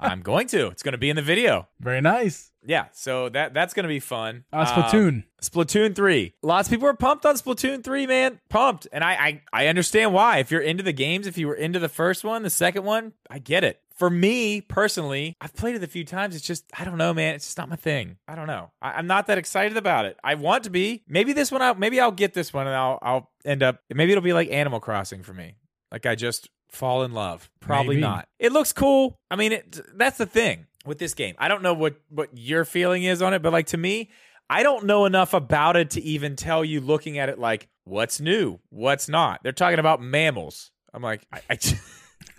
I'm 0.00 0.22
going 0.22 0.46
to. 0.48 0.68
It's 0.68 0.82
going 0.82 0.92
to 0.92 0.98
be 0.98 1.11
in 1.11 1.16
the 1.16 1.22
video. 1.22 1.68
Very 1.80 2.00
nice. 2.00 2.50
Yeah, 2.66 2.86
so 2.92 3.28
that 3.30 3.52
that's 3.52 3.74
going 3.74 3.84
to 3.84 3.88
be 3.88 4.00
fun. 4.00 4.44
Uh, 4.52 4.64
Splatoon. 4.64 5.09
Um, 5.09 5.24
Splatoon 5.42 5.94
3. 5.94 6.34
Lots 6.42 6.68
of 6.68 6.72
people 6.72 6.88
are 6.88 6.94
pumped 6.94 7.26
on 7.26 7.34
Splatoon 7.34 7.84
3, 7.84 8.07
man. 8.07 8.40
Pumped. 8.48 8.88
And 8.92 9.05
I, 9.05 9.12
I 9.12 9.42
I 9.52 9.66
understand 9.66 10.14
why. 10.14 10.38
If 10.38 10.50
you're 10.50 10.62
into 10.62 10.82
the 10.82 10.92
games, 10.92 11.26
if 11.26 11.36
you 11.36 11.46
were 11.46 11.55
into 11.55 11.78
the 11.78 11.88
first 11.88 12.24
one, 12.24 12.42
the 12.42 12.50
second 12.50 12.84
one, 12.84 13.12
I 13.28 13.38
get 13.38 13.64
it. 13.64 13.80
For 13.96 14.11
me 14.11 14.61
personally, 14.61 15.36
I've 15.40 15.55
played 15.55 15.76
it 15.76 15.84
a 15.84 15.86
few 15.86 16.05
times. 16.05 16.34
It's 16.34 16.44
just, 16.44 16.64
I 16.76 16.84
don't 16.84 16.98
know, 16.98 17.14
man. 17.14 17.36
It's 17.36 17.46
just 17.46 17.59
not 17.59 17.68
my 17.68 17.76
thing. 17.76 18.16
I 18.26 18.34
don't 18.34 18.48
know. 18.48 18.72
I, 18.82 18.98
am 18.98 19.07
not 19.07 19.28
that 19.28 19.38
excited 19.38 19.76
about 19.76 20.05
it. 20.05 20.18
I 20.24 20.34
want 20.34 20.64
to 20.64 20.70
be. 20.70 21.05
Maybe 21.07 21.32
this 21.32 21.52
one, 21.52 21.62
I'll, 21.62 21.76
maybe 21.76 22.00
I'll 22.00 22.11
get 22.11 22.34
this 22.34 22.52
one 22.52 22.66
and 22.66 22.74
I'll, 22.74 22.98
I'll 23.02 23.30
end 23.44 23.62
up, 23.62 23.78
maybe 23.88 24.11
it'll 24.11 24.24
be 24.24 24.32
like 24.32 24.50
Animal 24.50 24.80
Crossing 24.80 25.22
for 25.22 25.32
me. 25.32 25.55
Like 25.92 26.07
I 26.07 26.16
just 26.16 26.48
fall 26.75 27.03
in 27.05 27.12
love. 27.12 27.51
Probably 27.61 27.97
Maybe. 27.97 28.03
not. 28.03 28.29
It 28.39 28.53
looks 28.53 28.72
cool. 28.72 29.18
I 29.31 29.37
mean, 29.37 29.53
it, 29.53 29.81
that's 29.97 30.18
the 30.18 30.27
thing 30.27 30.66
with 30.85 30.99
this 30.99 31.14
game. 31.14 31.35
I 31.39 31.49
don't 31.49 31.62
know 31.62 31.75
what 31.75 31.97
what 32.09 32.31
your 32.35 32.64
feeling 32.64 33.05
is 33.05 33.22
on 33.22 33.35
it, 33.35 33.43
but 33.43 33.53
like 33.53 33.66
to 33.68 33.77
me, 33.77 34.11
I 34.51 34.62
don't 34.62 34.85
know 34.85 35.05
enough 35.07 35.35
about 35.35 35.77
it 35.77 35.91
to 35.91 36.03
even 36.03 36.37
tell 36.37 36.64
you 36.64 36.81
looking 36.81 37.18
at 37.18 37.29
it 37.29 37.39
like 37.39 37.68
what's 37.85 38.20
new, 38.20 38.59
what's 38.70 39.09
not. 39.09 39.41
They're 39.43 39.53
talking 39.53 39.79
about 39.79 40.01
mammals. 40.03 40.70
I'm 40.93 41.03
like, 41.03 41.27
I, 41.33 41.41
I 41.51 41.59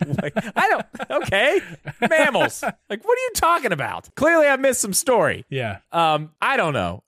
like 0.22 0.34
I 0.56 0.70
don't 0.70 0.86
okay 1.24 1.62
mammals. 2.10 2.64
Like, 2.90 3.04
what 3.04 3.18
are 3.18 3.22
you 3.22 3.32
talking 3.36 3.72
about? 3.72 4.14
Clearly, 4.16 4.48
I 4.48 4.56
missed 4.58 4.82
some 4.82 4.94
story. 4.94 5.46
Yeah. 5.50 5.80
Um, 5.92 6.32
I 6.42 6.58
don't 6.58 6.74
know. 6.74 7.04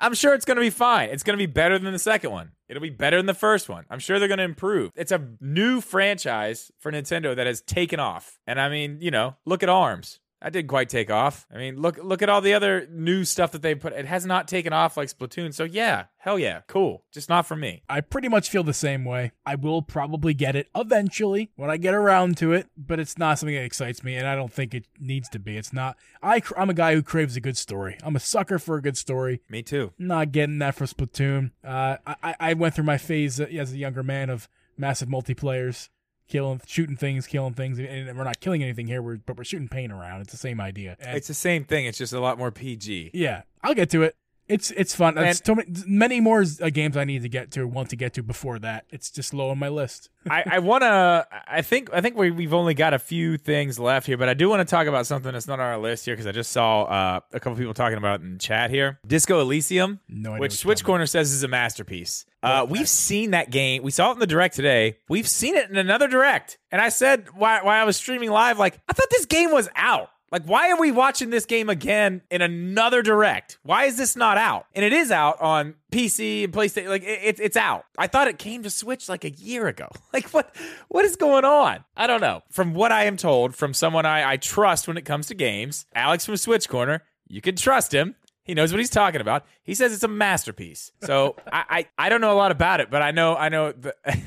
I'm 0.00 0.14
sure 0.14 0.34
it's 0.34 0.44
going 0.44 0.56
to 0.56 0.62
be 0.62 0.70
fine. 0.70 1.10
It's 1.10 1.22
going 1.22 1.38
to 1.38 1.42
be 1.42 1.50
better 1.50 1.78
than 1.78 1.92
the 1.92 1.98
second 1.98 2.30
one. 2.30 2.52
It'll 2.68 2.80
be 2.80 2.90
better 2.90 3.16
than 3.16 3.26
the 3.26 3.34
first 3.34 3.68
one. 3.68 3.84
I'm 3.90 3.98
sure 3.98 4.18
they're 4.18 4.28
going 4.28 4.38
to 4.38 4.44
improve. 4.44 4.92
It's 4.94 5.12
a 5.12 5.28
new 5.40 5.80
franchise 5.80 6.70
for 6.78 6.92
Nintendo 6.92 7.34
that 7.34 7.46
has 7.46 7.60
taken 7.60 8.00
off. 8.00 8.38
And 8.46 8.60
I 8.60 8.68
mean, 8.68 8.98
you 9.00 9.10
know, 9.10 9.36
look 9.44 9.62
at 9.62 9.68
ARMS. 9.68 10.19
That 10.42 10.54
didn't 10.54 10.68
quite 10.68 10.88
take 10.88 11.10
off. 11.10 11.46
I 11.52 11.58
mean, 11.58 11.76
look 11.80 11.98
look 12.02 12.22
at 12.22 12.30
all 12.30 12.40
the 12.40 12.54
other 12.54 12.86
new 12.90 13.24
stuff 13.24 13.52
that 13.52 13.60
they 13.60 13.74
put. 13.74 13.92
It 13.92 14.06
has 14.06 14.24
not 14.24 14.48
taken 14.48 14.72
off 14.72 14.96
like 14.96 15.08
Splatoon. 15.08 15.52
So 15.52 15.64
yeah, 15.64 16.04
hell 16.16 16.38
yeah, 16.38 16.62
cool. 16.66 17.04
Just 17.12 17.28
not 17.28 17.44
for 17.44 17.56
me. 17.56 17.82
I 17.90 18.00
pretty 18.00 18.28
much 18.28 18.48
feel 18.48 18.64
the 18.64 18.72
same 18.72 19.04
way. 19.04 19.32
I 19.44 19.56
will 19.56 19.82
probably 19.82 20.32
get 20.32 20.56
it 20.56 20.68
eventually 20.74 21.50
when 21.56 21.68
I 21.70 21.76
get 21.76 21.92
around 21.92 22.38
to 22.38 22.52
it, 22.54 22.68
but 22.76 22.98
it's 22.98 23.18
not 23.18 23.38
something 23.38 23.54
that 23.54 23.64
excites 23.64 24.02
me, 24.02 24.16
and 24.16 24.26
I 24.26 24.34
don't 24.34 24.52
think 24.52 24.74
it 24.74 24.86
needs 24.98 25.28
to 25.30 25.38
be. 25.38 25.58
It's 25.58 25.74
not. 25.74 25.98
I 26.22 26.40
cr- 26.40 26.58
I'm 26.58 26.70
a 26.70 26.74
guy 26.74 26.94
who 26.94 27.02
craves 27.02 27.36
a 27.36 27.40
good 27.40 27.58
story. 27.58 27.98
I'm 28.02 28.16
a 28.16 28.20
sucker 28.20 28.58
for 28.58 28.76
a 28.76 28.82
good 28.82 28.96
story. 28.96 29.42
Me 29.50 29.62
too. 29.62 29.92
Not 29.98 30.32
getting 30.32 30.58
that 30.60 30.74
for 30.74 30.86
Splatoon. 30.86 31.50
Uh, 31.62 31.96
I 32.06 32.34
I 32.40 32.54
went 32.54 32.74
through 32.74 32.84
my 32.84 32.98
phase 32.98 33.38
as 33.40 33.72
a 33.72 33.78
younger 33.78 34.02
man 34.02 34.30
of 34.30 34.48
massive 34.78 35.08
multiplayers. 35.10 35.90
Killing, 36.30 36.60
shooting 36.64 36.96
things, 36.96 37.26
killing 37.26 37.54
things, 37.54 37.78
and 37.80 38.16
we're 38.16 38.22
not 38.24 38.38
killing 38.40 38.62
anything 38.62 38.86
here. 38.86 39.02
We're, 39.02 39.16
but 39.18 39.36
we're 39.36 39.42
shooting 39.44 39.68
paint 39.68 39.92
around. 39.92 40.20
It's 40.22 40.30
the 40.30 40.38
same 40.38 40.60
idea. 40.60 40.96
And- 41.00 41.16
It's 41.16 41.26
the 41.28 41.34
same 41.34 41.64
thing. 41.64 41.86
It's 41.86 41.98
just 41.98 42.12
a 42.12 42.20
lot 42.20 42.38
more 42.38 42.52
PG. 42.52 43.10
yeah, 43.14 43.42
I'll 43.64 43.74
get 43.74 43.90
to 43.90 44.02
it. 44.04 44.14
It's 44.50 44.70
it's 44.72 44.94
fun. 44.94 45.16
And- 45.16 45.36
so 45.44 45.54
many, 45.54 45.68
many 45.86 46.20
more 46.20 46.44
uh, 46.60 46.70
games 46.70 46.96
I 46.96 47.04
need 47.04 47.22
to 47.22 47.28
get 47.28 47.52
to, 47.52 47.66
want 47.66 47.90
to 47.90 47.96
get 47.96 48.14
to 48.14 48.22
before 48.22 48.58
that. 48.58 48.84
It's 48.90 49.10
just 49.10 49.32
low 49.32 49.50
on 49.50 49.58
my 49.58 49.68
list. 49.68 50.10
I, 50.30 50.42
I 50.44 50.58
want 50.58 50.82
to. 50.82 51.26
I 51.46 51.62
think. 51.62 51.88
I 51.92 52.00
think 52.00 52.16
we, 52.16 52.30
we've 52.30 52.52
only 52.52 52.74
got 52.74 52.92
a 52.92 52.98
few 52.98 53.38
things 53.38 53.78
left 53.78 54.06
here, 54.06 54.16
but 54.18 54.28
I 54.28 54.34
do 54.34 54.48
want 54.48 54.60
to 54.60 54.70
talk 54.70 54.86
about 54.86 55.06
something 55.06 55.32
that's 55.32 55.46
not 55.46 55.60
on 55.60 55.66
our 55.66 55.78
list 55.78 56.04
here 56.04 56.14
because 56.14 56.26
I 56.26 56.32
just 56.32 56.52
saw 56.52 56.82
uh, 56.82 57.20
a 57.32 57.40
couple 57.40 57.56
people 57.56 57.74
talking 57.74 57.96
about 57.96 58.20
it 58.20 58.24
in 58.24 58.38
chat 58.38 58.70
here. 58.70 58.98
Disco 59.06 59.40
Elysium, 59.40 60.00
No 60.08 60.32
idea 60.32 60.40
which 60.40 60.52
Switch 60.52 60.84
Corner 60.84 61.06
says 61.06 61.32
is 61.32 61.42
a 61.42 61.48
masterpiece. 61.48 62.26
Uh, 62.42 62.66
we've 62.68 62.88
seen 62.88 63.30
that 63.32 63.50
game. 63.50 63.82
We 63.82 63.90
saw 63.90 64.10
it 64.10 64.14
in 64.14 64.18
the 64.18 64.26
direct 64.26 64.56
today. 64.56 64.98
We've 65.08 65.28
seen 65.28 65.56
it 65.56 65.70
in 65.70 65.76
another 65.76 66.08
direct, 66.08 66.58
and 66.70 66.80
I 66.80 66.88
said 66.88 67.28
why 67.34 67.62
why 67.62 67.78
I 67.78 67.84
was 67.84 67.96
streaming 67.96 68.30
live, 68.30 68.58
like 68.58 68.78
I 68.88 68.92
thought 68.92 69.08
this 69.10 69.26
game 69.26 69.52
was 69.52 69.68
out. 69.76 70.10
Like, 70.32 70.44
why 70.44 70.70
are 70.70 70.78
we 70.80 70.92
watching 70.92 71.30
this 71.30 71.44
game 71.44 71.68
again 71.68 72.22
in 72.30 72.40
another 72.40 73.02
direct? 73.02 73.58
Why 73.62 73.84
is 73.86 73.96
this 73.96 74.14
not 74.14 74.38
out? 74.38 74.66
And 74.74 74.84
it 74.84 74.92
is 74.92 75.10
out 75.10 75.40
on 75.40 75.74
PC 75.90 76.44
and 76.44 76.52
PlayStation. 76.52 76.88
Like, 76.88 77.02
it, 77.02 77.20
it- 77.22 77.40
it's 77.40 77.56
out. 77.56 77.84
I 77.98 78.06
thought 78.06 78.28
it 78.28 78.38
came 78.38 78.62
to 78.62 78.70
Switch 78.70 79.08
like 79.08 79.24
a 79.24 79.30
year 79.30 79.66
ago. 79.66 79.88
Like, 80.12 80.28
what? 80.30 80.54
What 80.88 81.04
is 81.04 81.14
going 81.16 81.44
on? 81.44 81.84
I 81.96 82.06
don't 82.08 82.20
know. 82.20 82.42
From 82.50 82.74
what 82.74 82.90
I 82.92 83.04
am 83.04 83.16
told 83.16 83.54
from 83.54 83.72
someone 83.74 84.06
I, 84.06 84.32
I 84.32 84.36
trust 84.38 84.88
when 84.88 84.96
it 84.96 85.04
comes 85.04 85.28
to 85.28 85.34
games, 85.34 85.86
Alex 85.94 86.26
from 86.26 86.36
Switch 86.36 86.68
Corner, 86.68 87.02
you 87.28 87.40
can 87.40 87.54
trust 87.56 87.92
him. 87.94 88.16
He 88.42 88.54
knows 88.54 88.72
what 88.72 88.78
he's 88.80 88.90
talking 88.90 89.20
about. 89.20 89.46
He 89.62 89.74
says 89.74 89.92
it's 89.92 90.02
a 90.02 90.08
masterpiece. 90.08 90.90
So 91.02 91.36
I, 91.52 91.64
I, 91.70 92.06
I 92.06 92.08
don't 92.08 92.20
know 92.20 92.32
a 92.32 92.34
lot 92.34 92.50
about 92.50 92.80
it, 92.80 92.90
but 92.90 93.02
I 93.02 93.10
know 93.12 93.36
I 93.36 93.48
know 93.50 93.72
the. 93.72 93.94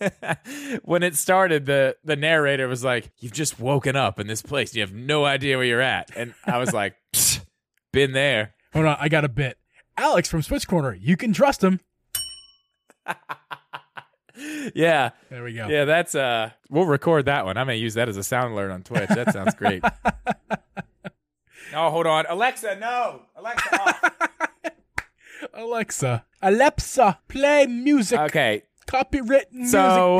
when 0.84 1.02
it 1.02 1.14
started, 1.16 1.66
the 1.66 1.96
the 2.04 2.16
narrator 2.16 2.68
was 2.68 2.82
like, 2.84 3.10
"You've 3.18 3.32
just 3.32 3.58
woken 3.60 3.96
up 3.96 4.18
in 4.20 4.26
this 4.26 4.42
place. 4.42 4.74
You 4.74 4.80
have 4.82 4.92
no 4.92 5.24
idea 5.24 5.56
where 5.56 5.66
you're 5.66 5.80
at." 5.80 6.10
And 6.16 6.34
I 6.44 6.58
was 6.58 6.72
like, 6.72 6.96
"Psst, 7.12 7.44
"Been 7.92 8.12
there." 8.12 8.54
Hold 8.72 8.86
on, 8.86 8.96
I 9.00 9.08
got 9.08 9.24
a 9.24 9.28
bit. 9.28 9.58
Alex 9.96 10.28
from 10.28 10.42
Switch 10.42 10.66
Corner, 10.66 10.94
you 10.94 11.16
can 11.16 11.32
trust 11.32 11.62
him. 11.62 11.80
Yeah, 14.74 15.10
There 15.28 15.44
we 15.44 15.52
go. 15.52 15.68
yeah. 15.68 15.84
That's 15.84 16.14
uh, 16.14 16.50
we'll 16.70 16.86
record 16.86 17.26
that 17.26 17.44
one. 17.44 17.58
I 17.58 17.64
may 17.64 17.76
use 17.76 17.92
that 17.94 18.08
as 18.08 18.16
a 18.16 18.22
sound 18.22 18.54
alert 18.54 18.70
on 18.70 18.82
Twitch. 18.82 19.08
That 19.10 19.34
sounds 19.34 19.54
great. 19.54 19.82
oh, 21.74 21.90
hold 21.90 22.06
on, 22.06 22.24
Alexa, 22.26 22.76
no, 22.76 23.22
Alexa. 23.36 23.80
Off. 23.82 24.00
Alexa, 25.52 26.24
Alexa, 26.40 27.18
play 27.28 27.66
music. 27.66 28.18
Okay, 28.18 28.62
Copyright 28.90 29.52
music, 29.52 29.70
so 29.72 30.16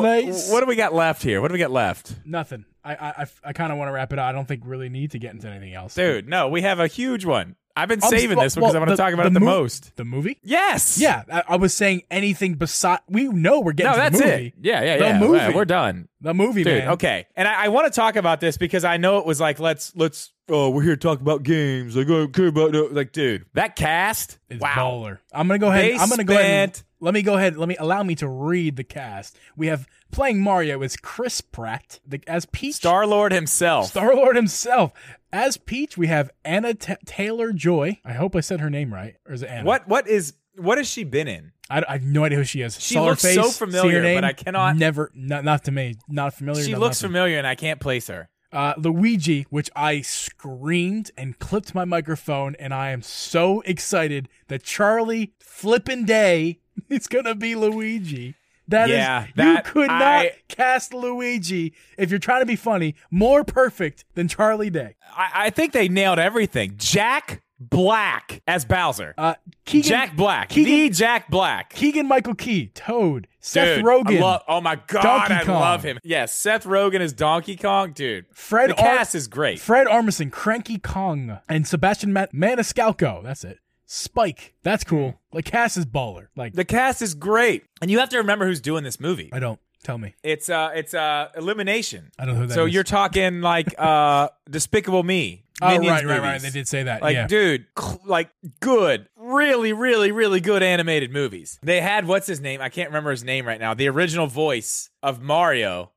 what 0.52 0.60
do 0.60 0.66
we 0.66 0.76
got 0.76 0.94
left 0.94 1.22
here? 1.22 1.40
What 1.40 1.48
do 1.48 1.52
we 1.54 1.58
got 1.58 1.70
left? 1.72 2.14
Nothing. 2.24 2.64
I 2.84 2.94
I 2.94 3.08
I, 3.22 3.26
I 3.46 3.52
kind 3.52 3.72
of 3.72 3.78
want 3.78 3.88
to 3.88 3.92
wrap 3.92 4.12
it 4.12 4.18
up. 4.18 4.26
I 4.26 4.32
don't 4.32 4.46
think 4.46 4.64
we 4.64 4.70
really 4.70 4.88
need 4.88 5.10
to 5.12 5.18
get 5.18 5.32
into 5.34 5.48
anything 5.48 5.74
else, 5.74 5.94
Dude, 5.94 6.28
no, 6.28 6.48
we 6.48 6.62
have 6.62 6.78
a 6.78 6.86
huge 6.86 7.24
one. 7.24 7.56
I've 7.76 7.88
been 7.88 8.02
I'm 8.02 8.10
saving 8.10 8.36
this 8.38 8.56
because 8.56 8.74
I 8.74 8.78
want 8.78 8.90
to 8.90 8.96
talk 8.96 9.12
about 9.14 9.26
it 9.26 9.32
the 9.32 9.40
mo- 9.40 9.60
most. 9.60 9.96
The 9.96 10.04
movie? 10.04 10.38
Yes. 10.42 10.98
Yeah, 11.00 11.22
I, 11.32 11.44
I 11.50 11.56
was 11.56 11.72
saying 11.72 12.02
anything 12.10 12.54
beside. 12.54 12.98
We 13.08 13.28
know 13.28 13.60
we're 13.60 13.72
getting 13.72 13.92
No, 13.92 13.96
to 13.96 14.00
that's 14.10 14.18
the 14.18 14.26
movie. 14.26 14.46
it. 14.48 14.54
Yeah, 14.60 14.82
yeah, 14.82 14.96
The 14.98 15.04
yeah. 15.04 15.18
movie. 15.20 15.36
Yeah, 15.38 15.54
We're 15.54 15.64
done. 15.64 16.08
The 16.20 16.34
movie, 16.34 16.64
Dude, 16.64 16.78
man. 16.80 16.88
okay. 16.90 17.26
And 17.36 17.46
I, 17.46 17.66
I 17.66 17.68
want 17.68 17.86
to 17.86 17.96
talk 17.96 18.16
about 18.16 18.40
this 18.40 18.56
because 18.58 18.84
I 18.84 18.96
know 18.96 19.18
it 19.18 19.24
was 19.24 19.40
like, 19.40 19.60
let's, 19.60 19.94
let's, 19.94 20.32
oh, 20.48 20.70
we're 20.70 20.82
here 20.82 20.96
to 20.96 21.00
talk 21.00 21.20
about 21.20 21.44
games. 21.44 21.96
Like, 21.96 22.06
I 22.06 22.10
don't 22.10 22.32
care 22.34 22.48
about, 22.48 22.72
no. 22.72 22.86
like, 22.86 23.12
dude, 23.12 23.46
that 23.54 23.76
cast, 23.76 24.38
It's 24.50 24.60
wow. 24.60 24.74
baller. 24.76 25.18
I'm 25.32 25.46
gonna 25.46 25.58
go 25.60 25.68
ahead. 25.68 25.92
They 25.92 25.96
I'm 25.96 26.08
gonna 26.10 26.24
go 26.24 26.34
ahead. 26.34 26.70
And, 26.70 26.82
let 27.00 27.14
me 27.14 27.22
go 27.22 27.36
ahead. 27.36 27.56
Let 27.56 27.68
me 27.68 27.76
allow 27.78 28.02
me 28.02 28.14
to 28.16 28.28
read 28.28 28.76
the 28.76 28.84
cast. 28.84 29.38
We 29.56 29.66
have 29.68 29.86
playing 30.10 30.40
Mario 30.40 30.82
is 30.82 30.96
Chris 30.96 31.40
Pratt 31.40 32.00
the, 32.06 32.20
as 32.26 32.46
Peach. 32.46 32.74
Star 32.76 33.06
Lord 33.06 33.32
himself. 33.32 33.86
Star 33.88 34.14
Lord 34.14 34.36
himself 34.36 34.92
as 35.32 35.56
Peach. 35.56 35.96
We 35.96 36.08
have 36.08 36.30
Anna 36.44 36.74
T- 36.74 36.94
Taylor 37.06 37.52
Joy. 37.52 37.98
I 38.04 38.12
hope 38.12 38.36
I 38.36 38.40
said 38.40 38.60
her 38.60 38.70
name 38.70 38.92
right, 38.92 39.16
or 39.26 39.32
is 39.34 39.42
it 39.42 39.50
Anna? 39.50 39.66
What, 39.66 39.88
what 39.88 40.06
is, 40.08 40.34
what 40.56 40.78
has 40.78 40.88
she 40.88 41.04
been 41.04 41.28
in? 41.28 41.52
I, 41.70 41.82
I 41.88 41.92
have 41.94 42.02
no 42.02 42.24
idea 42.24 42.38
who 42.38 42.44
she 42.44 42.62
is. 42.62 42.80
She 42.80 42.94
Saw 42.94 43.04
looks 43.04 43.22
so 43.22 43.28
face, 43.28 43.58
her 43.58 43.66
familiar, 43.66 44.02
name, 44.02 44.16
but 44.16 44.24
I 44.24 44.32
cannot- 44.32 44.76
Never, 44.76 45.10
not, 45.14 45.44
not 45.44 45.64
to 45.64 45.70
me. 45.72 45.96
Not 46.08 46.34
familiar. 46.34 46.64
She 46.64 46.72
not 46.72 46.80
looks 46.80 47.00
nothing. 47.00 47.14
familiar 47.14 47.38
and 47.38 47.46
I 47.46 47.54
can't 47.54 47.80
place 47.80 48.08
her. 48.08 48.28
Uh, 48.52 48.74
Luigi, 48.76 49.46
which 49.50 49.70
I 49.76 50.00
screamed 50.00 51.12
and 51.16 51.38
clipped 51.38 51.72
my 51.72 51.84
microphone, 51.84 52.56
and 52.58 52.74
I 52.74 52.90
am 52.90 53.00
so 53.00 53.60
excited 53.60 54.28
that 54.48 54.64
Charlie 54.64 55.34
Flippin' 55.38 56.04
Day 56.04 56.58
is 57.00 57.06
gonna 57.06 57.34
be 57.34 57.54
Luigi. 57.54 58.34
That 58.68 58.88
is, 58.88 58.96
Yeah, 58.96 59.24
you 59.26 59.32
that- 59.36 59.64
could 59.64 59.88
not 59.88 60.00
I- 60.02 60.32
cast 60.48 60.94
Luigi 60.94 61.72
if 61.98 62.10
you're 62.10 62.20
trying 62.20 62.42
to 62.42 62.46
be 62.46 62.56
funny 62.56 62.94
more 63.10 63.42
perfect 63.42 64.04
than 64.14 64.28
Charlie 64.28 64.70
Day. 64.70 64.94
I, 65.16 65.30
I 65.46 65.50
think 65.50 65.72
they 65.72 65.88
nailed 65.88 66.18
everything. 66.20 66.74
Jack 66.76 67.42
Black 67.58 68.40
as 68.46 68.64
Bowser. 68.64 69.12
Uh, 69.18 69.34
Keegan, 69.66 69.88
Jack 69.88 70.16
Black. 70.16 70.48
Keegan- 70.50 70.72
the 70.72 70.88
Jack 70.90 71.28
Black. 71.30 71.70
Keegan 71.70 72.06
Michael 72.06 72.34
Key, 72.36 72.68
Toad, 72.68 73.26
Seth 73.40 73.78
Dude, 73.78 73.84
Rogen, 73.84 74.20
love- 74.20 74.42
oh 74.48 74.60
my 74.60 74.76
god, 74.86 75.02
Donkey 75.02 75.34
I 75.34 75.44
Kong. 75.44 75.60
love 75.60 75.82
him. 75.82 75.98
Yes, 76.04 76.32
Seth 76.32 76.64
Rogen 76.64 77.00
is 77.00 77.12
Donkey 77.12 77.56
Kong, 77.56 77.92
dude. 77.92 78.26
Fred 78.32 78.70
the 78.70 78.76
Ar- 78.80 78.96
cast 78.98 79.14
is 79.16 79.26
great. 79.28 79.58
Fred 79.60 79.88
Armisen, 79.88 80.30
Cranky 80.30 80.78
Kong, 80.78 81.38
and 81.48 81.66
Sebastian 81.66 82.12
Man- 82.12 82.28
Maniscalco. 82.32 83.22
That's 83.24 83.42
it. 83.44 83.58
Spike. 83.92 84.54
That's 84.62 84.84
cool. 84.84 85.20
Like 85.32 85.46
Cass 85.46 85.76
is 85.76 85.84
baller. 85.84 86.28
Like 86.36 86.54
The 86.54 86.64
cast 86.64 87.02
is 87.02 87.14
great, 87.14 87.64
and 87.82 87.90
you 87.90 87.98
have 87.98 88.08
to 88.10 88.18
remember 88.18 88.46
who's 88.46 88.60
doing 88.60 88.84
this 88.84 89.00
movie. 89.00 89.30
I 89.32 89.40
don't 89.40 89.58
tell 89.82 89.98
me. 89.98 90.14
It's 90.22 90.48
uh, 90.48 90.70
it's 90.76 90.94
uh, 90.94 91.30
Illumination. 91.36 92.12
I 92.16 92.24
don't 92.24 92.36
know 92.36 92.42
who 92.42 92.46
that 92.46 92.54
so 92.54 92.66
is. 92.66 92.72
you're 92.72 92.84
talking 92.84 93.40
like 93.40 93.74
uh, 93.78 94.28
Despicable 94.50 95.02
Me. 95.02 95.44
Oh 95.60 95.70
Minions 95.70 95.90
right, 95.90 96.06
right, 96.06 96.20
right. 96.20 96.26
movies. 96.28 96.42
They 96.44 96.50
did 96.50 96.68
say 96.68 96.84
that. 96.84 97.02
Like, 97.02 97.14
yeah. 97.14 97.26
dude, 97.26 97.66
cl- 97.76 98.00
like 98.06 98.30
good, 98.60 99.08
really, 99.16 99.72
really, 99.72 100.12
really 100.12 100.40
good 100.40 100.62
animated 100.62 101.10
movies. 101.12 101.58
They 101.60 101.80
had 101.80 102.06
what's 102.06 102.28
his 102.28 102.40
name? 102.40 102.60
I 102.60 102.68
can't 102.68 102.90
remember 102.90 103.10
his 103.10 103.24
name 103.24 103.44
right 103.44 103.58
now. 103.60 103.74
The 103.74 103.88
original 103.88 104.28
voice 104.28 104.88
of 105.02 105.20
Mario 105.20 105.90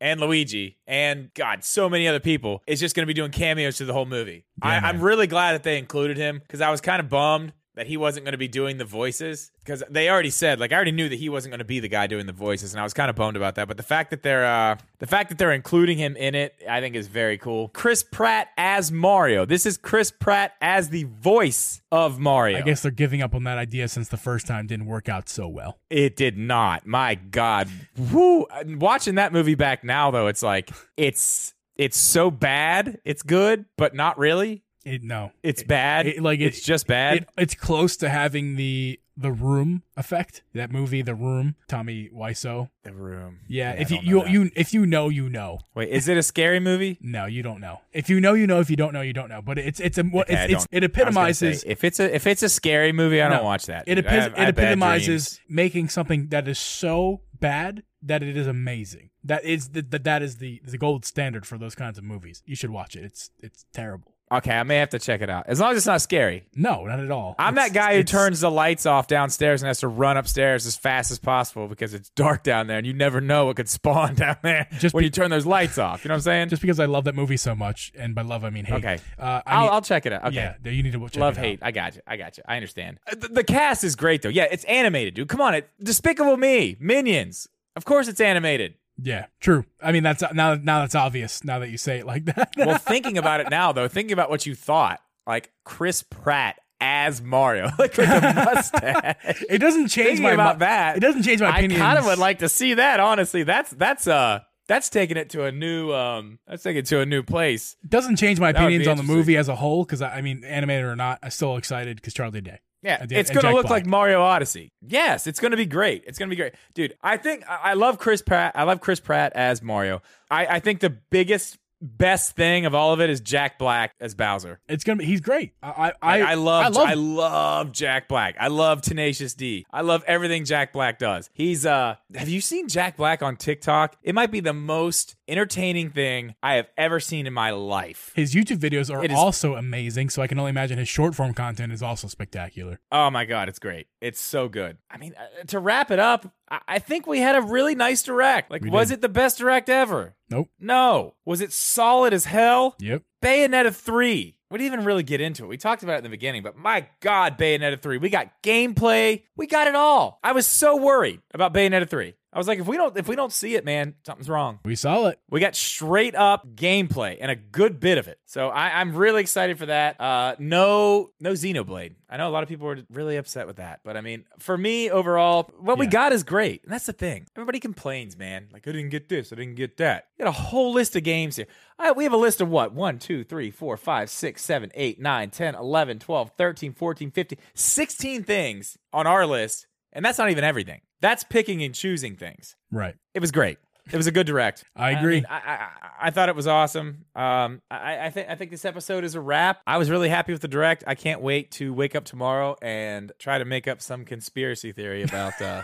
and 0.00 0.20
Luigi 0.20 0.78
and 0.86 1.32
God, 1.34 1.64
so 1.64 1.88
many 1.88 2.08
other 2.08 2.20
people 2.20 2.62
is 2.66 2.80
just 2.80 2.96
going 2.96 3.02
to 3.02 3.06
be 3.06 3.14
doing 3.14 3.30
cameos 3.30 3.76
through 3.76 3.86
the 3.86 3.92
whole 3.92 4.06
movie. 4.06 4.44
I. 4.62 4.76
I'm 4.78 5.00
really 5.00 5.26
glad 5.26 5.52
that 5.52 5.62
they 5.62 5.78
included 5.78 6.16
him 6.16 6.38
because 6.38 6.60
I 6.60 6.70
was 6.70 6.80
kind 6.80 7.00
of 7.00 7.08
bummed 7.08 7.52
that 7.74 7.86
he 7.86 7.96
wasn't 7.96 8.24
going 8.24 8.32
to 8.32 8.38
be 8.38 8.48
doing 8.48 8.78
the 8.78 8.84
voices 8.84 9.52
because 9.60 9.82
they 9.88 10.10
already 10.10 10.30
said 10.30 10.58
like 10.58 10.72
I 10.72 10.74
already 10.74 10.92
knew 10.92 11.08
that 11.08 11.18
he 11.18 11.28
wasn't 11.28 11.52
going 11.52 11.60
to 11.60 11.64
be 11.64 11.80
the 11.80 11.88
guy 11.88 12.06
doing 12.06 12.26
the 12.26 12.32
voices, 12.32 12.72
and 12.74 12.80
I 12.80 12.82
was 12.82 12.92
kind 12.92 13.08
of 13.08 13.16
bummed 13.16 13.36
about 13.36 13.54
that. 13.54 13.68
But 13.68 13.76
the 13.76 13.82
fact 13.82 14.10
that 14.10 14.22
they're 14.22 14.44
uh, 14.44 14.76
the 14.98 15.06
fact 15.06 15.28
that 15.28 15.38
they're 15.38 15.52
including 15.52 15.98
him 15.98 16.16
in 16.16 16.34
it, 16.34 16.54
I 16.68 16.80
think 16.80 16.96
is 16.96 17.06
very 17.06 17.38
cool. 17.38 17.68
Chris 17.68 18.02
Pratt 18.02 18.48
as 18.56 18.90
Mario. 18.90 19.44
This 19.44 19.66
is 19.66 19.76
Chris 19.76 20.10
Pratt 20.10 20.54
as 20.60 20.88
the 20.88 21.04
voice 21.04 21.80
of 21.92 22.18
Mario. 22.18 22.58
I 22.58 22.62
guess 22.62 22.82
they're 22.82 22.90
giving 22.90 23.22
up 23.22 23.34
on 23.34 23.44
that 23.44 23.58
idea 23.58 23.88
since 23.88 24.08
the 24.08 24.16
first 24.16 24.46
time 24.46 24.66
didn't 24.66 24.86
work 24.86 25.08
out 25.08 25.28
so 25.28 25.48
well. 25.48 25.78
It 25.88 26.16
did 26.16 26.36
not. 26.36 26.86
My 26.86 27.14
God. 27.14 27.68
Woo. 27.96 28.46
Watching 28.66 29.16
that 29.16 29.32
movie 29.32 29.54
back 29.54 29.84
now 29.84 30.10
though, 30.10 30.26
it's 30.26 30.42
like 30.42 30.70
it's 30.96 31.54
it's 31.76 31.96
so 31.96 32.30
bad. 32.30 33.00
It's 33.04 33.22
good, 33.22 33.64
but 33.78 33.94
not 33.94 34.18
really. 34.18 34.64
It 34.90 35.02
no, 35.02 35.32
It's 35.42 35.62
bad. 35.62 36.06
it- 36.06 36.22
like, 36.22 36.40
it's 36.40 36.58
it- 36.58 36.64
just 36.64 36.86
bad. 36.86 37.16
it, 37.18 37.28
it's 37.36 37.54
close 37.54 37.96
to 37.98 38.08
having 38.08 38.56
the 38.56 39.00
the 39.16 39.32
Room 39.32 39.82
effect. 39.98 40.42
That 40.54 40.72
movie, 40.72 41.02
The 41.02 41.14
Room, 41.14 41.54
Tommy 41.68 42.08
Wiseau. 42.14 42.70
the 42.84 42.92
room. 42.94 43.40
Yeah, 43.48 43.72
I 43.72 43.82
if 43.82 43.90
you 43.90 43.96
know 43.98 44.02
you, 44.02 44.20
that. 44.22 44.30
you 44.30 44.50
if 44.56 44.72
you 44.72 44.86
know, 44.86 45.08
you 45.10 45.28
know. 45.28 45.58
Wait, 45.74 45.90
is 45.90 46.08
it 46.08 46.16
a 46.16 46.22
scary 46.22 46.58
movie? 46.58 46.96
No, 47.02 47.26
you 47.26 47.42
don't 47.42 47.60
know. 47.60 47.80
If 47.92 48.08
you 48.08 48.18
know, 48.18 48.32
you 48.32 48.46
know. 48.46 48.60
If 48.60 48.70
you 48.70 48.76
don't 48.76 48.94
know, 48.94 49.02
you 49.02 49.12
don't 49.12 49.28
know. 49.28 49.42
But 49.42 49.58
it's 49.58 49.78
it's 49.78 49.98
a 49.98 50.04
what 50.04 50.30
Okay, 50.30 50.44
it's, 50.54 50.64
it's 50.64 50.66
it 50.72 50.76
I 50.78 50.80
say, 50.80 50.84
epitomizes 50.86 51.64
if 51.64 51.84
it's 51.84 52.00
a 52.00 52.14
if 52.14 52.26
it's 52.26 52.42
a 52.42 52.48
scary 52.48 52.92
movie, 52.92 53.20
I 53.20 53.28
don't 53.28 53.44
watch 53.44 53.66
that. 53.66 53.84
it, 53.86 53.96
dude. 53.96 54.06
Epi- 54.06 54.16
have- 54.16 54.32
I 54.32 54.42
it 54.42 54.46
have 54.46 54.58
epitomizes 54.58 55.40
making 55.48 55.90
something 55.90 56.28
that 56.28 56.48
is 56.48 56.58
so 56.58 57.20
bad 57.38 57.82
that 58.02 58.22
it 58.22 58.36
is 58.38 58.46
amazing. 58.46 59.10
That 59.24 59.44
is 59.44 59.68
the, 59.70 59.82
that 59.82 60.04
that 60.04 60.22
is 60.22 60.38
the 60.38 60.62
the 60.64 60.78
gold 60.78 61.04
standard 61.04 61.44
for 61.44 61.58
those 61.58 61.74
kinds 61.74 61.98
of 61.98 62.04
movies. 62.04 62.42
You 62.46 62.56
should 62.56 62.70
watch 62.70 62.96
it. 62.96 63.04
It's 63.04 63.30
it's 63.40 63.66
terrible. 63.74 64.14
Okay, 64.32 64.52
I 64.52 64.62
may 64.62 64.76
have 64.76 64.90
to 64.90 64.98
check 65.00 65.22
it 65.22 65.28
out. 65.30 65.46
As 65.48 65.58
long 65.58 65.72
as 65.72 65.78
it's 65.78 65.86
not 65.86 66.00
scary. 66.00 66.44
No, 66.54 66.84
not 66.86 67.00
at 67.00 67.10
all. 67.10 67.34
I'm 67.38 67.54
It's- 67.54 67.68
that 67.70 67.74
guy 67.74 67.94
who 67.94 68.00
it's- 68.00 68.12
turns 68.12 68.40
the 68.40 68.50
lights 68.50 68.86
off 68.86 69.08
downstairs 69.08 69.60
and 69.60 69.66
has 69.66 69.80
to 69.80 69.88
run 69.88 70.16
upstairs 70.16 70.66
as 70.66 70.76
fast 70.76 71.10
as 71.10 71.18
possible 71.18 71.66
because 71.66 71.94
it's 71.94 72.10
dark 72.10 72.44
down 72.44 72.68
there 72.68 72.78
and 72.78 72.86
you 72.86 72.92
never 72.92 73.20
know 73.20 73.46
what 73.46 73.56
could 73.56 73.68
spawn 73.68 74.14
down 74.14 74.36
there 74.42 74.68
Just 74.78 74.94
when 74.94 75.02
be- 75.02 75.06
you 75.06 75.10
turn 75.10 75.30
those 75.30 75.46
lights 75.46 75.78
off. 75.78 76.04
You 76.04 76.08
know 76.10 76.12
what 76.14 76.18
I'm 76.18 76.22
saying? 76.22 76.48
just 76.50 76.62
because 76.62 76.78
I 76.78 76.84
love 76.84 77.04
that 77.04 77.16
movie 77.16 77.36
so 77.36 77.56
much, 77.56 77.90
and 77.98 78.14
by 78.14 78.22
love 78.22 78.44
I 78.44 78.50
mean 78.50 78.66
hate. 78.66 78.74
Okay. 78.84 78.98
uh, 79.18 79.42
I 79.44 79.54
I'll, 79.54 79.60
mean, 79.62 79.70
I'll 79.72 79.82
check 79.82 80.06
it 80.06 80.12
out. 80.12 80.24
Okay. 80.26 80.36
yeah, 80.64 80.70
you 80.70 80.82
need 80.84 80.92
to 80.92 81.00
check 81.08 81.16
Love 81.20 81.34
it 81.36 81.40
out. 81.40 81.44
hate. 81.44 81.58
I 81.62 81.72
got 81.72 81.96
you. 81.96 82.02
I 82.06 82.16
got 82.16 82.36
you. 82.38 82.44
I 82.46 82.54
understand. 82.56 82.98
Uh, 83.10 83.16
The, 83.16 83.28
the 83.28 83.44
cast 83.44 83.82
is 83.82 83.96
great 83.96 84.22
though. 84.22 84.28
Yeah, 84.28 84.46
it's 84.50 84.64
animated, 84.64 85.14
dude. 85.14 85.28
Come 85.28 85.40
on, 85.40 85.54
it 85.54 85.68
Despicable 85.82 86.36
Me, 86.36 86.76
Minions. 86.78 87.48
Of 87.76 87.84
course, 87.84 88.06
it's 88.08 88.20
animated. 88.20 88.74
Yeah, 89.02 89.26
true. 89.40 89.64
I 89.82 89.92
mean 89.92 90.02
that's 90.02 90.22
now 90.34 90.54
now 90.54 90.80
that's 90.80 90.94
obvious 90.94 91.42
now 91.44 91.58
that 91.60 91.70
you 91.70 91.78
say 91.78 91.98
it 91.98 92.06
like 92.06 92.24
that. 92.26 92.50
Well, 92.56 92.78
thinking 92.78 93.18
about 93.18 93.40
it 93.40 93.50
now, 93.50 93.72
though, 93.72 93.88
thinking 93.88 94.12
about 94.12 94.30
what 94.30 94.46
you 94.46 94.54
thought, 94.54 95.00
like 95.26 95.50
Chris 95.64 96.02
Pratt 96.02 96.56
as 96.80 97.20
Mario, 97.20 97.64
like 97.78 97.96
with 97.96 98.08
the 98.08 98.42
mustache. 98.54 99.44
it 99.48 99.58
doesn't 99.58 99.88
change 99.88 100.08
Thinking 100.18 100.22
my 100.24 100.30
about 100.32 100.56
mi- 100.56 100.60
that, 100.66 100.96
It 100.96 101.00
doesn't 101.00 101.22
change 101.22 101.40
my 101.40 101.50
opinion. 101.58 101.80
I 101.80 101.84
kind 101.84 101.98
of 101.98 102.06
would 102.06 102.18
like 102.18 102.38
to 102.40 102.48
see 102.48 102.74
that. 102.74 103.00
Honestly, 103.00 103.42
that's 103.42 103.70
that's 103.70 104.06
uh 104.06 104.40
that's 104.66 104.88
taking 104.88 105.16
it 105.16 105.30
to 105.30 105.44
a 105.44 105.52
new 105.52 105.92
um 105.92 106.38
that's 106.46 106.62
taking 106.62 106.78
it 106.80 106.86
to 106.86 107.00
a 107.00 107.06
new 107.06 107.22
place. 107.22 107.76
doesn't 107.88 108.16
change 108.16 108.38
my 108.40 108.52
That 108.52 108.62
opinions 108.62 108.86
on 108.88 108.96
the 108.96 109.02
movie 109.02 109.36
as 109.36 109.48
a 109.48 109.56
whole 109.56 109.84
because 109.84 110.00
I, 110.02 110.16
I 110.16 110.20
mean, 110.22 110.44
animated 110.44 110.84
or 110.84 110.96
not, 110.96 111.18
I'm 111.22 111.30
still 111.30 111.56
excited 111.56 111.96
because 111.96 112.14
Charlie 112.14 112.40
Day. 112.40 112.60
Yeah, 112.82 112.98
And- 113.02 113.12
it's 113.12 113.30
gonna 113.30 113.52
look 113.52 113.66
Black. 113.66 113.82
like 113.82 113.86
Mario 113.86 114.22
Odyssey. 114.22 114.72
Yes, 114.86 115.26
it's 115.26 115.38
gonna 115.40 115.56
be 115.56 115.66
great. 115.66 116.04
It's 116.06 116.18
gonna 116.18 116.30
be 116.30 116.36
great, 116.36 116.54
dude. 116.74 116.94
I 117.02 117.16
think 117.18 117.44
I 117.48 117.74
love 117.74 117.98
Chris 117.98 118.22
Pratt. 118.22 118.52
I 118.54 118.62
love 118.64 118.80
Chris 118.80 119.00
Pratt 119.00 119.32
as 119.34 119.62
Mario. 119.62 120.00
I, 120.30 120.46
I 120.46 120.60
think 120.60 120.80
the 120.80 120.90
biggest 120.90 121.58
best 121.82 122.36
thing 122.36 122.66
of 122.66 122.74
all 122.74 122.92
of 122.92 123.00
it 123.00 123.08
is 123.08 123.22
Jack 123.22 123.58
Black 123.58 123.94
as 124.00 124.14
Bowser. 124.14 124.60
It's 124.68 124.84
gonna 124.84 124.96
be. 124.96 125.04
He's 125.06 125.20
great. 125.22 125.52
I 125.62 125.68
I 125.68 125.88
I, 125.88 125.92
I, 126.02 126.30
I 126.30 126.34
love 126.34 126.64
I 126.64 126.68
love. 126.68 126.88
I 126.88 126.94
love 126.94 127.72
Jack 127.72 128.06
Black. 128.08 128.36
I 128.38 128.48
love 128.48 128.82
Tenacious 128.82 129.34
D. 129.34 129.64
I 129.70 129.80
love 129.82 130.04
everything 130.06 130.44
Jack 130.44 130.72
Black 130.74 130.98
does. 130.98 131.30
He's 131.32 131.64
uh 131.66 131.96
have 132.14 132.28
you 132.28 132.40
seen 132.40 132.68
Jack 132.68 132.96
Black 132.96 133.22
on 133.22 133.36
TikTok? 133.36 133.96
It 134.02 134.14
might 134.14 134.30
be 134.30 134.40
the 134.40 134.52
most 134.52 135.16
entertaining 135.30 135.90
thing 135.90 136.34
I 136.42 136.54
have 136.54 136.68
ever 136.76 137.00
seen 137.00 137.26
in 137.26 137.32
my 137.32 137.50
life. 137.52 138.12
his 138.14 138.34
YouTube 138.34 138.58
videos 138.58 138.92
are 138.94 139.04
is- 139.04 139.12
also 139.12 139.54
amazing, 139.54 140.10
so 140.10 140.20
I 140.22 140.26
can 140.26 140.38
only 140.38 140.50
imagine 140.50 140.78
his 140.78 140.88
short 140.88 141.14
form 141.14 141.32
content 141.34 141.72
is 141.72 141.82
also 141.82 142.08
spectacular. 142.08 142.80
Oh 142.92 143.10
my 143.10 143.24
god, 143.24 143.48
it's 143.48 143.58
great. 143.58 143.86
It's 144.00 144.20
so 144.20 144.48
good. 144.48 144.78
I 144.90 144.98
mean, 144.98 145.14
uh, 145.18 145.44
to 145.48 145.58
wrap 145.58 145.90
it 145.90 145.98
up, 145.98 146.32
I, 146.50 146.60
I 146.68 146.78
think 146.80 147.06
we 147.06 147.20
had 147.20 147.36
a 147.36 147.42
really 147.42 147.74
nice 147.74 148.02
direct. 148.02 148.50
Like 148.50 148.62
We 148.62 148.70
was 148.70 148.88
did. 148.88 148.94
it 148.94 149.00
the 149.02 149.08
best 149.08 149.38
direct 149.38 149.68
ever? 149.68 150.16
Nope. 150.28 150.48
No. 150.58 151.14
Was 151.24 151.40
it 151.40 151.52
solid 151.52 152.12
as 152.12 152.24
hell? 152.24 152.76
Yep. 152.80 153.02
Bayonetta 153.22 153.74
3. 153.74 154.36
We 154.50 154.58
didn't 154.58 154.72
even 154.72 154.84
really 154.84 155.02
get 155.04 155.20
into 155.20 155.44
it. 155.44 155.48
We 155.48 155.56
talked 155.56 155.84
about 155.84 155.94
it 155.94 155.98
in 155.98 156.04
the 156.04 156.10
beginning, 156.10 156.42
but 156.42 156.56
my 156.56 156.86
God, 157.00 157.38
Bayonetta 157.38 157.80
3. 157.80 157.98
We 157.98 158.08
got 158.10 158.42
gameplay. 158.42 159.22
We 159.36 159.46
got 159.46 159.68
it 159.68 159.76
all. 159.76 160.18
I 160.24 160.32
was 160.32 160.44
so 160.46 160.74
worried 160.76 161.20
about 161.32 161.54
Bayonetta 161.54 161.88
3. 161.88 162.14
I 162.32 162.38
was 162.38 162.46
like, 162.46 162.60
if 162.60 162.66
we 162.68 162.76
don't 162.76 162.96
if 162.96 163.08
we 163.08 163.16
don't 163.16 163.32
see 163.32 163.56
it, 163.56 163.64
man, 163.64 163.94
something's 164.06 164.28
wrong. 164.28 164.60
We 164.64 164.76
saw 164.76 165.08
it. 165.08 165.18
We 165.28 165.40
got 165.40 165.56
straight 165.56 166.14
up 166.14 166.54
gameplay 166.54 167.18
and 167.20 167.28
a 167.28 167.34
good 167.34 167.80
bit 167.80 167.98
of 167.98 168.06
it. 168.06 168.20
So 168.26 168.48
I, 168.48 168.80
I'm 168.80 168.94
really 168.94 169.20
excited 169.20 169.58
for 169.58 169.66
that. 169.66 170.00
Uh, 170.00 170.36
no, 170.38 171.10
no 171.18 171.32
Xenoblade. 171.32 171.94
I 172.08 172.16
know 172.16 172.28
a 172.28 172.30
lot 172.30 172.44
of 172.44 172.48
people 172.48 172.68
were 172.68 172.78
really 172.88 173.16
upset 173.16 173.48
with 173.48 173.56
that, 173.56 173.80
but 173.84 173.96
I 173.96 174.00
mean, 174.00 174.24
for 174.38 174.56
me 174.56 174.90
overall, 174.90 175.50
what 175.58 175.78
we 175.78 175.86
got 175.86 176.12
is 176.12 176.22
great, 176.22 176.62
and 176.62 176.72
that's 176.72 176.86
the 176.86 176.92
thing. 176.92 177.26
Everybody 177.36 177.58
complains, 177.58 178.16
man. 178.16 178.48
Like 178.52 178.66
I 178.66 178.72
didn't 178.72 178.90
get 178.90 179.08
this, 179.08 179.32
I 179.32 179.36
didn't 179.36 179.56
get 179.56 179.76
that. 179.78 180.06
We 180.16 180.24
got 180.24 180.30
a 180.30 180.32
whole 180.32 180.72
list 180.72 180.94
of 180.94 181.02
games 181.02 181.36
here. 181.36 181.46
Right, 181.80 181.96
we 181.96 182.04
have 182.04 182.12
a 182.12 182.18
list 182.18 182.40
of 182.40 182.48
what? 182.48 182.72
1, 182.72 182.98
2, 182.98 183.24
3, 183.24 183.50
4, 183.50 183.76
5, 183.76 184.10
6, 184.10 184.42
7, 184.42 184.70
8, 184.74 185.00
9, 185.00 185.30
10, 185.30 185.54
11, 185.56 185.98
12, 185.98 186.30
13, 186.36 186.72
14, 186.74 187.10
15, 187.10 187.38
16 187.54 188.22
things 188.22 188.78
on 188.92 189.06
our 189.06 189.26
list, 189.26 189.66
and 189.92 190.04
that's 190.04 190.18
not 190.18 190.30
even 190.30 190.44
everything. 190.44 190.80
That's 191.00 191.24
picking 191.24 191.62
and 191.62 191.74
choosing 191.74 192.16
things. 192.16 192.56
Right. 192.70 192.94
It 193.14 193.20
was 193.20 193.32
great. 193.32 193.58
It 193.92 193.96
was 193.96 194.06
a 194.06 194.12
good 194.12 194.26
direct. 194.26 194.64
I 194.76 194.90
agree. 194.92 195.16
mean, 195.16 195.26
I, 195.28 195.34
I, 195.34 195.52
I- 195.54 195.68
I 196.02 196.10
thought 196.10 196.30
it 196.30 196.34
was 196.36 196.46
awesome. 196.46 197.04
Um, 197.14 197.60
I, 197.70 198.06
I 198.06 198.10
think 198.10 198.30
I 198.30 198.34
think 198.34 198.50
this 198.50 198.64
episode 198.64 199.04
is 199.04 199.14
a 199.16 199.20
wrap. 199.20 199.60
I 199.66 199.76
was 199.76 199.90
really 199.90 200.08
happy 200.08 200.32
with 200.32 200.40
the 200.40 200.48
direct. 200.48 200.82
I 200.86 200.94
can't 200.94 201.20
wait 201.20 201.50
to 201.52 201.74
wake 201.74 201.94
up 201.94 202.06
tomorrow 202.06 202.56
and 202.62 203.12
try 203.18 203.36
to 203.36 203.44
make 203.44 203.68
up 203.68 203.82
some 203.82 204.06
conspiracy 204.06 204.72
theory 204.72 205.02
about 205.02 205.38
uh, 205.42 205.62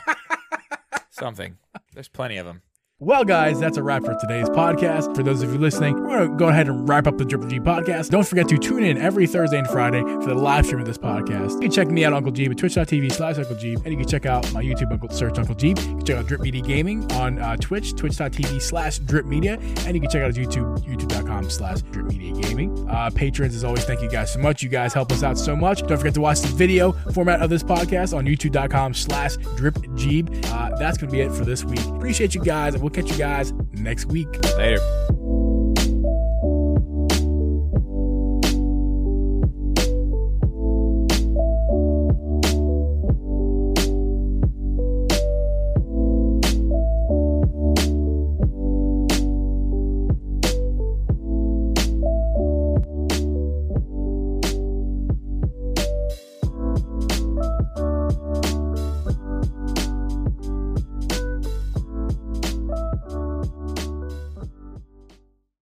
something. 1.10 1.56
There's 1.94 2.08
plenty 2.08 2.36
of 2.36 2.44
them. 2.44 2.60
Well, 2.98 3.24
guys, 3.26 3.60
that's 3.60 3.76
a 3.76 3.82
wrap 3.82 4.04
for 4.06 4.16
today's 4.18 4.48
podcast. 4.48 5.14
For 5.14 5.22
those 5.22 5.42
of 5.42 5.52
you 5.52 5.58
listening, 5.58 6.02
we're 6.02 6.16
going 6.16 6.30
to 6.30 6.36
go 6.38 6.48
ahead 6.48 6.66
and 6.66 6.88
wrap 6.88 7.06
up 7.06 7.18
the 7.18 7.26
Triple 7.26 7.46
G 7.46 7.60
podcast. 7.60 8.08
Don't 8.08 8.26
forget 8.26 8.48
to 8.48 8.56
tune 8.56 8.82
in 8.82 8.96
every 8.96 9.26
Thursday 9.26 9.58
and 9.58 9.68
Friday 9.68 10.00
for 10.00 10.24
the 10.24 10.34
live 10.34 10.64
stream 10.64 10.80
of 10.80 10.86
this 10.86 10.96
podcast. 10.96 11.52
You 11.56 11.60
can 11.60 11.70
check 11.70 11.88
me 11.88 12.06
out, 12.06 12.14
Uncle 12.14 12.32
Geeb, 12.32 12.52
at 12.52 12.56
twitch.tv 12.56 13.12
slash 13.12 13.36
Uncle 13.36 13.56
Geeb. 13.56 13.84
And 13.84 13.88
you 13.88 13.98
can 13.98 14.08
check 14.08 14.24
out 14.24 14.50
my 14.54 14.62
YouTube, 14.62 14.90
Uncle 14.92 15.10
Search 15.10 15.38
Uncle 15.38 15.54
Geeb. 15.54 15.78
You 15.78 15.96
can 15.96 16.06
check 16.06 16.16
out 16.16 16.26
Drip 16.26 16.40
Media 16.40 16.62
Gaming 16.62 17.12
on 17.12 17.38
uh, 17.38 17.56
Twitch, 17.56 17.94
twitch.tv 17.96 18.62
slash 18.62 18.98
Drip 19.00 19.26
Media. 19.26 19.58
And 19.84 19.94
you 19.94 20.00
can 20.00 20.08
check 20.08 20.22
out 20.22 20.34
his 20.34 20.38
YouTube, 20.38 20.78
youtube.com 20.86 21.50
slash 21.50 21.82
Drip 21.82 22.06
Media 22.06 22.32
Gaming. 22.40 22.88
Uh, 22.88 23.10
patrons, 23.10 23.54
as 23.54 23.62
always, 23.62 23.84
thank 23.84 24.00
you 24.00 24.10
guys 24.10 24.32
so 24.32 24.38
much. 24.38 24.62
You 24.62 24.70
guys 24.70 24.94
help 24.94 25.12
us 25.12 25.22
out 25.22 25.36
so 25.36 25.54
much. 25.54 25.86
Don't 25.86 25.98
forget 25.98 26.14
to 26.14 26.22
watch 26.22 26.40
the 26.40 26.48
video 26.48 26.92
format 27.12 27.42
of 27.42 27.50
this 27.50 27.62
podcast 27.62 28.16
on 28.16 28.24
youtube.com 28.24 28.94
slash 28.94 29.36
Drip 29.58 29.74
Geeb. 29.74 30.46
Uh, 30.46 30.74
that's 30.78 30.96
going 30.96 31.10
to 31.10 31.12
be 31.14 31.20
it 31.20 31.30
for 31.30 31.44
this 31.44 31.62
week. 31.62 31.84
Appreciate 31.88 32.34
you 32.34 32.42
guys. 32.42 32.74
We'll 32.86 32.92
catch 32.92 33.10
you 33.10 33.18
guys 33.18 33.52
next 33.72 34.04
week. 34.06 34.28
Later. 34.56 34.78